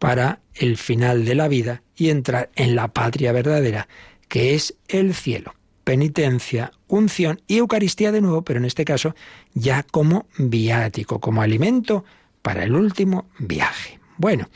para 0.00 0.40
el 0.54 0.76
final 0.76 1.24
de 1.24 1.36
la 1.36 1.46
vida 1.46 1.80
y 1.94 2.08
entrar 2.08 2.50
en 2.56 2.74
la 2.74 2.88
patria 2.88 3.30
verdadera, 3.30 3.86
que 4.26 4.56
es 4.56 4.74
el 4.88 5.14
cielo. 5.14 5.54
Penitencia, 5.84 6.72
unción 6.88 7.42
y 7.46 7.58
Eucaristía 7.58 8.10
de 8.10 8.20
nuevo, 8.20 8.42
pero 8.42 8.58
en 8.58 8.64
este 8.64 8.84
caso 8.84 9.14
ya 9.54 9.84
como 9.84 10.26
viático, 10.36 11.20
como 11.20 11.40
alimento 11.40 12.04
para 12.42 12.64
el 12.64 12.74
último 12.74 13.26
viaje. 13.38 14.00
Bueno, 14.16 14.48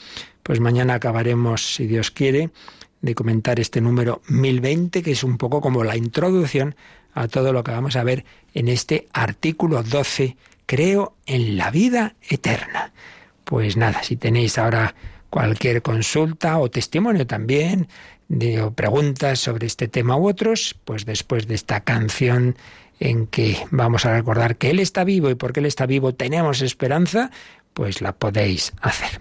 pues 0.43 0.59
mañana 0.59 0.95
acabaremos, 0.95 1.77
si 1.77 1.87
Dios 1.87 2.11
quiere, 2.11 2.51
de 3.01 3.15
comentar 3.15 3.61
este 3.61 3.81
número 3.81 4.23
1020, 4.27 5.05
que 5.05 5.12
es 5.12 5.23
un 5.23 5.39
poco 5.39 5.61
como 5.61 5.85
la 5.85 5.97
introducción 5.97 6.75
a 7.15 7.29
todo 7.29 7.53
lo 7.53 7.65
que 7.65 7.71
vamos 7.71 7.97
a 7.97 8.05
ver 8.05 8.25
en 8.53 8.69
este 8.69 9.09
artículo 9.12 9.83
12, 9.83 10.37
creo 10.67 11.17
en 11.27 11.57
la 11.57 11.71
vida 11.71 12.17
eterna. 12.29 12.93
Pues 13.45 13.77
nada, 13.77 14.03
si 14.03 14.17
tenéis 14.17 14.59
ahora 14.59 14.95
cualquier 15.31 15.83
consulta 15.83 16.59
o 16.59 16.71
testimonio 16.71 17.27
también 17.27 17.89
de, 18.29 18.62
o 18.62 18.73
preguntas 18.73 19.41
sobre 19.41 19.67
este 19.67 19.89
tema 19.89 20.17
u 20.17 20.29
otros, 20.29 20.77
pues 20.85 21.05
después 21.05 21.47
de 21.47 21.55
esta 21.55 21.81
canción 21.81 22.57
en 23.01 23.27
que 23.27 23.59
vamos 23.71 24.07
a 24.07 24.15
recordar 24.15 24.57
que 24.57 24.71
Él 24.71 24.79
está 24.79 25.05
vivo 25.05 25.31
y 25.31 25.35
porque 25.35 25.61
Él 25.61 25.67
está 25.67 25.87
vivo 25.87 26.15
tenemos 26.15 26.62
esperanza, 26.62 27.31
pues 27.73 28.01
la 28.01 28.12
podéis 28.12 28.73
hacer. 28.81 29.21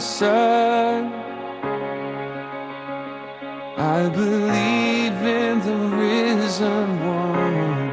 Sun. 0.00 1.12
I 3.78 4.08
believe 4.08 5.18
in 5.22 5.60
the 5.60 5.76
risen 5.96 6.88
one. 7.06 7.90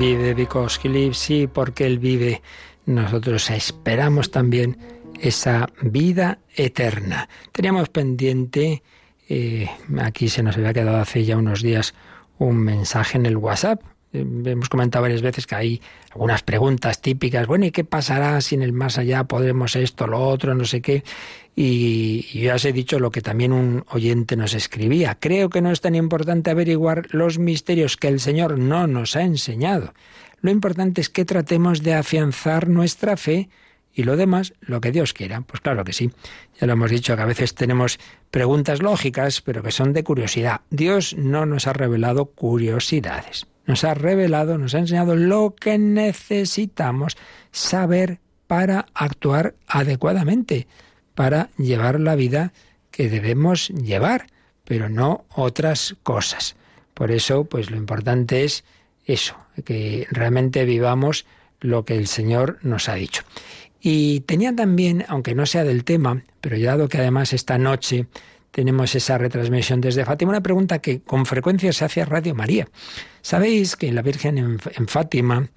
vive 0.00 0.32
because 0.34 0.80
he 0.82 1.12
sí, 1.12 1.46
porque 1.46 1.84
Él 1.84 1.98
vive. 1.98 2.40
Nosotros 2.86 3.50
esperamos 3.50 4.30
también 4.30 4.78
esa 5.20 5.68
vida 5.82 6.38
eterna. 6.56 7.28
Teníamos 7.52 7.90
pendiente, 7.90 8.82
eh, 9.28 9.68
aquí 10.00 10.30
se 10.30 10.42
nos 10.42 10.56
había 10.56 10.72
quedado 10.72 10.96
hace 10.96 11.24
ya 11.26 11.36
unos 11.36 11.60
días 11.60 11.94
un 12.38 12.56
mensaje 12.56 13.18
en 13.18 13.26
el 13.26 13.36
WhatsApp. 13.36 13.82
Eh, 14.14 14.24
hemos 14.46 14.70
comentado 14.70 15.02
varias 15.02 15.20
veces 15.20 15.46
que 15.46 15.54
hay 15.54 15.82
algunas 16.12 16.42
preguntas 16.42 17.02
típicas. 17.02 17.46
Bueno, 17.46 17.66
¿y 17.66 17.70
qué 17.70 17.84
pasará 17.84 18.40
si 18.40 18.54
en 18.54 18.62
el 18.62 18.72
más 18.72 18.96
allá 18.96 19.24
podremos 19.24 19.76
esto, 19.76 20.06
lo 20.06 20.18
otro, 20.26 20.54
no 20.54 20.64
sé 20.64 20.80
qué? 20.80 21.04
Y, 21.56 22.40
ya 22.40 22.54
os 22.54 22.64
he 22.64 22.72
dicho 22.72 22.98
lo 22.98 23.10
que 23.10 23.20
también 23.20 23.52
un 23.52 23.84
oyente 23.88 24.36
nos 24.36 24.54
escribía. 24.54 25.18
Creo 25.18 25.50
que 25.50 25.60
no 25.60 25.70
es 25.70 25.80
tan 25.80 25.94
importante 25.94 26.50
averiguar 26.50 27.06
los 27.10 27.38
misterios 27.38 27.96
que 27.96 28.08
el 28.08 28.20
Señor 28.20 28.58
no 28.58 28.86
nos 28.86 29.16
ha 29.16 29.22
enseñado. 29.22 29.92
Lo 30.40 30.50
importante 30.50 31.00
es 31.00 31.10
que 31.10 31.24
tratemos 31.24 31.82
de 31.82 31.94
afianzar 31.94 32.68
nuestra 32.68 33.16
fe 33.16 33.50
y 33.92 34.04
lo 34.04 34.16
demás, 34.16 34.54
lo 34.60 34.80
que 34.80 34.92
Dios 34.92 35.12
quiera. 35.12 35.40
Pues 35.42 35.60
claro 35.60 35.84
que 35.84 35.92
sí. 35.92 36.10
Ya 36.60 36.66
lo 36.66 36.74
hemos 36.74 36.90
dicho 36.90 37.16
que 37.16 37.22
a 37.22 37.26
veces 37.26 37.54
tenemos 37.54 37.98
preguntas 38.30 38.80
lógicas, 38.80 39.40
pero 39.40 39.62
que 39.62 39.72
son 39.72 39.92
de 39.92 40.04
curiosidad. 40.04 40.62
Dios 40.70 41.14
no 41.18 41.44
nos 41.44 41.66
ha 41.66 41.72
revelado 41.72 42.26
curiosidades. 42.26 43.46
Nos 43.66 43.84
ha 43.84 43.94
revelado, 43.94 44.58
nos 44.58 44.74
ha 44.74 44.78
enseñado 44.78 45.16
lo 45.16 45.54
que 45.54 45.78
necesitamos 45.78 47.16
saber 47.50 48.20
para 48.46 48.86
actuar 48.94 49.54
adecuadamente 49.66 50.66
para 51.14 51.50
llevar 51.56 52.00
la 52.00 52.14
vida 52.14 52.52
que 52.90 53.08
debemos 53.08 53.68
llevar, 53.68 54.26
pero 54.64 54.88
no 54.88 55.24
otras 55.34 55.96
cosas. 56.02 56.56
Por 56.94 57.10
eso, 57.10 57.44
pues 57.44 57.70
lo 57.70 57.76
importante 57.76 58.44
es 58.44 58.64
eso, 59.06 59.36
que 59.64 60.06
realmente 60.10 60.64
vivamos 60.64 61.26
lo 61.60 61.84
que 61.84 61.96
el 61.96 62.06
Señor 62.06 62.58
nos 62.62 62.88
ha 62.88 62.94
dicho. 62.94 63.22
Y 63.80 64.20
tenía 64.20 64.54
también, 64.54 65.04
aunque 65.08 65.34
no 65.34 65.46
sea 65.46 65.64
del 65.64 65.84
tema, 65.84 66.22
pero 66.40 66.56
ya 66.56 66.72
dado 66.72 66.88
que 66.88 66.98
además 66.98 67.32
esta 67.32 67.58
noche 67.58 68.06
tenemos 68.50 68.94
esa 68.94 69.18
retransmisión 69.18 69.80
desde 69.80 70.04
Fátima, 70.04 70.30
una 70.30 70.42
pregunta 70.42 70.80
que 70.80 71.00
con 71.00 71.26
frecuencia 71.26 71.72
se 71.72 71.84
hace 71.84 72.02
a 72.02 72.04
Radio 72.04 72.34
María. 72.34 72.68
Sabéis 73.22 73.76
que 73.76 73.92
la 73.92 74.02
Virgen 74.02 74.38
en, 74.38 74.88
Fátima 74.88 75.48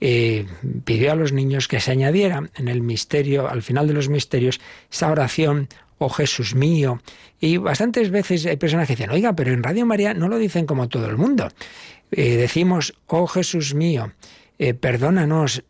eh, 0.00 0.46
pidió 0.84 1.12
a 1.12 1.14
los 1.14 1.32
niños 1.32 1.68
que 1.68 1.80
se 1.80 1.92
añadiera 1.92 2.50
en 2.56 2.68
el 2.68 2.82
misterio, 2.82 3.48
al 3.48 3.62
final 3.62 3.86
de 3.86 3.94
los 3.94 4.08
misterios, 4.08 4.60
esa 4.90 5.10
oración, 5.10 5.68
oh 5.98 6.08
Jesús 6.08 6.54
mío. 6.54 7.00
Y 7.40 7.58
bastantes 7.58 8.10
veces 8.10 8.46
hay 8.46 8.56
personas 8.56 8.88
que 8.88 8.96
dicen, 8.96 9.10
oiga, 9.10 9.34
pero 9.34 9.52
en 9.52 9.62
Radio 9.62 9.86
María 9.86 10.14
no 10.14 10.28
lo 10.28 10.38
dicen 10.38 10.66
como 10.66 10.88
todo 10.88 11.06
el 11.06 11.16
mundo. 11.16 11.48
Eh, 12.10 12.36
decimos, 12.36 12.94
oh 13.06 13.26
Jesús 13.26 13.74
mío, 13.74 14.12
eh, 14.58 14.74
perdónanos, 14.74 15.62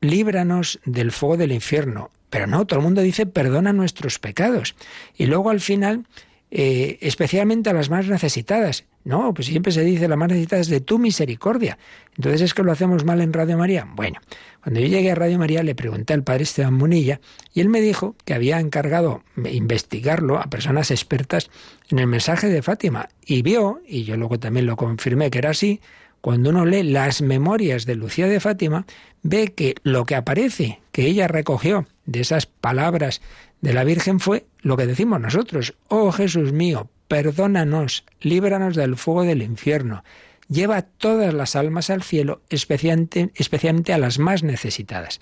líbranos 0.00 0.80
del 0.84 1.12
fuego 1.12 1.36
del 1.36 1.52
infierno. 1.52 2.10
Pero 2.30 2.46
no, 2.46 2.66
todo 2.66 2.80
el 2.80 2.84
mundo 2.84 3.00
dice, 3.02 3.26
perdona 3.26 3.72
nuestros 3.72 4.18
pecados. 4.18 4.74
Y 5.16 5.26
luego 5.26 5.50
al 5.50 5.60
final 5.60 6.06
eh, 6.50 6.98
especialmente 7.00 7.70
a 7.70 7.72
las 7.72 7.90
más 7.90 8.06
necesitadas. 8.06 8.84
No, 9.04 9.32
pues 9.34 9.46
siempre 9.46 9.72
se 9.72 9.82
dice 9.82 10.08
las 10.08 10.18
más 10.18 10.28
necesitadas 10.28 10.68
de 10.68 10.80
tu 10.80 10.98
misericordia. 10.98 11.78
Entonces 12.16 12.40
es 12.40 12.54
que 12.54 12.62
lo 12.62 12.72
hacemos 12.72 13.04
mal 13.04 13.20
en 13.20 13.32
Radio 13.32 13.56
María. 13.56 13.86
Bueno, 13.94 14.20
cuando 14.62 14.80
yo 14.80 14.86
llegué 14.86 15.12
a 15.12 15.14
Radio 15.14 15.38
María 15.38 15.62
le 15.62 15.74
pregunté 15.74 16.14
al 16.14 16.24
padre 16.24 16.42
Esteban 16.42 16.74
Munilla 16.74 17.20
y 17.54 17.60
él 17.60 17.68
me 17.68 17.80
dijo 17.80 18.16
que 18.24 18.34
había 18.34 18.58
encargado 18.58 19.22
investigarlo 19.36 20.38
a 20.38 20.50
personas 20.50 20.90
expertas 20.90 21.50
en 21.88 22.00
el 22.00 22.06
mensaje 22.06 22.48
de 22.48 22.62
Fátima. 22.62 23.08
Y 23.24 23.42
vio, 23.42 23.80
y 23.86 24.04
yo 24.04 24.16
luego 24.16 24.38
también 24.38 24.66
lo 24.66 24.76
confirmé 24.76 25.30
que 25.30 25.38
era 25.38 25.50
así, 25.50 25.80
cuando 26.20 26.50
uno 26.50 26.66
lee 26.66 26.82
las 26.82 27.22
memorias 27.22 27.86
de 27.86 27.94
Lucía 27.94 28.26
de 28.26 28.40
Fátima, 28.40 28.86
ve 29.22 29.52
que 29.52 29.76
lo 29.84 30.04
que 30.04 30.16
aparece, 30.16 30.80
que 30.90 31.06
ella 31.06 31.28
recogió 31.28 31.86
de 32.06 32.20
esas 32.20 32.46
palabras 32.46 33.20
de 33.60 33.72
la 33.72 33.84
Virgen 33.84 34.20
fue 34.20 34.46
lo 34.60 34.76
que 34.76 34.86
decimos 34.86 35.20
nosotros, 35.20 35.74
oh 35.88 36.12
Jesús 36.12 36.52
mío, 36.52 36.90
perdónanos, 37.08 38.04
líbranos 38.20 38.76
del 38.76 38.96
fuego 38.96 39.22
del 39.22 39.42
infierno, 39.42 40.04
lleva 40.48 40.82
todas 40.82 41.34
las 41.34 41.56
almas 41.56 41.90
al 41.90 42.02
cielo, 42.02 42.42
especialmente, 42.48 43.30
especialmente 43.34 43.92
a 43.92 43.98
las 43.98 44.18
más 44.18 44.42
necesitadas. 44.42 45.20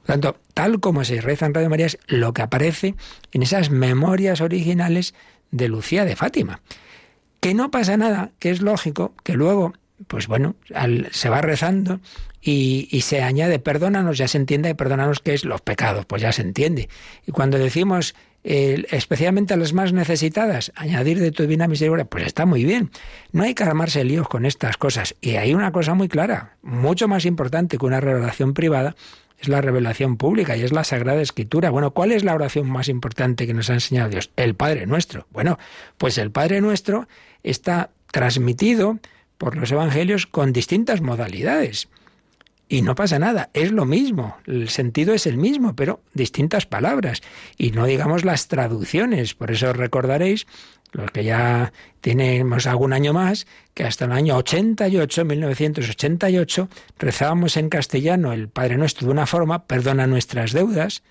Por 0.00 0.06
tanto, 0.06 0.40
tal 0.54 0.80
como 0.80 1.04
se 1.04 1.20
reza 1.20 1.46
en 1.46 1.54
Radio 1.54 1.70
María 1.70 1.86
es 1.86 1.98
lo 2.06 2.32
que 2.32 2.42
aparece 2.42 2.94
en 3.32 3.42
esas 3.42 3.70
memorias 3.70 4.40
originales 4.40 5.14
de 5.50 5.68
Lucía 5.68 6.04
de 6.04 6.16
Fátima. 6.16 6.60
Que 7.40 7.54
no 7.54 7.70
pasa 7.70 7.96
nada, 7.96 8.32
que 8.38 8.50
es 8.50 8.60
lógico 8.60 9.14
que 9.24 9.34
luego, 9.34 9.72
pues 10.06 10.26
bueno, 10.26 10.56
se 11.10 11.28
va 11.28 11.40
rezando 11.40 12.00
y, 12.42 13.00
se 13.02 13.22
añade 13.22 13.58
perdónanos, 13.58 14.18
ya 14.18 14.28
se 14.28 14.38
entiende, 14.38 14.74
perdónanos 14.74 15.20
que 15.20 15.34
es 15.34 15.44
los 15.44 15.60
pecados, 15.60 16.06
pues 16.06 16.22
ya 16.22 16.32
se 16.32 16.42
entiende. 16.42 16.88
Y 17.26 17.32
cuando 17.32 17.58
decimos 17.58 18.14
especialmente 18.42 19.52
a 19.52 19.58
las 19.58 19.74
más 19.74 19.92
necesitadas, 19.92 20.72
añadir 20.74 21.20
de 21.20 21.30
tu 21.30 21.42
divina 21.42 21.68
misericordia, 21.68 22.06
pues 22.06 22.24
está 22.26 22.46
muy 22.46 22.64
bien. 22.64 22.90
No 23.32 23.42
hay 23.42 23.54
que 23.54 23.64
armarse 23.64 24.02
líos 24.02 24.28
con 24.28 24.46
estas 24.46 24.78
cosas. 24.78 25.14
Y 25.20 25.36
hay 25.36 25.52
una 25.52 25.72
cosa 25.72 25.92
muy 25.92 26.08
clara, 26.08 26.56
mucho 26.62 27.06
más 27.06 27.26
importante 27.26 27.76
que 27.76 27.84
una 27.84 28.00
revelación 28.00 28.54
privada, 28.54 28.96
es 29.38 29.48
la 29.48 29.60
revelación 29.60 30.16
pública 30.16 30.56
y 30.56 30.62
es 30.62 30.72
la 30.72 30.84
Sagrada 30.84 31.20
Escritura. 31.20 31.70
Bueno, 31.70 31.92
¿cuál 31.92 32.12
es 32.12 32.24
la 32.24 32.34
oración 32.34 32.70
más 32.70 32.88
importante 32.88 33.46
que 33.46 33.54
nos 33.54 33.70
ha 33.70 33.74
enseñado 33.74 34.10
Dios? 34.10 34.30
El 34.36 34.54
Padre 34.54 34.86
Nuestro. 34.86 35.26
Bueno, 35.30 35.58
pues 35.96 36.18
el 36.18 36.30
Padre 36.30 36.60
Nuestro 36.60 37.08
está 37.42 37.90
transmitido 38.10 38.98
por 39.38 39.56
los 39.56 39.72
Evangelios 39.72 40.26
con 40.26 40.52
distintas 40.52 41.00
modalidades. 41.00 41.88
Y 42.72 42.82
no 42.82 42.94
pasa 42.94 43.18
nada, 43.18 43.50
es 43.52 43.72
lo 43.72 43.84
mismo, 43.84 44.36
el 44.46 44.68
sentido 44.68 45.12
es 45.12 45.26
el 45.26 45.36
mismo, 45.36 45.74
pero 45.74 46.04
distintas 46.14 46.66
palabras. 46.66 47.20
Y 47.58 47.72
no 47.72 47.84
digamos 47.84 48.24
las 48.24 48.46
traducciones, 48.46 49.34
por 49.34 49.50
eso 49.50 49.72
recordaréis, 49.72 50.46
los 50.92 51.10
que 51.10 51.24
ya 51.24 51.72
tenemos 52.00 52.68
algún 52.68 52.92
año 52.92 53.12
más, 53.12 53.48
que 53.74 53.82
hasta 53.82 54.04
el 54.04 54.12
año 54.12 54.36
88, 54.36 55.24
1988, 55.24 56.68
rezábamos 57.00 57.56
en 57.56 57.70
castellano 57.70 58.32
el 58.32 58.48
Padre 58.48 58.76
Nuestro 58.76 59.08
de 59.08 59.14
una 59.14 59.26
forma, 59.26 59.64
perdona 59.64 60.06
nuestras 60.06 60.52
deudas, 60.52 61.02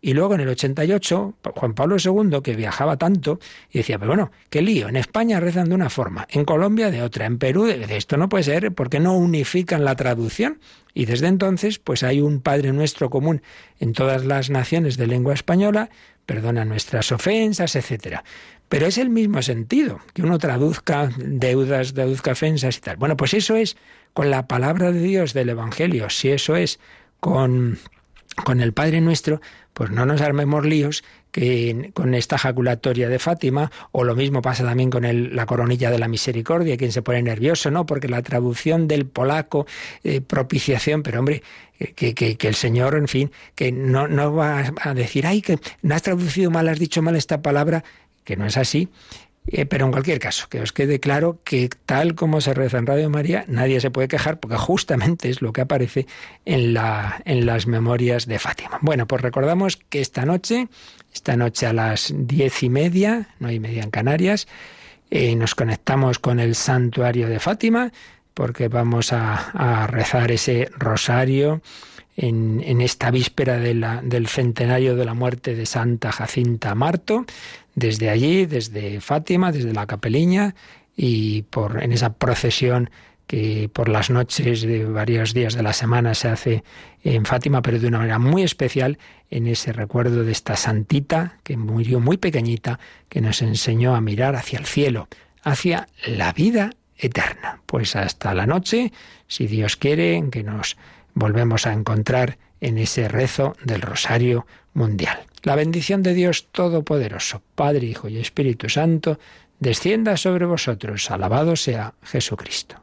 y 0.00 0.12
luego 0.12 0.34
en 0.34 0.40
el 0.40 0.48
88, 0.48 1.34
Juan 1.56 1.74
Pablo 1.74 1.96
II, 2.02 2.40
que 2.42 2.54
viajaba 2.54 2.96
tanto, 2.96 3.40
y 3.70 3.78
decía, 3.78 3.98
pero 3.98 4.10
bueno, 4.10 4.30
qué 4.48 4.62
lío, 4.62 4.88
en 4.88 4.96
España 4.96 5.40
rezan 5.40 5.68
de 5.68 5.74
una 5.74 5.90
forma, 5.90 6.26
en 6.30 6.44
Colombia 6.44 6.90
de 6.90 7.02
otra, 7.02 7.26
en 7.26 7.38
Perú 7.38 7.64
de, 7.64 7.96
esto 7.96 8.16
no 8.16 8.28
puede 8.28 8.44
ser, 8.44 8.72
¿por 8.72 8.90
qué 8.90 9.00
no 9.00 9.16
unifican 9.16 9.84
la 9.84 9.96
traducción? 9.96 10.60
Y 10.94 11.06
desde 11.06 11.26
entonces, 11.26 11.78
pues 11.78 12.02
hay 12.02 12.20
un 12.20 12.40
Padre 12.40 12.72
Nuestro 12.72 13.10
común 13.10 13.42
en 13.80 13.92
todas 13.92 14.24
las 14.24 14.50
naciones 14.50 14.96
de 14.96 15.08
lengua 15.08 15.34
española, 15.34 15.90
perdona 16.26 16.64
nuestras 16.64 17.10
ofensas, 17.10 17.74
etcétera. 17.74 18.22
Pero 18.68 18.86
es 18.86 18.98
el 18.98 19.08
mismo 19.08 19.42
sentido, 19.42 20.00
que 20.12 20.22
uno 20.22 20.38
traduzca 20.38 21.10
deudas, 21.16 21.94
traduzca 21.94 22.32
ofensas 22.32 22.76
y 22.76 22.80
tal. 22.80 22.96
Bueno, 22.96 23.16
pues 23.16 23.34
eso 23.34 23.56
es 23.56 23.76
con 24.12 24.30
la 24.30 24.46
palabra 24.46 24.92
de 24.92 25.00
Dios 25.00 25.32
del 25.32 25.48
Evangelio, 25.48 26.10
si 26.10 26.30
eso 26.30 26.54
es 26.54 26.78
con, 27.18 27.78
con 28.44 28.60
el 28.60 28.72
Padre 28.72 29.00
Nuestro, 29.00 29.40
pues 29.78 29.92
no 29.92 30.04
nos 30.04 30.20
armemos 30.22 30.66
líos 30.66 31.04
que 31.30 31.92
con 31.94 32.12
esta 32.14 32.36
jaculatoria 32.36 33.08
de 33.08 33.20
Fátima, 33.20 33.70
o 33.92 34.02
lo 34.02 34.16
mismo 34.16 34.42
pasa 34.42 34.64
también 34.64 34.90
con 34.90 35.04
la 35.36 35.46
coronilla 35.46 35.88
de 35.88 36.00
la 36.00 36.08
misericordia, 36.08 36.76
quien 36.76 36.90
se 36.90 37.00
pone 37.00 37.22
nervioso, 37.22 37.70
¿no? 37.70 37.86
Porque 37.86 38.08
la 38.08 38.20
traducción 38.22 38.88
del 38.88 39.06
polaco, 39.06 39.68
eh, 40.02 40.20
propiciación, 40.20 41.04
pero 41.04 41.20
hombre, 41.20 41.44
que, 41.94 42.12
que, 42.12 42.48
el 42.48 42.56
Señor, 42.56 42.96
en 42.96 43.06
fin, 43.06 43.30
que 43.54 43.70
no, 43.70 44.08
no 44.08 44.34
va 44.34 44.64
a 44.82 44.94
decir, 44.94 45.28
ay, 45.28 45.42
que 45.42 45.60
no 45.82 45.94
has 45.94 46.02
traducido 46.02 46.50
mal, 46.50 46.68
has 46.68 46.80
dicho 46.80 47.00
mal 47.00 47.14
esta 47.14 47.40
palabra, 47.40 47.84
que 48.24 48.36
no 48.36 48.46
es 48.46 48.56
así. 48.56 48.88
Eh, 49.50 49.64
pero 49.64 49.86
en 49.86 49.92
cualquier 49.92 50.18
caso, 50.18 50.46
que 50.50 50.60
os 50.60 50.72
quede 50.72 51.00
claro 51.00 51.40
que 51.42 51.70
tal 51.86 52.14
como 52.14 52.42
se 52.42 52.52
reza 52.52 52.76
en 52.76 52.86
Radio 52.86 53.08
María, 53.08 53.44
nadie 53.48 53.80
se 53.80 53.90
puede 53.90 54.06
quejar 54.06 54.40
porque 54.40 54.56
justamente 54.56 55.30
es 55.30 55.40
lo 55.40 55.54
que 55.54 55.62
aparece 55.62 56.06
en, 56.44 56.74
la, 56.74 57.22
en 57.24 57.46
las 57.46 57.66
memorias 57.66 58.26
de 58.26 58.38
Fátima. 58.38 58.78
Bueno, 58.82 59.06
pues 59.06 59.22
recordamos 59.22 59.78
que 59.78 60.02
esta 60.02 60.26
noche, 60.26 60.68
esta 61.14 61.36
noche 61.36 61.66
a 61.66 61.72
las 61.72 62.12
diez 62.14 62.62
y 62.62 62.68
media, 62.68 63.28
no 63.38 63.48
hay 63.48 63.58
media 63.58 63.82
en 63.82 63.90
Canarias, 63.90 64.48
eh, 65.10 65.34
nos 65.34 65.54
conectamos 65.54 66.18
con 66.18 66.40
el 66.40 66.54
santuario 66.54 67.28
de 67.30 67.40
Fátima 67.40 67.92
porque 68.34 68.68
vamos 68.68 69.12
a, 69.12 69.86
rezar 69.88 70.30
ese 70.30 70.70
rosario 70.76 71.60
en, 72.20 72.80
esta 72.80 73.12
víspera 73.12 73.58
del 73.58 74.26
centenario 74.26 74.96
de 74.96 75.04
la 75.04 75.14
muerte 75.14 75.54
de 75.54 75.66
Santa 75.66 76.10
Jacinta 76.10 76.74
Marto 76.74 77.24
desde 77.76 78.10
allí, 78.10 78.44
desde 78.44 79.00
Fátima, 79.00 79.52
desde 79.52 79.72
la 79.72 79.86
capeliña 79.86 80.56
y 80.96 81.42
por 81.42 81.80
en 81.80 81.92
esa 81.92 82.14
procesión 82.14 82.90
que 83.28 83.70
por 83.72 83.88
las 83.88 84.10
noches 84.10 84.62
de 84.62 84.84
varios 84.84 85.32
días 85.32 85.54
de 85.54 85.62
la 85.62 85.72
semana 85.72 86.14
se 86.14 86.28
hace 86.28 86.64
en 87.04 87.24
Fátima, 87.24 87.62
pero 87.62 87.78
de 87.78 87.86
una 87.86 87.98
manera 87.98 88.18
muy 88.18 88.42
especial 88.42 88.98
en 89.30 89.46
ese 89.46 89.72
recuerdo 89.72 90.24
de 90.24 90.32
esta 90.32 90.56
santita 90.56 91.38
que 91.44 91.56
murió 91.56 92.00
muy 92.00 92.16
pequeñita, 92.16 92.80
que 93.08 93.20
nos 93.20 93.42
enseñó 93.42 93.94
a 93.94 94.00
mirar 94.00 94.34
hacia 94.34 94.58
el 94.58 94.66
cielo, 94.66 95.08
hacia 95.44 95.88
la 96.06 96.32
vida 96.32 96.72
eterna. 96.96 97.60
Pues 97.66 97.94
hasta 97.94 98.34
la 98.34 98.46
noche, 98.46 98.92
si 99.28 99.46
Dios 99.46 99.76
quiere, 99.76 100.24
que 100.32 100.42
nos 100.42 100.78
volvemos 101.18 101.66
a 101.66 101.72
encontrar 101.72 102.38
en 102.60 102.78
ese 102.78 103.08
rezo 103.08 103.54
del 103.64 103.82
Rosario 103.82 104.46
Mundial. 104.74 105.18
La 105.42 105.54
bendición 105.54 106.02
de 106.02 106.14
Dios 106.14 106.48
Todopoderoso, 106.50 107.42
Padre, 107.54 107.86
Hijo 107.86 108.08
y 108.08 108.18
Espíritu 108.18 108.68
Santo, 108.68 109.18
descienda 109.60 110.16
sobre 110.16 110.46
vosotros. 110.46 111.10
Alabado 111.10 111.56
sea 111.56 111.94
Jesucristo. 112.02 112.82